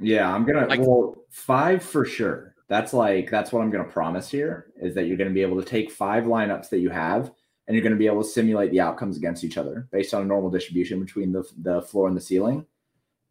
Yeah, 0.00 0.26
I'm 0.34 0.44
gonna 0.44 0.66
Like- 0.66 0.80
well 0.80 1.14
five 1.30 1.82
for 1.82 2.04
sure. 2.04 2.54
That's 2.68 2.92
like 2.92 3.30
that's 3.30 3.52
what 3.52 3.62
I'm 3.62 3.70
gonna 3.70 3.84
promise 4.00 4.28
here 4.28 4.72
is 4.86 4.94
that 4.96 5.04
you're 5.06 5.16
gonna 5.16 5.30
be 5.30 5.42
able 5.42 5.58
to 5.62 5.68
take 5.76 5.90
five 5.92 6.24
lineups 6.24 6.68
that 6.70 6.80
you 6.80 6.90
have 6.90 7.32
and 7.66 7.74
you're 7.76 7.84
gonna 7.84 7.94
be 8.04 8.08
able 8.08 8.22
to 8.24 8.28
simulate 8.28 8.72
the 8.72 8.80
outcomes 8.80 9.16
against 9.16 9.44
each 9.44 9.56
other 9.56 9.86
based 9.92 10.12
on 10.12 10.22
a 10.22 10.24
normal 10.24 10.50
distribution 10.50 10.98
between 11.00 11.30
the 11.32 11.44
the 11.62 11.80
floor 11.82 12.08
and 12.08 12.16
the 12.16 12.20
ceiling 12.20 12.66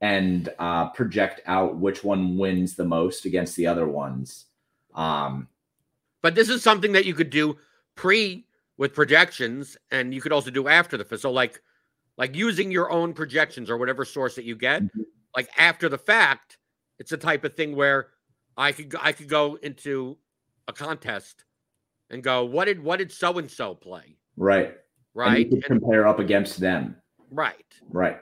and 0.01 0.49
uh, 0.59 0.89
project 0.89 1.41
out 1.45 1.77
which 1.77 2.03
one 2.03 2.37
wins 2.37 2.75
the 2.75 2.85
most 2.85 3.25
against 3.25 3.55
the 3.55 3.67
other 3.67 3.87
ones. 3.87 4.45
Um, 4.93 5.47
But 6.21 6.35
this 6.35 6.49
is 6.49 6.63
something 6.63 6.91
that 6.93 7.05
you 7.05 7.13
could 7.13 7.29
do 7.29 7.57
pre 7.95 8.45
with 8.77 8.93
projections, 8.93 9.77
and 9.91 10.13
you 10.13 10.21
could 10.21 10.31
also 10.33 10.51
do 10.51 10.67
after 10.67 10.97
the 10.97 11.05
fact. 11.05 11.21
So, 11.21 11.31
like, 11.31 11.61
like 12.17 12.35
using 12.35 12.71
your 12.71 12.91
own 12.91 13.13
projections 13.13 13.69
or 13.69 13.77
whatever 13.77 14.03
source 14.05 14.35
that 14.35 14.43
you 14.45 14.55
get, 14.55 14.83
Mhm. 14.83 15.05
like 15.35 15.49
after 15.57 15.87
the 15.89 15.97
fact, 15.97 16.57
it's 16.99 17.11
a 17.11 17.17
type 17.17 17.43
of 17.43 17.53
thing 17.55 17.75
where 17.75 18.09
I 18.57 18.71
could 18.71 18.95
I 18.99 19.11
could 19.11 19.29
go 19.29 19.55
into 19.55 20.17
a 20.67 20.73
contest 20.73 21.45
and 22.09 22.23
go, 22.23 22.43
what 22.45 22.65
did 22.65 22.81
what 22.81 22.97
did 22.97 23.11
so 23.11 23.37
and 23.37 23.49
so 23.51 23.75
play? 23.75 24.17
Right. 24.37 24.67
And 24.69 24.77
Right. 25.13 25.39
you 25.39 25.45
could 25.45 25.69
And- 25.69 25.79
compare 25.81 26.07
up 26.07 26.19
against 26.19 26.59
them. 26.59 26.95
right. 27.31 27.65
Right. 27.89 28.19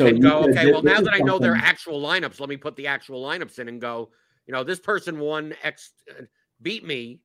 And 0.00 0.22
go, 0.22 0.44
okay, 0.44 0.70
well, 0.72 0.82
now 0.82 1.00
that 1.00 1.14
I 1.14 1.18
know 1.18 1.38
their 1.38 1.54
actual 1.54 2.00
lineups, 2.00 2.40
let 2.40 2.48
me 2.48 2.56
put 2.56 2.76
the 2.76 2.86
actual 2.86 3.22
lineups 3.22 3.58
in 3.58 3.68
and 3.68 3.80
go, 3.80 4.10
you 4.46 4.52
know, 4.52 4.64
this 4.64 4.80
person 4.80 5.18
won 5.18 5.54
X, 5.62 5.92
uh, 6.10 6.22
beat 6.62 6.84
me. 6.84 7.20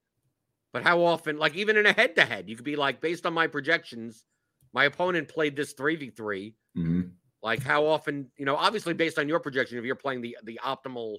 But 0.74 0.84
how 0.84 1.04
often, 1.04 1.38
like 1.38 1.56
even 1.56 1.76
in 1.78 1.86
a 1.86 1.92
head 1.94 2.16
to 2.16 2.24
head, 2.26 2.48
you 2.50 2.56
could 2.56 2.66
be 2.66 2.76
like, 2.78 3.02
based 3.02 3.26
on 3.26 3.34
my 3.34 3.48
projections, 3.48 4.26
my 4.74 4.86
opponent 4.86 5.28
played 5.28 5.56
this 5.56 5.74
3v3. 5.74 6.56
Mhm. 6.78 7.12
Like 7.44 7.62
how 7.62 7.86
often, 7.86 8.32
you 8.38 8.46
know, 8.46 8.56
obviously 8.56 8.94
based 8.94 9.20
on 9.20 9.28
your 9.28 9.40
projection, 9.40 9.78
if 9.78 9.84
you're 9.84 9.96
playing 9.96 10.22
the 10.22 10.38
the 10.44 10.60
optimal 10.64 11.18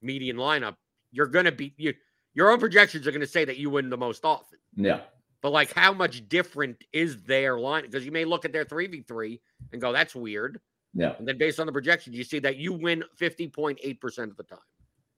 median 0.00 0.36
lineup, 0.36 0.76
you're 1.10 1.26
gonna 1.26 1.52
be 1.52 1.74
you 1.76 1.92
your 2.34 2.50
own 2.50 2.60
projections 2.60 3.06
are 3.06 3.12
gonna 3.12 3.26
say 3.26 3.44
that 3.44 3.58
you 3.58 3.68
win 3.70 3.90
the 3.90 3.96
most 3.96 4.24
often. 4.24 4.58
Yeah. 4.76 5.02
But 5.42 5.50
like 5.50 5.72
how 5.72 5.92
much 5.92 6.28
different 6.28 6.82
is 6.92 7.22
their 7.24 7.58
line? 7.58 7.82
Because 7.82 8.04
you 8.06 8.12
may 8.12 8.24
look 8.24 8.44
at 8.44 8.52
their 8.52 8.64
3v3 8.64 9.40
and 9.72 9.80
go, 9.80 9.92
that's 9.92 10.14
weird. 10.14 10.60
Yeah. 10.96 11.14
And 11.18 11.28
then 11.28 11.36
based 11.38 11.60
on 11.60 11.66
the 11.66 11.72
projections, 11.72 12.16
you 12.16 12.24
see 12.24 12.38
that 12.40 12.56
you 12.56 12.72
win 12.72 13.04
50.8% 13.20 14.30
of 14.30 14.36
the 14.36 14.42
time. 14.42 14.58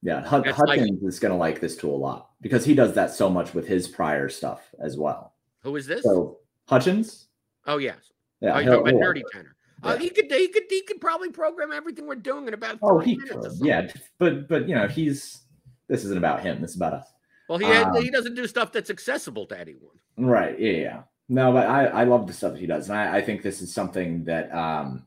Yeah. 0.03 0.21
Hut- 0.27 0.47
It's 0.47 0.59
like- 0.59 0.81
Hutchins 0.81 1.03
is 1.05 1.19
going 1.21 1.33
to 1.33 1.39
like 1.39 1.61
this 1.61 1.77
tool 1.77 1.95
a 1.95 1.97
lot 1.97 2.31
because 2.41 2.65
he 2.65 2.75
does 2.75 2.95
that 2.95 3.13
so 3.13 3.31
much 3.31 3.55
with 3.55 3.67
his 3.67 3.87
prior 3.89 4.29
stuff 4.29 4.69
as 4.81 4.97
well. 4.99 5.35
Who 5.63 5.77
is 5.77 5.87
this? 5.87 6.03
So 6.03 6.39
Hutchins, 6.69 7.29
oh 7.67 7.79
yes. 7.79 8.13
yeah, 8.41 8.55
oh, 8.55 8.59
you're 8.59 8.77
talking 8.77 8.97
about 8.97 9.03
Nerdy 9.03 9.23
Tenor. 9.33 9.57
Oh, 9.83 9.93
yeah. 9.95 9.99
he 9.99 10.11
could 10.11 10.31
he 10.31 10.49
could 10.49 10.65
he 10.69 10.83
could 10.83 11.01
probably 11.01 11.31
program 11.31 11.73
everything 11.73 12.07
we're 12.07 12.15
doing 12.17 12.47
in 12.49 12.55
about 12.55 12.79
Oh, 12.83 12.99
30 13.01 13.11
he 13.11 13.17
minutes 13.17 13.59
could. 13.59 13.67
Yeah, 13.67 13.91
but 14.19 14.49
but 14.49 14.69
you 14.69 14.75
know, 14.75 14.87
he's 14.87 15.43
this 15.89 16.05
isn't 16.05 16.19
about 16.19 16.43
him. 16.43 16.61
This 16.61 16.71
is 16.71 16.77
about 16.77 16.93
us. 16.95 17.07
Well, 17.49 17.59
he 17.59 17.65
had, 17.67 17.89
Um, 17.89 18.03
he 18.03 18.11
doesn't 18.11 18.35
do 18.35 18.47
stuff 18.47 18.71
that's 18.73 18.91
accessible 18.91 19.47
to 19.47 19.59
anyone. 19.59 19.97
Right. 20.17 20.59
Yeah. 20.61 20.71
Yeah. 20.73 21.03
No, 21.29 21.53
but 21.53 21.67
I 21.67 21.87
I 21.87 22.05
love 22.05 22.27
the 22.27 22.33
stuff 22.33 22.53
that 22.53 22.61
he 22.61 22.67
does, 22.67 22.89
and 22.89 22.97
I, 22.97 23.17
I 23.19 23.21
think 23.23 23.43
this 23.43 23.61
is 23.61 23.73
something 23.75 24.25
that 24.25 24.55
um, 24.55 25.07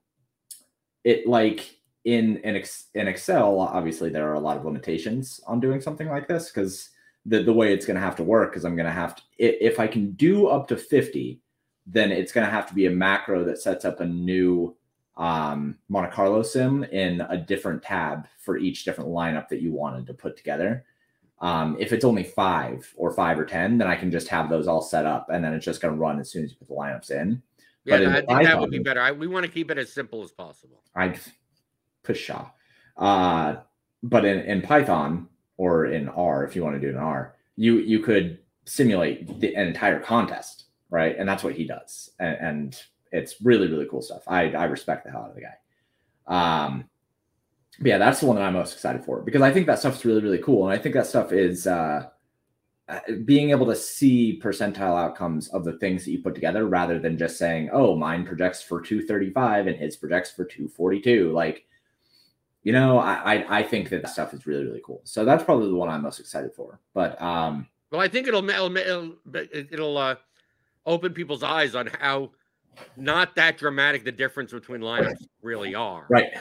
it 1.03 1.27
like 1.27 1.77
in 2.05 2.37
in 2.37 2.55
Ex- 2.55 2.87
in 2.93 3.07
Excel. 3.07 3.59
Obviously, 3.59 4.09
there 4.09 4.29
are 4.29 4.35
a 4.35 4.39
lot 4.39 4.57
of 4.57 4.65
limitations 4.65 5.39
on 5.47 5.59
doing 5.59 5.81
something 5.81 6.07
like 6.07 6.27
this 6.27 6.49
because 6.49 6.89
the 7.25 7.43
the 7.43 7.53
way 7.53 7.73
it's 7.73 7.85
going 7.85 7.95
to 7.95 8.01
have 8.01 8.15
to 8.15 8.23
work 8.23 8.55
is 8.55 8.65
I'm 8.65 8.75
going 8.75 8.87
to 8.87 8.91
have 8.91 9.15
to 9.15 9.21
if 9.37 9.79
I 9.79 9.87
can 9.87 10.11
do 10.13 10.47
up 10.47 10.67
to 10.69 10.77
fifty, 10.77 11.41
then 11.85 12.11
it's 12.11 12.31
going 12.31 12.45
to 12.45 12.51
have 12.51 12.67
to 12.67 12.73
be 12.73 12.85
a 12.85 12.91
macro 12.91 13.43
that 13.45 13.61
sets 13.61 13.85
up 13.85 13.99
a 13.99 14.05
new 14.05 14.75
um, 15.17 15.77
Monte 15.89 16.11
Carlo 16.11 16.41
sim 16.41 16.83
in 16.85 17.21
a 17.21 17.37
different 17.37 17.83
tab 17.83 18.27
for 18.39 18.57
each 18.57 18.85
different 18.85 19.09
lineup 19.09 19.49
that 19.49 19.61
you 19.61 19.71
wanted 19.71 20.07
to 20.07 20.13
put 20.13 20.37
together. 20.37 20.85
Um, 21.39 21.75
if 21.79 21.91
it's 21.91 22.05
only 22.05 22.23
five 22.23 22.91
or 22.95 23.11
five 23.11 23.39
or 23.39 23.45
ten, 23.45 23.77
then 23.77 23.87
I 23.87 23.95
can 23.95 24.11
just 24.11 24.27
have 24.29 24.49
those 24.49 24.67
all 24.67 24.81
set 24.81 25.05
up, 25.05 25.29
and 25.29 25.43
then 25.43 25.53
it's 25.53 25.65
just 25.65 25.81
going 25.81 25.93
to 25.93 25.99
run 25.99 26.19
as 26.19 26.29
soon 26.31 26.43
as 26.43 26.51
you 26.51 26.57
put 26.57 26.67
the 26.67 26.75
lineups 26.75 27.11
in. 27.11 27.41
Yeah, 27.85 27.97
But 27.97 28.07
I 28.07 28.13
think 28.37 28.43
that 28.43 28.59
would 28.59 28.71
be 28.71 28.79
better. 28.79 29.01
I, 29.01 29.11
we 29.11 29.27
want 29.27 29.45
to 29.45 29.51
keep 29.51 29.71
it 29.71 29.77
as 29.77 29.91
simple 29.91 30.23
as 30.23 30.31
possible. 30.31 30.83
I'd 30.95 31.19
pshaw. 32.03 32.51
Uh, 32.97 33.55
but 34.03 34.25
in, 34.25 34.39
in 34.39 34.61
Python 34.61 35.27
or 35.57 35.85
in 35.85 36.09
R, 36.09 36.43
if 36.43 36.55
you 36.55 36.63
want 36.63 36.75
to 36.75 36.79
do 36.79 36.87
it 36.87 36.91
in 36.91 36.97
R, 36.97 37.35
you 37.55 37.77
you 37.77 37.99
could 37.99 38.39
simulate 38.65 39.39
the, 39.39 39.55
an 39.55 39.67
entire 39.67 39.99
contest, 39.99 40.65
right? 40.89 41.15
And 41.17 41.27
that's 41.27 41.43
what 41.43 41.53
he 41.53 41.65
does, 41.65 42.11
and, 42.19 42.37
and 42.37 42.83
it's 43.11 43.41
really 43.41 43.67
really 43.67 43.87
cool 43.89 44.01
stuff. 44.01 44.23
I 44.27 44.51
I 44.51 44.65
respect 44.65 45.05
the 45.05 45.11
hell 45.11 45.23
out 45.23 45.29
of 45.29 45.35
the 45.35 45.41
guy. 45.41 45.55
Um, 46.27 46.85
but 47.79 47.87
yeah, 47.87 47.97
that's 47.97 48.19
the 48.19 48.27
one 48.27 48.35
that 48.35 48.43
I'm 48.43 48.53
most 48.53 48.73
excited 48.73 49.03
for 49.03 49.21
because 49.21 49.41
I 49.41 49.51
think 49.51 49.65
that 49.67 49.79
stuff's 49.79 50.05
really 50.05 50.21
really 50.21 50.39
cool, 50.39 50.67
and 50.67 50.77
I 50.77 50.81
think 50.81 50.95
that 50.95 51.07
stuff 51.07 51.31
is 51.31 51.67
uh, 51.67 52.07
being 53.25 53.51
able 53.51 53.65
to 53.67 53.75
see 53.75 54.39
percentile 54.43 54.97
outcomes 54.97 55.47
of 55.49 55.63
the 55.63 55.73
things 55.73 56.03
that 56.03 56.11
you 56.11 56.21
put 56.21 56.35
together 56.35 56.67
rather 56.67 56.99
than 56.99 57.17
just 57.17 57.37
saying, 57.37 57.69
"Oh, 57.71 57.95
mine 57.95 58.25
projects 58.25 58.61
for 58.61 58.81
235 58.81 59.67
and 59.67 59.77
his 59.77 59.95
projects 59.95 60.31
for 60.31 60.45
242." 60.45 61.31
Like, 61.31 61.65
you 62.63 62.73
know, 62.73 62.97
I 62.97 63.13
I, 63.13 63.59
I 63.59 63.63
think 63.63 63.89
that, 63.89 64.01
that 64.03 64.09
stuff 64.09 64.33
is 64.33 64.45
really 64.45 64.65
really 64.65 64.81
cool. 64.85 65.01
So 65.03 65.23
that's 65.23 65.43
probably 65.43 65.69
the 65.69 65.75
one 65.75 65.89
I'm 65.89 66.01
most 66.01 66.19
excited 66.19 66.53
for. 66.53 66.79
But 66.93 67.21
um, 67.21 67.67
Well, 67.91 68.01
I 68.01 68.07
think 68.07 68.27
it'll 68.27 68.47
it'll 68.49 68.75
it'll, 68.75 69.15
it'll 69.33 69.97
uh, 69.97 70.15
open 70.85 71.13
people's 71.13 71.43
eyes 71.43 71.75
on 71.75 71.87
how 71.87 72.31
not 72.97 73.35
that 73.35 73.57
dramatic 73.57 74.03
the 74.03 74.11
difference 74.11 74.51
between 74.51 74.81
lineups 74.81 75.27
really 75.41 75.75
are. 75.75 76.05
Right. 76.09 76.31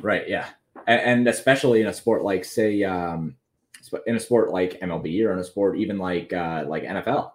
Right. 0.00 0.28
Yeah. 0.28 0.46
And, 0.86 1.00
and 1.00 1.28
especially 1.28 1.80
in 1.80 1.86
a 1.86 1.92
sport 1.92 2.22
like, 2.22 2.44
say, 2.44 2.82
um, 2.82 3.36
in 4.06 4.16
a 4.16 4.20
sport 4.20 4.50
like 4.50 4.80
MLB 4.80 5.24
or 5.24 5.32
in 5.32 5.38
a 5.38 5.44
sport 5.44 5.78
even 5.78 5.98
like 5.98 6.32
uh, 6.32 6.64
like 6.66 6.84
NFL, 6.84 7.32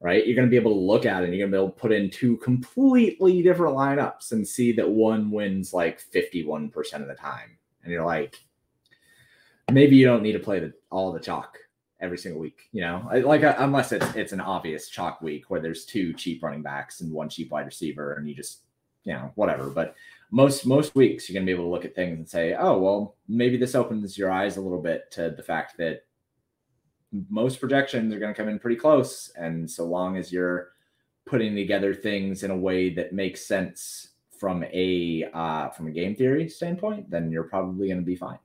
right? 0.00 0.26
You're 0.26 0.36
going 0.36 0.48
to 0.48 0.50
be 0.50 0.56
able 0.56 0.74
to 0.74 0.80
look 0.80 1.06
at 1.06 1.22
it 1.22 1.26
and 1.26 1.34
you're 1.34 1.46
going 1.46 1.52
to 1.52 1.56
be 1.56 1.62
able 1.62 1.72
to 1.72 1.80
put 1.80 1.92
in 1.92 2.10
two 2.10 2.36
completely 2.38 3.42
different 3.42 3.76
lineups 3.76 4.32
and 4.32 4.46
see 4.46 4.72
that 4.72 4.88
one 4.88 5.30
wins 5.30 5.72
like 5.72 6.02
51% 6.02 6.74
of 7.00 7.08
the 7.08 7.14
time. 7.14 7.56
And 7.82 7.92
you're 7.92 8.04
like, 8.04 8.36
maybe 9.70 9.96
you 9.96 10.06
don't 10.06 10.22
need 10.22 10.32
to 10.32 10.38
play 10.38 10.58
the, 10.58 10.72
all 10.90 11.12
the 11.12 11.20
chalk 11.20 11.58
every 12.00 12.18
single 12.18 12.40
week, 12.40 12.68
you 12.72 12.80
know, 12.80 13.08
like 13.24 13.44
uh, 13.44 13.54
unless 13.58 13.92
it's 13.92 14.14
it's 14.16 14.32
an 14.32 14.40
obvious 14.40 14.88
chalk 14.88 15.22
week 15.22 15.44
where 15.48 15.60
there's 15.60 15.84
two 15.84 16.12
cheap 16.12 16.42
running 16.42 16.62
backs 16.62 17.00
and 17.00 17.12
one 17.12 17.28
cheap 17.28 17.50
wide 17.50 17.66
receiver, 17.66 18.14
and 18.14 18.28
you 18.28 18.34
just 18.34 18.62
you 19.04 19.12
know 19.12 19.30
whatever. 19.36 19.70
But 19.70 19.94
most 20.32 20.66
most 20.66 20.94
weeks 20.94 21.28
you're 21.28 21.34
gonna 21.34 21.46
be 21.46 21.52
able 21.52 21.64
to 21.64 21.70
look 21.70 21.84
at 21.84 21.94
things 21.94 22.18
and 22.18 22.28
say, 22.28 22.54
oh 22.54 22.78
well, 22.78 23.16
maybe 23.28 23.56
this 23.56 23.74
opens 23.74 24.18
your 24.18 24.32
eyes 24.32 24.56
a 24.56 24.60
little 24.60 24.80
bit 24.80 25.10
to 25.12 25.30
the 25.30 25.42
fact 25.42 25.76
that 25.76 26.04
most 27.28 27.60
projections 27.60 28.12
are 28.12 28.18
gonna 28.18 28.34
come 28.34 28.48
in 28.48 28.58
pretty 28.58 28.76
close, 28.76 29.30
and 29.36 29.70
so 29.70 29.84
long 29.84 30.16
as 30.16 30.32
you're 30.32 30.72
putting 31.26 31.54
together 31.54 31.94
things 31.94 32.42
in 32.42 32.50
a 32.50 32.56
way 32.56 32.92
that 32.94 33.12
makes 33.12 33.46
sense 33.46 34.08
from 34.38 34.64
a 34.72 35.28
uh, 35.34 35.68
from 35.68 35.86
a 35.86 35.90
game 35.92 36.16
theory 36.16 36.48
standpoint, 36.48 37.08
then 37.10 37.30
you're 37.30 37.44
probably 37.44 37.88
gonna 37.88 38.00
be 38.00 38.16
fine. 38.16 38.38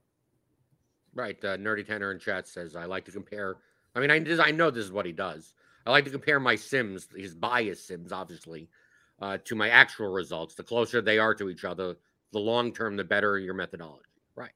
Right. 1.15 1.43
Uh, 1.43 1.57
Nerdy 1.57 1.87
Tenor 1.87 2.11
in 2.11 2.19
chat 2.19 2.47
says, 2.47 2.75
I 2.75 2.85
like 2.85 3.05
to 3.05 3.11
compare. 3.11 3.55
I 3.95 3.99
mean, 3.99 4.11
I, 4.11 4.43
I 4.43 4.51
know 4.51 4.69
this 4.69 4.85
is 4.85 4.91
what 4.91 5.07
he 5.07 5.11
does. 5.11 5.55
I 5.87 5.89
like 5.89 6.03
to 6.03 6.11
compare 6.11 6.39
my 6.39 6.55
Sims, 6.55 7.07
his 7.15 7.33
bias 7.33 7.83
Sims, 7.83 8.11
obviously, 8.11 8.69
uh, 9.19 9.37
to 9.45 9.55
my 9.55 9.69
actual 9.69 10.07
results. 10.09 10.55
The 10.55 10.63
closer 10.63 11.01
they 11.01 11.19
are 11.19 11.33
to 11.35 11.49
each 11.49 11.65
other, 11.65 11.95
the 12.31 12.39
long 12.39 12.73
term, 12.73 12.95
the 12.95 13.03
better 13.03 13.39
your 13.39 13.53
methodology. 13.53 14.03
Right. 14.35 14.51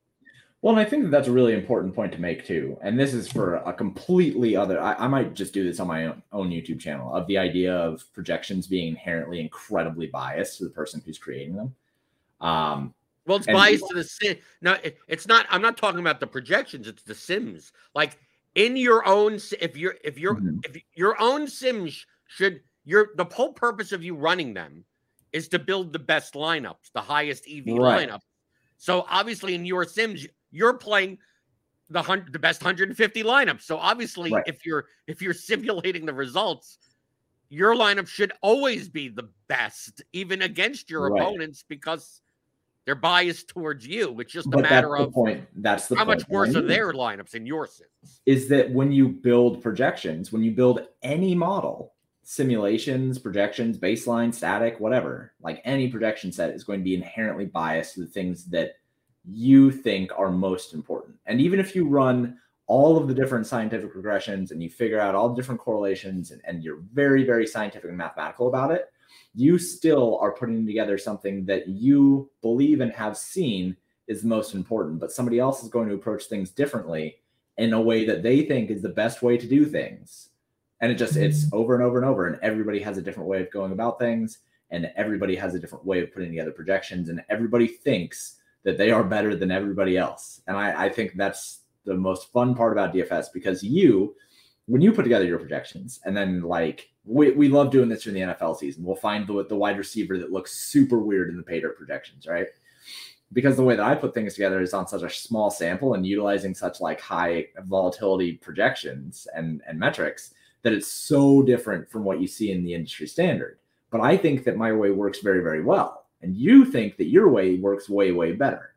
Well, 0.62 0.78
and 0.78 0.86
I 0.86 0.88
think 0.88 1.04
that 1.04 1.10
that's 1.10 1.28
a 1.28 1.32
really 1.32 1.54
important 1.54 1.96
point 1.96 2.12
to 2.14 2.22
make 2.22 2.46
too. 2.46 2.78
And 2.84 3.00
this 3.00 3.14
is 3.14 3.32
for 3.32 3.56
a 3.56 3.74
completely 3.74 4.56
other. 4.56 4.80
I, 4.80 4.94
I 4.94 5.08
might 5.08 5.34
just 5.34 5.54
do 5.54 5.64
this 5.64 5.80
on 5.80 5.88
my 5.88 6.06
own, 6.06 6.22
own 6.32 6.50
YouTube 6.50 6.80
channel 6.80 7.14
of 7.14 7.26
the 7.28 7.38
idea 7.38 7.76
of 7.76 8.04
projections 8.14 8.68
being 8.68 8.90
inherently 8.90 9.40
incredibly 9.40 10.08
biased 10.08 10.60
to 10.60 10.66
the 10.66 10.70
person 10.70 11.02
who's 11.06 11.18
creating 11.18 11.56
them. 11.56 11.76
Um, 12.42 12.94
Well, 13.26 13.38
it's 13.38 13.48
biased 13.48 13.88
to 13.88 13.96
the 13.96 14.04
sim. 14.04 14.38
No, 14.62 14.74
it, 14.84 14.98
it's 15.08 15.28
not. 15.28 15.46
I'm 15.50 15.62
not 15.62 15.78
talking 15.78 16.00
about 16.00 16.20
the 16.20 16.28
projections. 16.28 16.88
It's 16.88 17.04
the 17.04 17.16
Sims. 17.16 17.72
Like 17.96 18.20
in 18.56 18.76
your 18.76 19.08
own, 19.08 19.40
if 19.60 19.78
you're, 19.78 19.96
if 20.04 20.20
you're, 20.20 20.36
Mhm. 20.36 20.66
if 20.66 20.82
your 20.94 21.20
own 21.22 21.48
Sims 21.48 22.06
should, 22.28 22.62
your 22.86 23.10
the 23.16 23.26
whole 23.26 23.54
purpose 23.54 23.92
of 23.92 24.04
you 24.04 24.16
running 24.16 24.54
them 24.54 24.86
is 25.32 25.48
to 25.50 25.60
build 25.60 25.94
the 25.94 26.00
best 26.00 26.34
lineups, 26.34 26.92
the 26.94 27.02
highest 27.02 27.48
EV 27.48 27.66
Right. 27.68 28.08
lineup. 28.10 28.20
So 28.78 29.06
obviously, 29.10 29.54
in 29.56 29.66
your 29.66 29.86
Sims, 29.86 30.26
you're 30.52 30.78
playing 30.78 31.20
the 31.90 32.02
hundred, 32.02 32.34
the 32.34 32.40
best 32.40 32.62
150 32.64 33.24
lineups. 33.24 33.62
So 33.64 33.78
obviously, 33.78 34.32
Right. 34.32 34.44
if 34.46 34.66
you're 34.66 34.86
if 35.08 35.22
you're 35.22 35.34
simulating 35.52 36.06
the 36.06 36.14
results, 36.14 36.80
your 37.50 37.76
lineup 37.76 38.08
should 38.08 38.32
always 38.42 38.90
be 38.90 39.10
the 39.10 39.30
best, 39.48 40.02
even 40.14 40.42
against 40.42 40.90
your 40.90 41.08
Right. 41.08 41.22
opponents, 41.22 41.64
because 41.68 42.22
they're 42.86 42.96
biased 42.96 43.48
towards 43.50 43.86
you. 43.86 44.20
It's 44.20 44.34
just 44.34 44.48
a 44.48 44.52
but 44.52 44.62
that's 44.64 44.72
matter 44.72 44.98
of 44.98 45.14
point. 45.14 45.48
That's 45.58 45.88
the 45.88 45.96
how 45.96 46.06
much 46.06 46.28
worse 46.30 46.56
are 46.56 46.62
their 46.62 46.94
lineups 46.94 47.36
in 47.36 47.46
your 47.46 47.68
Sims. 47.68 48.22
is 48.26 48.48
that 48.50 48.72
when 48.72 48.92
you 48.92 49.08
build 49.10 49.62
projections, 49.62 50.32
when 50.32 50.44
you 50.44 50.52
build 50.52 50.88
any 51.04 51.36
model, 51.36 51.94
simulations, 52.32 53.20
projections, 53.20 53.78
baseline, 53.78 54.34
static, 54.34 54.80
whatever, 54.80 55.34
like 55.42 55.62
any 55.66 55.90
projection 55.90 56.32
set 56.32 56.52
is 56.52 56.64
going 56.64 56.80
to 56.80 56.84
be 56.84 56.96
inherently 56.96 57.44
biased 57.44 57.94
to 57.94 58.00
the 58.00 58.08
things 58.08 58.46
that 58.46 58.76
you 59.26 59.70
think 59.70 60.10
are 60.18 60.32
most 60.32 60.74
important. 60.74 61.14
And 61.26 61.42
even 61.42 61.60
if 61.60 61.76
you 61.76 61.86
run 61.86 62.38
all 62.68 62.96
of 62.96 63.10
the 63.10 63.14
different 63.14 63.48
scientific 63.48 63.94
regressions 63.94 64.52
and 64.52 64.64
you 64.64 64.70
figure 64.70 64.98
out 64.98 65.14
all 65.14 65.28
the 65.28 65.36
different 65.36 65.60
correlations 65.60 66.32
and, 66.32 66.42
and 66.46 66.64
you're 66.64 66.80
very, 66.94 67.26
very 67.26 67.46
scientific 67.46 67.90
and 67.90 67.98
mathematical 67.98 68.48
about 68.48 68.72
it, 68.72 68.86
you 69.36 69.60
still 69.60 70.18
are 70.20 70.32
putting 70.32 70.66
together 70.66 70.98
something 70.98 71.44
that 71.48 71.68
you 71.68 72.32
believe 72.42 72.80
and 72.80 72.94
have 72.94 73.18
seen 73.18 73.76
is 74.08 74.22
the 74.22 74.30
most 74.30 74.54
important. 74.54 75.02
But 75.02 75.12
somebody 75.12 75.38
else 75.38 75.64
is 75.64 75.70
going 75.70 75.90
to 75.90 75.96
approach 75.96 76.28
things 76.28 76.50
differently 76.50 77.18
in 77.58 77.74
a 77.74 77.82
way 77.82 78.06
that 78.06 78.24
they 78.24 78.44
think 78.44 78.72
is 78.72 78.82
the 78.82 78.88
best 78.88 79.22
way 79.22 79.38
to 79.38 79.46
do 79.46 79.66
things. 79.66 80.30
And 80.82 80.92
it 80.92 80.96
just 80.96 81.16
it's 81.16 81.46
over 81.54 81.76
and 81.76 81.84
over 81.84 81.98
and 81.98 82.08
over. 82.08 82.28
And 82.28 82.40
everybody 82.42 82.80
has 82.82 82.98
a 82.98 83.02
different 83.02 83.30
way 83.30 83.42
of 83.42 83.52
going 83.52 83.72
about 83.72 84.00
things, 84.00 84.40
and 84.72 84.92
everybody 84.96 85.36
has 85.36 85.56
a 85.56 85.60
different 85.60 85.86
way 85.86 86.02
of 86.02 86.14
putting 86.14 86.30
together 86.30 86.52
projections, 86.52 87.10
and 87.10 87.24
everybody 87.30 87.68
thinks 87.68 88.38
that 88.64 88.78
they 88.78 88.92
are 88.92 89.04
better 89.04 89.36
than 89.36 89.52
everybody 89.52 89.98
else. 89.98 90.42
And 90.48 90.58
I, 90.58 90.86
I 90.86 90.90
think 90.90 91.14
that's 91.16 91.62
the 91.86 91.96
most 91.96 92.32
fun 92.32 92.56
part 92.56 92.72
about 92.72 92.94
DFS 92.94 93.28
because 93.34 93.64
you, 93.64 94.16
when 94.68 94.82
you 94.82 94.92
put 94.92 95.04
together 95.04 95.26
your 95.26 95.40
projections, 95.40 96.00
and 96.06 96.16
then 96.16 96.42
like 96.42 96.90
we, 97.06 97.32
we 97.32 97.50
love 97.50 97.72
doing 97.72 97.90
this 97.90 98.04
during 98.04 98.20
the 98.28 98.34
NFL 98.34 98.58
season. 98.58 98.84
We'll 98.84 98.96
find 98.96 99.28
the 99.28 99.46
the 99.46 99.56
wide 99.56 99.78
receiver 99.78 100.18
that 100.18 100.32
looks 100.32 100.54
super 100.54 101.00
weird 101.00 101.30
in 101.30 101.38
the 101.38 101.44
Pater 101.44 101.70
projections, 101.70 102.28
right? 102.28 102.48
Because 103.34 103.56
the 103.56 103.64
way 103.64 103.76
that 103.76 103.86
I 103.86 103.96
put 103.96 104.14
things 104.14 104.34
together 104.34 104.62
is 104.62 104.74
on 104.74 104.88
such 104.88 105.04
a 105.04 105.10
small 105.10 105.50
sample 105.50 105.94
and 105.94 106.06
utilizing 106.06 106.54
such 106.54 106.82
like 106.82 107.00
high 107.00 107.48
volatility 107.66 108.34
projections 108.34 109.28
and 109.34 109.62
and 109.68 109.80
metrics 109.80 110.34
that 110.64 110.74
it's 110.74 110.88
so 110.88 111.42
different 111.42 111.90
from 111.90 112.04
what 112.04 112.22
you 112.22 112.28
see 112.28 112.52
in 112.52 112.64
the 112.64 112.74
industry 112.74 113.08
standard. 113.08 113.58
But 113.90 114.02
I 114.02 114.18
think 114.18 114.44
that 114.46 114.58
my 114.58 114.72
way 114.72 114.92
works 114.92 115.20
very 115.20 115.42
very 115.42 115.64
well, 115.64 116.06
and 116.22 116.36
you 116.36 116.66
think 116.66 116.98
that 116.98 117.08
your 117.08 117.30
way 117.30 117.58
works 117.58 117.90
way 117.90 118.12
way 118.12 118.32
better. 118.34 118.76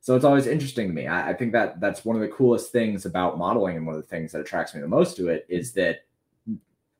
So 0.00 0.14
it's 0.14 0.24
always 0.24 0.46
interesting 0.46 0.88
to 0.88 0.94
me. 0.94 1.06
I, 1.06 1.30
I 1.30 1.34
think 1.34 1.52
that 1.52 1.80
that's 1.80 2.04
one 2.04 2.16
of 2.16 2.22
the 2.22 2.28
coolest 2.28 2.72
things 2.72 3.06
about 3.06 3.38
modeling, 3.38 3.76
and 3.76 3.86
one 3.86 3.96
of 3.96 4.02
the 4.02 4.08
things 4.08 4.32
that 4.32 4.40
attracts 4.40 4.74
me 4.74 4.80
the 4.80 4.88
most 4.88 5.16
to 5.16 5.28
it 5.28 5.46
is 5.48 5.72
that 5.72 6.04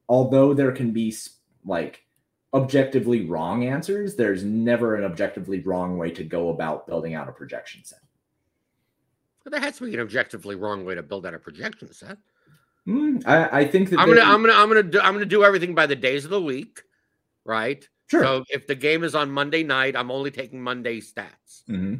although 0.09 0.55
there 0.55 0.73
can 0.73 0.91
be 0.91 1.15
like 1.65 2.05
objectively 2.55 3.27
wrong 3.27 3.65
answers, 3.65 4.15
there's 4.15 4.45
never 4.45 4.95
an 4.95 5.05
objectively 5.05 5.61
wrong 5.61 5.99
way 5.99 6.11
to 6.13 6.25
go 6.25 6.51
about 6.51 6.87
building 6.87 7.15
out 7.15 7.29
a 7.29 7.33
projection 7.33 7.85
set. 7.85 7.99
There 9.45 9.61
has 9.61 9.77
to 9.79 9.85
be 9.85 9.95
an 9.95 10.01
objectively 10.01 10.55
wrong 10.55 10.85
way 10.85 10.95
to 10.95 11.03
build 11.03 11.27
out 11.27 11.35
a 11.35 11.39
projection 11.39 11.93
set. 11.93 12.17
Mm, 12.87 13.27
I, 13.27 13.61
I, 13.61 13.65
think 13.67 13.91
that 13.91 13.99
I'm 13.99 14.09
gonna, 14.09 14.21
I'm 14.21 14.43
gonna, 14.43 14.53
I'm 14.53 14.69
gonna 14.69 14.83
do, 14.83 15.01
I'm 15.01 15.15
gonna 15.15 15.25
do 15.25 15.43
everything 15.43 15.75
by 15.75 15.87
the 15.87 15.97
days 15.97 16.25
of 16.25 16.31
the 16.31 16.41
week, 16.41 16.83
right? 17.45 17.87
Sure. 18.09 18.23
So 18.23 18.45
if 18.51 18.67
the 18.67 18.75
game 18.75 19.05
is 19.05 19.15
on 19.15 19.31
Monday 19.31 19.63
night, 19.63 19.97
I'm 19.97 20.11
only 20.11 20.31
taking 20.31 20.63
Monday 20.63 21.01
stats. 21.01 21.65
Mm-hmm 21.69 21.95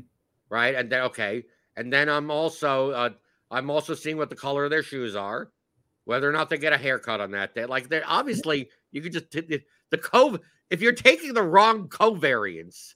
right? 0.55 0.77
And 0.77 0.91
then 0.91 1.03
okay, 1.03 1.43
and 1.77 1.93
then 1.93 2.09
I'm 2.09 2.31
also 2.31 2.91
uh, 2.93 3.11
I'm 3.51 3.71
also 3.71 3.95
seeing 3.95 4.17
what 4.17 4.31
the 4.31 4.37
color 4.37 4.65
of 4.65 4.71
their 4.71 4.85
shoes 4.85 5.17
are, 5.17 5.51
whether 6.05 6.29
or 6.29 6.33
not 6.33 6.49
they 6.49 6.59
get 6.59 6.73
a 6.73 6.79
haircut 6.79 7.21
on 7.21 7.33
that 7.33 7.55
day. 7.55 7.67
Like 7.67 7.89
they're 7.89 8.05
obviously 8.07 8.71
you 8.93 9.03
could 9.03 9.13
just 9.13 9.31
the, 9.33 9.61
the 9.91 9.99
cove 9.99 10.39
if 10.71 10.81
you're 10.81 10.93
taking 10.93 11.35
the 11.35 11.43
wrong 11.43 11.89
covariance, 11.89 12.95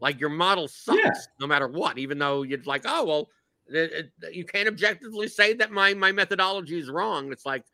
like 0.00 0.20
your 0.20 0.28
model 0.28 0.68
sucks 0.68 1.00
yeah. 1.02 1.12
no 1.40 1.46
matter 1.46 1.66
what. 1.66 1.98
Even 1.98 2.18
though 2.18 2.42
you'd 2.42 2.66
like, 2.66 2.82
oh 2.84 3.04
well, 3.04 3.28
it, 3.68 4.12
it, 4.22 4.34
you 4.34 4.44
can't 4.44 4.68
objectively 4.68 5.28
say 5.28 5.54
that 5.54 5.70
my 5.70 5.94
my 5.94 6.12
methodology 6.12 6.78
is 6.78 6.88
wrong. 6.88 7.32
It's 7.32 7.46
like 7.46 7.64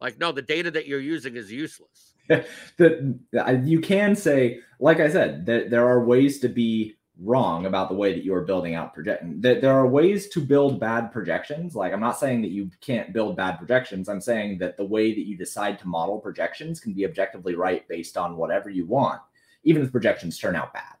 like 0.00 0.18
no, 0.18 0.32
the 0.32 0.42
data 0.42 0.70
that 0.70 0.86
you're 0.86 1.00
using 1.00 1.36
is 1.36 1.50
useless. 1.50 2.14
that 2.28 3.62
you 3.64 3.80
can 3.80 4.14
say, 4.14 4.60
like 4.80 5.00
I 5.00 5.08
said, 5.08 5.46
that 5.46 5.70
there 5.70 5.86
are 5.86 6.04
ways 6.04 6.40
to 6.40 6.48
be 6.48 6.98
wrong 7.20 7.66
about 7.66 7.88
the 7.88 7.94
way 7.94 8.12
that 8.12 8.24
you're 8.24 8.42
building 8.42 8.74
out 8.74 8.94
projecting. 8.94 9.40
That 9.40 9.60
there 9.60 9.72
are 9.72 9.86
ways 9.86 10.28
to 10.28 10.40
build 10.40 10.78
bad 10.78 11.10
projections. 11.10 11.74
Like 11.74 11.92
I'm 11.92 12.00
not 12.00 12.18
saying 12.18 12.42
that 12.42 12.50
you 12.50 12.70
can't 12.80 13.12
build 13.12 13.36
bad 13.36 13.58
projections. 13.58 14.08
I'm 14.08 14.20
saying 14.20 14.58
that 14.58 14.76
the 14.76 14.84
way 14.84 15.14
that 15.14 15.26
you 15.26 15.36
decide 15.36 15.78
to 15.80 15.88
model 15.88 16.18
projections 16.18 16.80
can 16.80 16.92
be 16.92 17.04
objectively 17.04 17.54
right 17.54 17.86
based 17.88 18.16
on 18.16 18.36
whatever 18.36 18.70
you 18.70 18.86
want, 18.86 19.20
even 19.64 19.82
if 19.82 19.90
projections 19.90 20.38
turn 20.38 20.54
out 20.54 20.72
bad. 20.72 20.94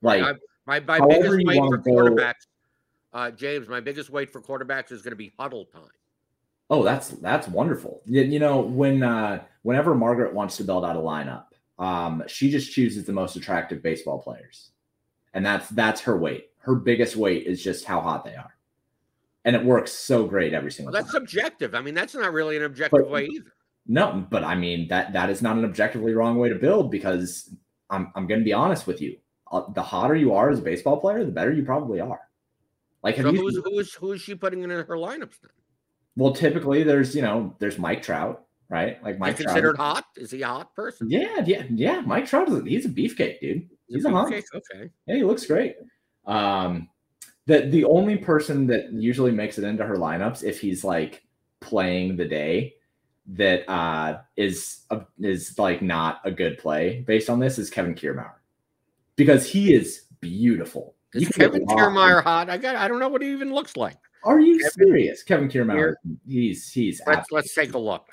Like 0.00 0.22
I, 0.22 0.32
my 0.66 0.80
my 0.80 1.00
biggest 1.06 1.44
weight 1.44 1.58
for 1.58 1.78
quarterbacks, 1.78 2.46
uh, 3.12 3.30
James, 3.30 3.68
my 3.68 3.80
biggest 3.80 4.10
weight 4.10 4.30
for 4.30 4.40
quarterbacks 4.40 4.92
is 4.92 5.02
going 5.02 5.12
to 5.12 5.16
be 5.16 5.32
huddle 5.38 5.66
time. 5.66 5.82
Oh, 6.70 6.82
that's 6.82 7.08
that's 7.08 7.48
wonderful. 7.48 8.00
You, 8.06 8.22
you 8.22 8.38
know, 8.38 8.60
when 8.60 9.02
uh, 9.02 9.42
whenever 9.62 9.94
Margaret 9.94 10.32
wants 10.32 10.56
to 10.58 10.64
build 10.64 10.84
out 10.84 10.96
a 10.96 11.00
lineup, 11.00 11.44
um, 11.78 12.22
she 12.26 12.50
just 12.50 12.72
chooses 12.72 13.04
the 13.04 13.12
most 13.12 13.36
attractive 13.36 13.82
baseball 13.82 14.20
players 14.20 14.72
and 15.34 15.44
that's 15.44 15.68
that's 15.70 16.00
her 16.02 16.16
weight. 16.16 16.50
Her 16.58 16.74
biggest 16.74 17.16
weight 17.16 17.46
is 17.46 17.62
just 17.62 17.84
how 17.84 18.00
hot 18.00 18.24
they 18.24 18.34
are, 18.34 18.54
and 19.44 19.56
it 19.56 19.64
works 19.64 19.92
so 19.92 20.26
great 20.26 20.52
every 20.52 20.70
single. 20.70 20.92
Well, 20.92 21.02
that's 21.02 21.12
time. 21.12 21.22
subjective. 21.22 21.74
I 21.74 21.80
mean, 21.80 21.94
that's 21.94 22.14
not 22.14 22.32
really 22.32 22.56
an 22.56 22.64
objective 22.64 23.00
but, 23.00 23.10
way 23.10 23.26
either. 23.26 23.52
No, 23.86 24.26
but 24.30 24.44
I 24.44 24.54
mean 24.54 24.88
that 24.88 25.12
that 25.12 25.30
is 25.30 25.42
not 25.42 25.56
an 25.56 25.64
objectively 25.64 26.12
wrong 26.14 26.38
way 26.38 26.48
to 26.48 26.54
build 26.54 26.90
because 26.90 27.50
I'm 27.90 28.12
I'm 28.14 28.26
going 28.26 28.40
to 28.40 28.44
be 28.44 28.52
honest 28.52 28.86
with 28.86 29.00
you. 29.00 29.16
Uh, 29.50 29.62
the 29.74 29.82
hotter 29.82 30.14
you 30.14 30.34
are 30.34 30.50
as 30.50 30.60
a 30.60 30.62
baseball 30.62 31.00
player, 31.00 31.24
the 31.24 31.32
better 31.32 31.52
you 31.52 31.64
probably 31.64 32.00
are. 32.00 32.20
Like, 33.02 33.16
so 33.16 33.32
who's 33.32 33.60
who's 33.64 33.94
who's 33.94 34.20
she 34.20 34.34
putting 34.34 34.62
in 34.62 34.70
her 34.70 34.84
lineups 34.84 35.40
then? 35.40 35.50
Well, 36.16 36.32
typically 36.34 36.82
there's 36.82 37.14
you 37.14 37.22
know 37.22 37.56
there's 37.58 37.78
Mike 37.78 38.02
Trout, 38.02 38.44
right? 38.68 39.02
Like 39.02 39.18
Mike 39.18 39.36
considered 39.36 39.76
hot. 39.76 40.04
Is 40.16 40.30
he 40.30 40.42
a 40.42 40.46
hot 40.46 40.74
person? 40.74 41.10
Yeah, 41.10 41.42
yeah, 41.44 41.64
yeah. 41.70 42.00
Mike 42.00 42.26
Trout 42.26 42.48
is 42.48 42.62
he's 42.64 42.84
a 42.84 42.88
beefcake, 42.88 43.40
dude. 43.40 43.68
He's 43.88 44.04
a, 44.04 44.08
a 44.08 44.12
hunk. 44.12 44.32
Okay. 44.32 44.90
Yeah, 45.06 45.16
he 45.16 45.24
looks 45.24 45.46
great. 45.46 45.76
Um, 46.26 46.88
the 47.46 47.62
the 47.62 47.84
only 47.84 48.16
person 48.16 48.66
that 48.68 48.92
usually 48.92 49.32
makes 49.32 49.58
it 49.58 49.64
into 49.64 49.84
her 49.84 49.96
lineups 49.96 50.44
if 50.44 50.60
he's 50.60 50.84
like 50.84 51.24
playing 51.60 52.16
the 52.16 52.24
day 52.24 52.74
that 53.26 53.68
uh 53.70 54.18
is 54.36 54.80
a, 54.90 55.00
is 55.20 55.58
like 55.58 55.80
not 55.80 56.20
a 56.24 56.30
good 56.30 56.58
play 56.58 57.04
based 57.06 57.30
on 57.30 57.38
this 57.38 57.58
is 57.58 57.70
Kevin 57.70 57.94
Kiermaier 57.94 58.34
because 59.16 59.48
he 59.48 59.72
is 59.72 60.06
beautiful. 60.20 60.94
Is 61.14 61.28
Kevin 61.28 61.66
Kiermaier 61.66 62.22
hot? 62.22 62.48
I 62.48 62.56
got 62.56 62.76
I 62.76 62.88
don't 62.88 62.98
know 62.98 63.08
what 63.08 63.22
he 63.22 63.30
even 63.32 63.52
looks 63.52 63.76
like. 63.76 63.98
Are 64.24 64.40
you 64.40 64.58
Kevin, 64.58 64.70
serious? 64.72 65.22
Kevin 65.22 65.48
Kiermaier, 65.48 65.94
he's 66.26 66.70
he's 66.70 67.00
let's, 67.06 67.30
let's 67.30 67.54
take 67.54 67.74
a 67.74 67.78
look. 67.78 68.06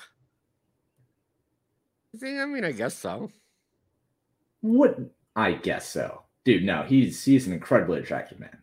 I 2.22 2.44
mean, 2.46 2.64
I 2.64 2.72
guess 2.72 2.94
so. 2.94 3.30
What 4.60 4.98
I 5.36 5.52
guess 5.52 5.88
so, 5.88 6.24
dude. 6.44 6.64
No, 6.64 6.82
he's 6.82 7.24
he's 7.24 7.46
an 7.46 7.52
incredibly 7.52 8.00
attractive 8.00 8.40
man. 8.40 8.58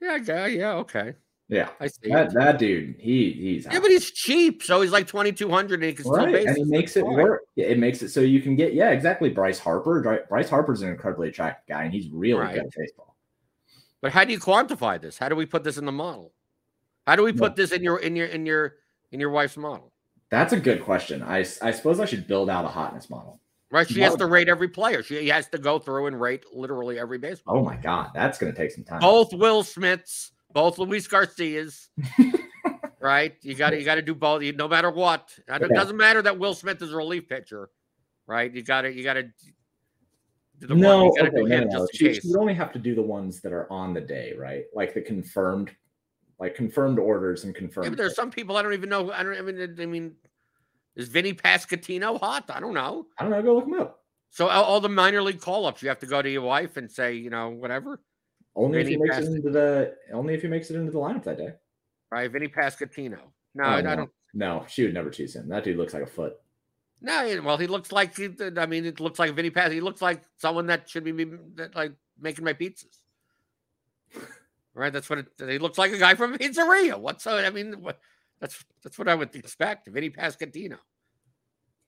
Yeah, 0.00 0.18
guy. 0.18 0.46
Yeah, 0.48 0.72
okay. 0.74 1.14
Yeah, 1.48 1.68
I 1.78 1.86
see 1.86 2.10
that, 2.10 2.34
that 2.34 2.58
dude. 2.58 2.96
He 2.98 3.30
he's 3.32 3.66
yeah, 3.70 3.78
but 3.78 3.90
he's 3.90 4.10
cheap, 4.10 4.64
so 4.64 4.80
he's 4.80 4.90
like 4.90 5.06
twenty 5.06 5.30
two 5.30 5.48
hundred, 5.48 5.74
and 5.74 5.84
he 5.84 5.92
can 5.92 6.10
right. 6.10 6.28
still 6.28 6.48
and 6.48 6.56
he 6.56 6.64
makes 6.64 6.96
it 6.96 7.06
work. 7.06 7.42
It 7.54 7.78
makes 7.78 8.02
it 8.02 8.08
so 8.08 8.20
you 8.20 8.40
can 8.40 8.56
get 8.56 8.74
yeah, 8.74 8.90
exactly. 8.90 9.30
Bryce 9.30 9.60
Harper. 9.60 10.24
Bryce 10.28 10.48
Harper's 10.48 10.82
an 10.82 10.88
incredibly 10.88 11.28
attractive 11.28 11.68
guy, 11.68 11.84
and 11.84 11.92
he's 11.92 12.08
really 12.10 12.40
right. 12.40 12.54
good 12.54 12.64
at 12.64 12.72
baseball. 12.76 13.16
But 14.00 14.12
how 14.12 14.24
do 14.24 14.32
you 14.32 14.40
quantify 14.40 15.00
this? 15.00 15.18
How 15.18 15.28
do 15.28 15.36
we 15.36 15.46
put 15.46 15.62
this 15.62 15.76
in 15.76 15.84
the 15.84 15.92
model? 15.92 16.32
How 17.06 17.14
do 17.14 17.22
we 17.22 17.32
put 17.32 17.54
this 17.54 17.70
in 17.70 17.84
your 17.84 17.98
in 17.98 18.16
your 18.16 18.26
in 18.26 18.44
your 18.44 18.74
in 19.12 19.20
your 19.20 19.30
wife's 19.30 19.56
model? 19.56 19.92
That's 20.30 20.52
a 20.52 20.58
good 20.58 20.82
question. 20.82 21.22
I 21.22 21.38
I 21.62 21.70
suppose 21.70 22.00
I 22.00 22.06
should 22.06 22.26
build 22.26 22.50
out 22.50 22.64
a 22.64 22.68
hotness 22.68 23.08
model. 23.08 23.40
Right, 23.70 23.88
she 23.88 24.00
has 24.00 24.14
to 24.16 24.26
rate 24.26 24.48
every 24.48 24.68
player. 24.68 25.02
She 25.02 25.28
has 25.28 25.48
to 25.48 25.58
go 25.58 25.80
through 25.80 26.06
and 26.06 26.20
rate 26.20 26.44
literally 26.52 27.00
every 27.00 27.18
baseball. 27.18 27.58
Oh 27.58 27.64
my 27.64 27.76
god, 27.76 28.10
that's 28.14 28.38
going 28.38 28.52
to 28.52 28.56
take 28.56 28.70
some 28.70 28.84
time. 28.84 29.00
Both 29.00 29.32
Will 29.32 29.64
Smiths, 29.64 30.30
both 30.56 30.78
Luis 30.78 31.06
Garcias. 31.06 31.90
right, 33.00 33.36
you 33.42 33.54
got 33.54 33.70
to 33.70 33.78
you 33.78 33.84
got 33.84 33.96
to 33.96 34.02
do 34.02 34.14
both. 34.14 34.42
No 34.54 34.66
matter 34.66 34.90
what, 34.90 35.28
it 35.46 35.74
doesn't 35.74 35.98
matter 35.98 36.22
that 36.22 36.38
Will 36.38 36.54
Smith 36.54 36.80
is 36.80 36.94
a 36.94 36.96
relief 36.96 37.28
pitcher. 37.28 37.68
Right, 38.26 38.52
you 38.52 38.62
got 38.62 38.82
to 38.82 38.92
you 38.92 39.04
got 39.04 39.14
to. 39.14 39.30
No, 40.62 41.10
okay, 41.10 41.28
no, 41.30 41.64
no. 41.64 41.86
She, 41.92 42.18
you 42.24 42.40
only 42.40 42.54
have 42.54 42.72
to 42.72 42.78
do 42.78 42.94
the 42.94 43.02
ones 43.02 43.42
that 43.42 43.52
are 43.52 43.70
on 43.70 43.92
the 43.92 44.00
day, 44.00 44.32
right? 44.38 44.64
Like 44.74 44.94
the 44.94 45.02
confirmed, 45.02 45.70
like 46.40 46.54
confirmed 46.54 46.98
orders 46.98 47.44
and 47.44 47.54
confirmed. 47.54 47.84
Yeah, 47.84 47.90
but 47.90 47.98
there's 47.98 48.16
some 48.16 48.30
people 48.30 48.56
I 48.56 48.62
don't 48.62 48.72
even 48.72 48.88
know. 48.88 49.12
I 49.12 49.22
don't. 49.22 49.36
I 49.36 49.42
mean, 49.42 49.76
I 49.78 49.84
mean, 49.84 50.14
is 50.96 51.08
Vinny 51.08 51.34
Pasquantino 51.34 52.18
hot? 52.18 52.46
I 52.48 52.60
don't 52.60 52.72
know. 52.72 53.06
I 53.18 53.24
don't 53.24 53.32
know. 53.32 53.42
Go 53.42 53.56
look 53.56 53.66
him 53.66 53.74
up. 53.74 54.00
So 54.30 54.48
all, 54.48 54.64
all 54.64 54.80
the 54.80 54.88
minor 54.88 55.20
league 55.20 55.42
call 55.42 55.66
ups, 55.66 55.82
you 55.82 55.90
have 55.90 55.98
to 55.98 56.06
go 56.06 56.22
to 56.22 56.30
your 56.30 56.42
wife 56.42 56.78
and 56.78 56.90
say, 56.90 57.12
you 57.12 57.28
know, 57.28 57.50
whatever. 57.50 58.00
Only 58.56 58.78
Vinny 58.78 58.94
if 58.94 58.96
he 58.96 59.02
makes 59.02 59.16
Pas- 59.16 59.26
it 59.26 59.34
into 59.34 59.50
the 59.50 59.94
only 60.12 60.34
if 60.34 60.42
he 60.42 60.48
makes 60.48 60.70
it 60.70 60.76
into 60.76 60.90
the 60.90 60.98
lineup 60.98 61.22
that 61.24 61.36
day. 61.36 61.52
Right, 62.10 62.30
Vinny 62.30 62.48
Pasquantino. 62.48 63.18
No, 63.54 63.64
oh, 63.64 63.66
I, 63.66 63.80
no. 63.82 63.90
I 63.90 63.96
don't. 63.96 64.10
No, 64.34 64.64
she 64.68 64.82
would 64.82 64.94
never 64.94 65.10
choose 65.10 65.36
him. 65.36 65.48
That 65.48 65.64
dude 65.64 65.76
looks 65.76 65.94
like 65.94 66.02
a 66.02 66.06
foot. 66.06 66.34
No, 67.02 67.40
well, 67.44 67.58
he 67.58 67.66
looks 67.66 67.92
like 67.92 68.18
I 68.18 68.66
mean, 68.66 68.86
it 68.86 69.00
looks 69.00 69.18
like 69.18 69.34
Vinny 69.34 69.50
Pass. 69.50 69.72
He 69.72 69.80
looks 69.80 70.00
like 70.00 70.22
someone 70.38 70.66
that 70.66 70.88
should 70.88 71.04
be 71.04 71.12
that, 71.56 71.74
like 71.74 71.92
making 72.18 72.44
my 72.44 72.54
pizzas. 72.54 72.96
right, 74.74 74.92
that's 74.92 75.10
what 75.10 75.18
it, 75.18 75.28
he 75.38 75.58
looks 75.58 75.76
like. 75.76 75.92
A 75.92 75.98
guy 75.98 76.14
from 76.14 76.36
pizzeria. 76.38 76.98
What's 76.98 77.26
I 77.26 77.50
mean, 77.50 77.74
what, 77.82 78.00
that's 78.40 78.64
that's 78.82 78.98
what 78.98 79.08
I 79.08 79.14
would 79.14 79.34
expect. 79.36 79.88
Vinny 79.88 80.10
Pasquantino. 80.10 80.78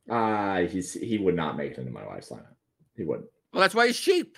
Uh 0.09 0.61
he's 0.61 0.95
he 0.95 1.19
would 1.19 1.37
not 1.37 1.57
make 1.57 1.73
it 1.73 1.79
into 1.79 1.93
my 1.93 2.07
wife's 2.07 2.31
lineup. 2.31 2.55
He 2.97 3.05
wouldn't. 3.05 3.29
Well, 3.53 3.61
that's 3.61 3.75
why 3.75 3.87
he's 3.87 3.99
cheap. 3.99 4.37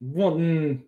Well, 0.00 0.32
mm, 0.32 0.80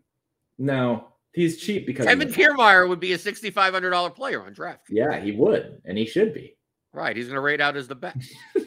no, 0.59 1.09
he's 1.33 1.61
cheap 1.61 1.87
because 1.87 2.07
Kevin 2.07 2.29
Kiermaier 2.29 2.89
would 2.89 3.01
be 3.01 3.13
a 3.13 3.19
sixty-five 3.19 3.73
hundred 3.73 3.91
dollar 3.91 4.11
player 4.11 4.43
on 4.43 4.53
draft. 4.53 4.87
Yeah, 4.91 5.21
he 5.21 5.33
would, 5.33 5.81
and 5.85 5.97
he 5.97 6.07
should 6.07 6.35
be. 6.35 6.57
Right, 6.93 7.17
he's 7.17 7.27
going 7.27 7.37
to 7.37 7.41
rate 7.41 7.61
out 7.61 7.77
as 7.77 7.89
the 7.89 7.95
best. 7.95 8.35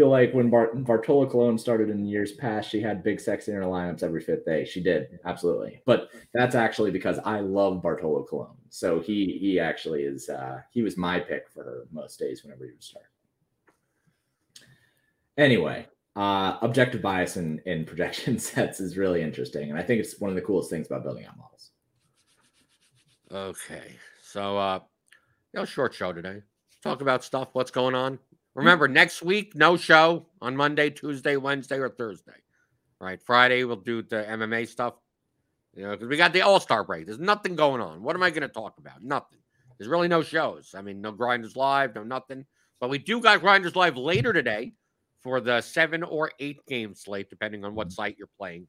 feel 0.00 0.08
like 0.08 0.32
when 0.32 0.48
Bart- 0.48 0.82
Bartolo 0.84 1.28
Colon 1.28 1.58
started 1.58 1.90
in 1.90 2.06
years 2.06 2.32
past, 2.32 2.70
she 2.70 2.80
had 2.80 3.02
big 3.02 3.20
sex 3.20 3.48
in 3.48 3.54
her 3.54 3.64
lineups 3.64 4.02
every 4.02 4.22
fifth 4.22 4.46
day. 4.46 4.64
She 4.64 4.82
did 4.82 5.18
absolutely, 5.26 5.82
but 5.84 6.08
that's 6.32 6.54
actually 6.54 6.90
because 6.90 7.18
I 7.18 7.40
love 7.40 7.82
Bartolo 7.82 8.24
Colon. 8.24 8.56
So 8.70 9.00
he 9.00 9.36
he 9.38 9.60
actually 9.60 10.04
is 10.04 10.30
uh, 10.30 10.60
he 10.70 10.80
was 10.80 10.96
my 10.96 11.20
pick 11.20 11.50
for 11.50 11.64
her 11.64 11.84
most 11.92 12.18
days 12.18 12.42
whenever 12.42 12.64
he 12.64 12.70
would 12.70 12.82
start. 12.82 13.04
Anyway, 15.36 15.86
uh, 16.16 16.58
objective 16.62 17.02
bias 17.02 17.36
in 17.36 17.60
in 17.66 17.84
projection 17.84 18.38
sets 18.50 18.80
is 18.80 18.96
really 18.96 19.22
interesting, 19.22 19.70
and 19.70 19.78
I 19.78 19.82
think 19.82 20.00
it's 20.00 20.20
one 20.20 20.30
of 20.30 20.36
the 20.36 20.42
coolest 20.42 20.70
things 20.70 20.86
about 20.86 21.02
building 21.02 21.24
out 21.26 21.36
models. 21.36 21.70
Okay. 23.32 23.96
So 24.22 24.58
uh 24.58 24.80
know, 25.54 25.64
short 25.64 25.94
show 25.94 26.12
today. 26.12 26.42
Talk 26.82 27.02
about 27.02 27.24
stuff, 27.24 27.48
what's 27.52 27.70
going 27.70 27.94
on. 27.94 28.18
Remember, 28.54 28.88
next 28.88 29.22
week, 29.22 29.54
no 29.54 29.76
show 29.76 30.26
on 30.40 30.56
Monday, 30.56 30.90
Tuesday, 30.90 31.36
Wednesday, 31.36 31.78
or 31.78 31.88
Thursday. 31.88 32.32
Right. 33.00 33.20
Friday 33.22 33.64
we'll 33.64 33.76
do 33.76 34.02
the 34.02 34.24
MMA 34.28 34.68
stuff. 34.68 34.94
You 35.74 35.84
know, 35.84 35.90
because 35.92 36.08
we 36.08 36.16
got 36.16 36.32
the 36.32 36.42
All-Star 36.42 36.84
break. 36.84 37.06
There's 37.06 37.20
nothing 37.20 37.54
going 37.54 37.80
on. 37.80 38.02
What 38.02 38.16
am 38.16 38.22
I 38.22 38.30
going 38.30 38.42
to 38.42 38.48
talk 38.48 38.78
about? 38.78 39.02
Nothing. 39.02 39.38
There's 39.78 39.88
really 39.88 40.08
no 40.08 40.22
shows. 40.22 40.74
I 40.76 40.82
mean, 40.82 41.00
no 41.00 41.12
grinders 41.12 41.56
live, 41.56 41.94
no 41.94 42.02
nothing. 42.02 42.44
But 42.80 42.90
we 42.90 42.98
do 42.98 43.20
got 43.20 43.40
grinders 43.40 43.76
live 43.76 43.96
later 43.96 44.32
today 44.32 44.72
for 45.22 45.40
the 45.40 45.60
seven 45.60 46.02
or 46.02 46.32
eight 46.38 46.64
game 46.66 46.94
slate, 46.94 47.30
depending 47.30 47.64
on 47.64 47.74
what 47.74 47.92
site 47.92 48.16
you're 48.18 48.28
playing. 48.38 48.66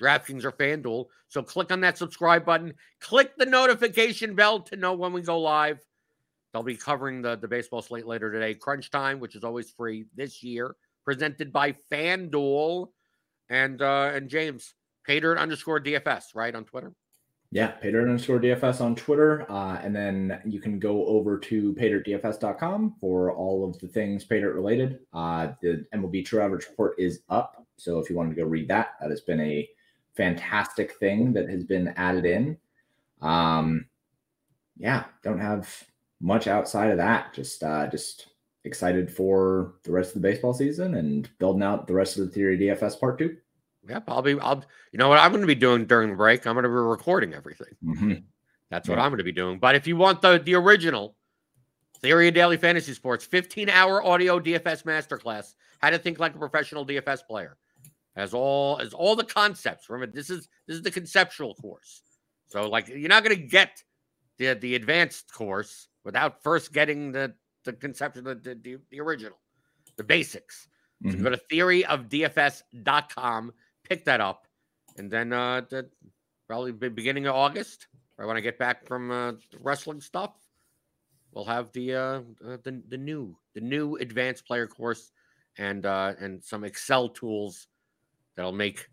DraftKings 0.00 0.44
or 0.44 0.52
FanDuel. 0.52 1.06
So 1.28 1.42
click 1.42 1.70
on 1.70 1.80
that 1.82 1.98
subscribe 1.98 2.44
button. 2.44 2.74
Click 3.00 3.36
the 3.36 3.46
notification 3.46 4.34
bell 4.34 4.60
to 4.60 4.76
know 4.76 4.94
when 4.94 5.12
we 5.12 5.22
go 5.22 5.38
live. 5.38 5.78
They'll 6.52 6.62
be 6.62 6.76
covering 6.76 7.22
the, 7.22 7.36
the 7.36 7.48
baseball 7.48 7.82
slate 7.82 8.06
later 8.06 8.32
today. 8.32 8.54
Crunch 8.54 8.90
Time, 8.90 9.20
which 9.20 9.34
is 9.34 9.44
always 9.44 9.70
free 9.70 10.06
this 10.14 10.42
year, 10.42 10.76
presented 11.04 11.52
by 11.52 11.74
FanDuel. 11.90 12.88
And 13.50 13.82
uh, 13.82 14.10
and 14.14 14.28
James, 14.28 14.74
Pater 15.04 15.38
underscore 15.38 15.80
DFS, 15.80 16.34
right, 16.34 16.54
on 16.54 16.64
Twitter? 16.64 16.92
Yeah, 17.54 17.68
Pater 17.68 18.00
underscore 18.00 18.40
DFS 18.40 18.80
on 18.80 18.96
Twitter. 18.96 19.48
Uh, 19.48 19.78
and 19.80 19.94
then 19.94 20.40
you 20.44 20.60
can 20.60 20.80
go 20.80 21.06
over 21.06 21.38
to 21.38 21.72
paterdfs.com 21.74 22.96
for 23.00 23.32
all 23.32 23.64
of 23.64 23.78
the 23.78 23.86
things 23.86 24.24
Pater 24.24 24.52
related. 24.52 24.98
Uh, 25.12 25.52
the 25.62 25.86
MLB 25.94 26.26
True 26.26 26.40
Average 26.40 26.66
Report 26.70 26.96
is 26.98 27.20
up. 27.28 27.64
So 27.76 28.00
if 28.00 28.10
you 28.10 28.16
wanted 28.16 28.30
to 28.30 28.42
go 28.42 28.48
read 28.48 28.66
that, 28.70 28.94
that 29.00 29.08
has 29.08 29.20
been 29.20 29.38
a 29.38 29.68
fantastic 30.16 30.94
thing 30.94 31.32
that 31.34 31.48
has 31.48 31.62
been 31.62 31.94
added 31.96 32.24
in. 32.24 32.58
Um, 33.22 33.86
yeah, 34.76 35.04
don't 35.22 35.38
have 35.38 35.84
much 36.20 36.48
outside 36.48 36.90
of 36.90 36.96
that. 36.96 37.34
Just 37.34 37.62
uh, 37.62 37.86
just 37.86 38.30
excited 38.64 39.08
for 39.08 39.74
the 39.84 39.92
rest 39.92 40.16
of 40.16 40.20
the 40.20 40.28
baseball 40.28 40.54
season 40.54 40.96
and 40.96 41.30
building 41.38 41.62
out 41.62 41.86
the 41.86 41.94
rest 41.94 42.18
of 42.18 42.24
the 42.24 42.32
Theory 42.32 42.58
DFS 42.58 42.98
part 42.98 43.16
two. 43.16 43.36
Yep, 43.88 44.04
I'll 44.08 44.22
be. 44.22 44.38
I'll. 44.40 44.64
You 44.92 44.98
know 44.98 45.08
what 45.08 45.18
I'm 45.18 45.30
going 45.30 45.42
to 45.42 45.46
be 45.46 45.54
doing 45.54 45.84
during 45.86 46.10
the 46.10 46.16
break? 46.16 46.46
I'm 46.46 46.54
going 46.54 46.62
to 46.64 46.68
be 46.68 46.74
recording 46.74 47.34
everything. 47.34 47.68
Mm-hmm. 47.84 48.12
That's 48.70 48.88
what 48.88 48.98
I'm 48.98 49.10
going 49.10 49.18
to 49.18 49.24
be 49.24 49.32
doing. 49.32 49.58
But 49.58 49.74
if 49.74 49.86
you 49.86 49.96
want 49.96 50.22
the 50.22 50.38
the 50.38 50.54
original 50.54 51.16
Theory 52.00 52.28
of 52.28 52.34
Daily 52.34 52.56
Fantasy 52.56 52.92
Sports 52.94 53.24
15 53.24 53.68
hour 53.68 54.02
audio 54.04 54.38
DFS 54.40 54.84
masterclass, 54.84 55.54
how 55.80 55.90
to 55.90 55.98
think 55.98 56.18
like 56.18 56.34
a 56.34 56.38
professional 56.38 56.86
DFS 56.86 57.26
player, 57.26 57.56
as 58.16 58.32
all 58.34 58.78
as 58.80 58.92
all 58.94 59.16
the 59.16 59.24
concepts. 59.24 59.88
Remember, 59.90 60.12
this 60.14 60.30
is 60.30 60.48
this 60.66 60.76
is 60.76 60.82
the 60.82 60.90
conceptual 60.90 61.54
course. 61.54 62.02
So 62.48 62.68
like 62.68 62.88
you're 62.88 63.08
not 63.08 63.24
going 63.24 63.36
to 63.36 63.42
get 63.46 63.82
the 64.38 64.54
the 64.54 64.74
advanced 64.76 65.32
course 65.32 65.88
without 66.04 66.42
first 66.42 66.72
getting 66.72 67.12
the 67.12 67.34
the 67.64 67.72
conception 67.74 68.24
the 68.24 68.34
the, 68.34 68.78
the 68.90 69.00
original, 69.00 69.38
the 69.96 70.04
basics. 70.04 70.68
So 71.04 71.10
Mhm. 71.16 71.22
go 71.22 71.30
to 71.30 71.40
theoryofdfs.com, 71.52 73.52
pick 73.84 74.04
that 74.06 74.20
up, 74.20 74.46
and 74.96 75.10
then 75.10 75.32
uh 75.32 75.62
the, 75.68 75.88
probably 76.46 76.72
be- 76.72 76.88
beginning 76.88 77.26
of 77.26 77.34
August, 77.34 77.86
right 78.18 78.26
when 78.26 78.36
I 78.36 78.40
get 78.40 78.58
back 78.58 78.86
from 78.86 79.10
uh, 79.10 79.32
wrestling 79.60 80.00
stuff, 80.00 80.32
we'll 81.32 81.44
have 81.44 81.70
the 81.72 81.94
uh 81.94 82.20
uh, 82.46 82.56
the 82.64 82.82
the 82.88 82.98
new 82.98 83.36
the 83.54 83.60
new 83.60 83.96
advanced 83.96 84.46
player 84.46 84.66
course 84.66 85.12
and 85.58 85.86
uh 85.86 86.14
and 86.20 86.42
some 86.42 86.64
Excel 86.64 87.08
tools 87.08 87.68
that'll 88.36 88.52
make 88.52 88.88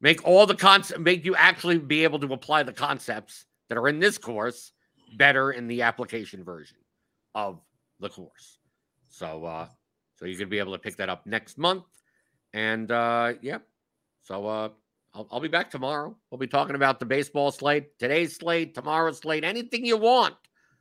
make 0.00 0.24
all 0.24 0.46
the 0.46 0.54
concept 0.54 1.00
make 1.00 1.24
you 1.24 1.34
actually 1.34 1.78
be 1.78 2.04
able 2.04 2.18
to 2.18 2.32
apply 2.32 2.62
the 2.62 2.72
concepts 2.72 3.46
that 3.68 3.78
are 3.78 3.88
in 3.88 3.98
this 3.98 4.18
course 4.18 4.72
better 5.16 5.52
in 5.52 5.66
the 5.66 5.82
application 5.82 6.44
version 6.44 6.78
of 7.34 7.60
the 8.00 8.08
course. 8.08 8.58
So 9.08 9.44
uh 9.44 9.68
so 10.16 10.26
you're 10.26 10.38
gonna 10.38 10.48
be 10.48 10.58
able 10.58 10.72
to 10.72 10.78
pick 10.78 10.96
that 10.96 11.08
up 11.08 11.26
next 11.26 11.58
month. 11.58 11.84
And 12.52 12.90
uh 12.90 13.34
yeah. 13.42 13.58
So 14.26 14.46
uh 14.46 14.68
I'll, 15.14 15.26
I'll 15.30 15.40
be 15.40 15.48
back 15.48 15.70
tomorrow. 15.70 16.14
We'll 16.30 16.38
be 16.38 16.46
talking 16.46 16.74
about 16.74 17.00
the 17.00 17.06
baseball 17.06 17.50
slate, 17.50 17.98
today's 17.98 18.36
slate, 18.36 18.74
tomorrow's 18.74 19.18
slate, 19.18 19.44
anything 19.44 19.86
you 19.86 19.96
want, 19.96 20.34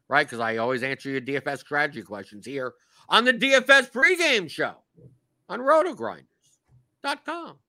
right? 0.10 0.28
Because 0.28 0.42
I 0.42 0.58
always 0.58 0.84
answer 0.84 1.10
your 1.10 1.22
DFS 1.22 1.60
strategy 1.60 2.02
questions 2.02 2.46
here 2.46 2.74
on 3.08 3.24
the 3.24 3.32
DFS 3.32 3.92
pregame 3.92 4.50
show 4.50 4.74
on 5.48 5.60
rotogrinders.com. 5.62 7.60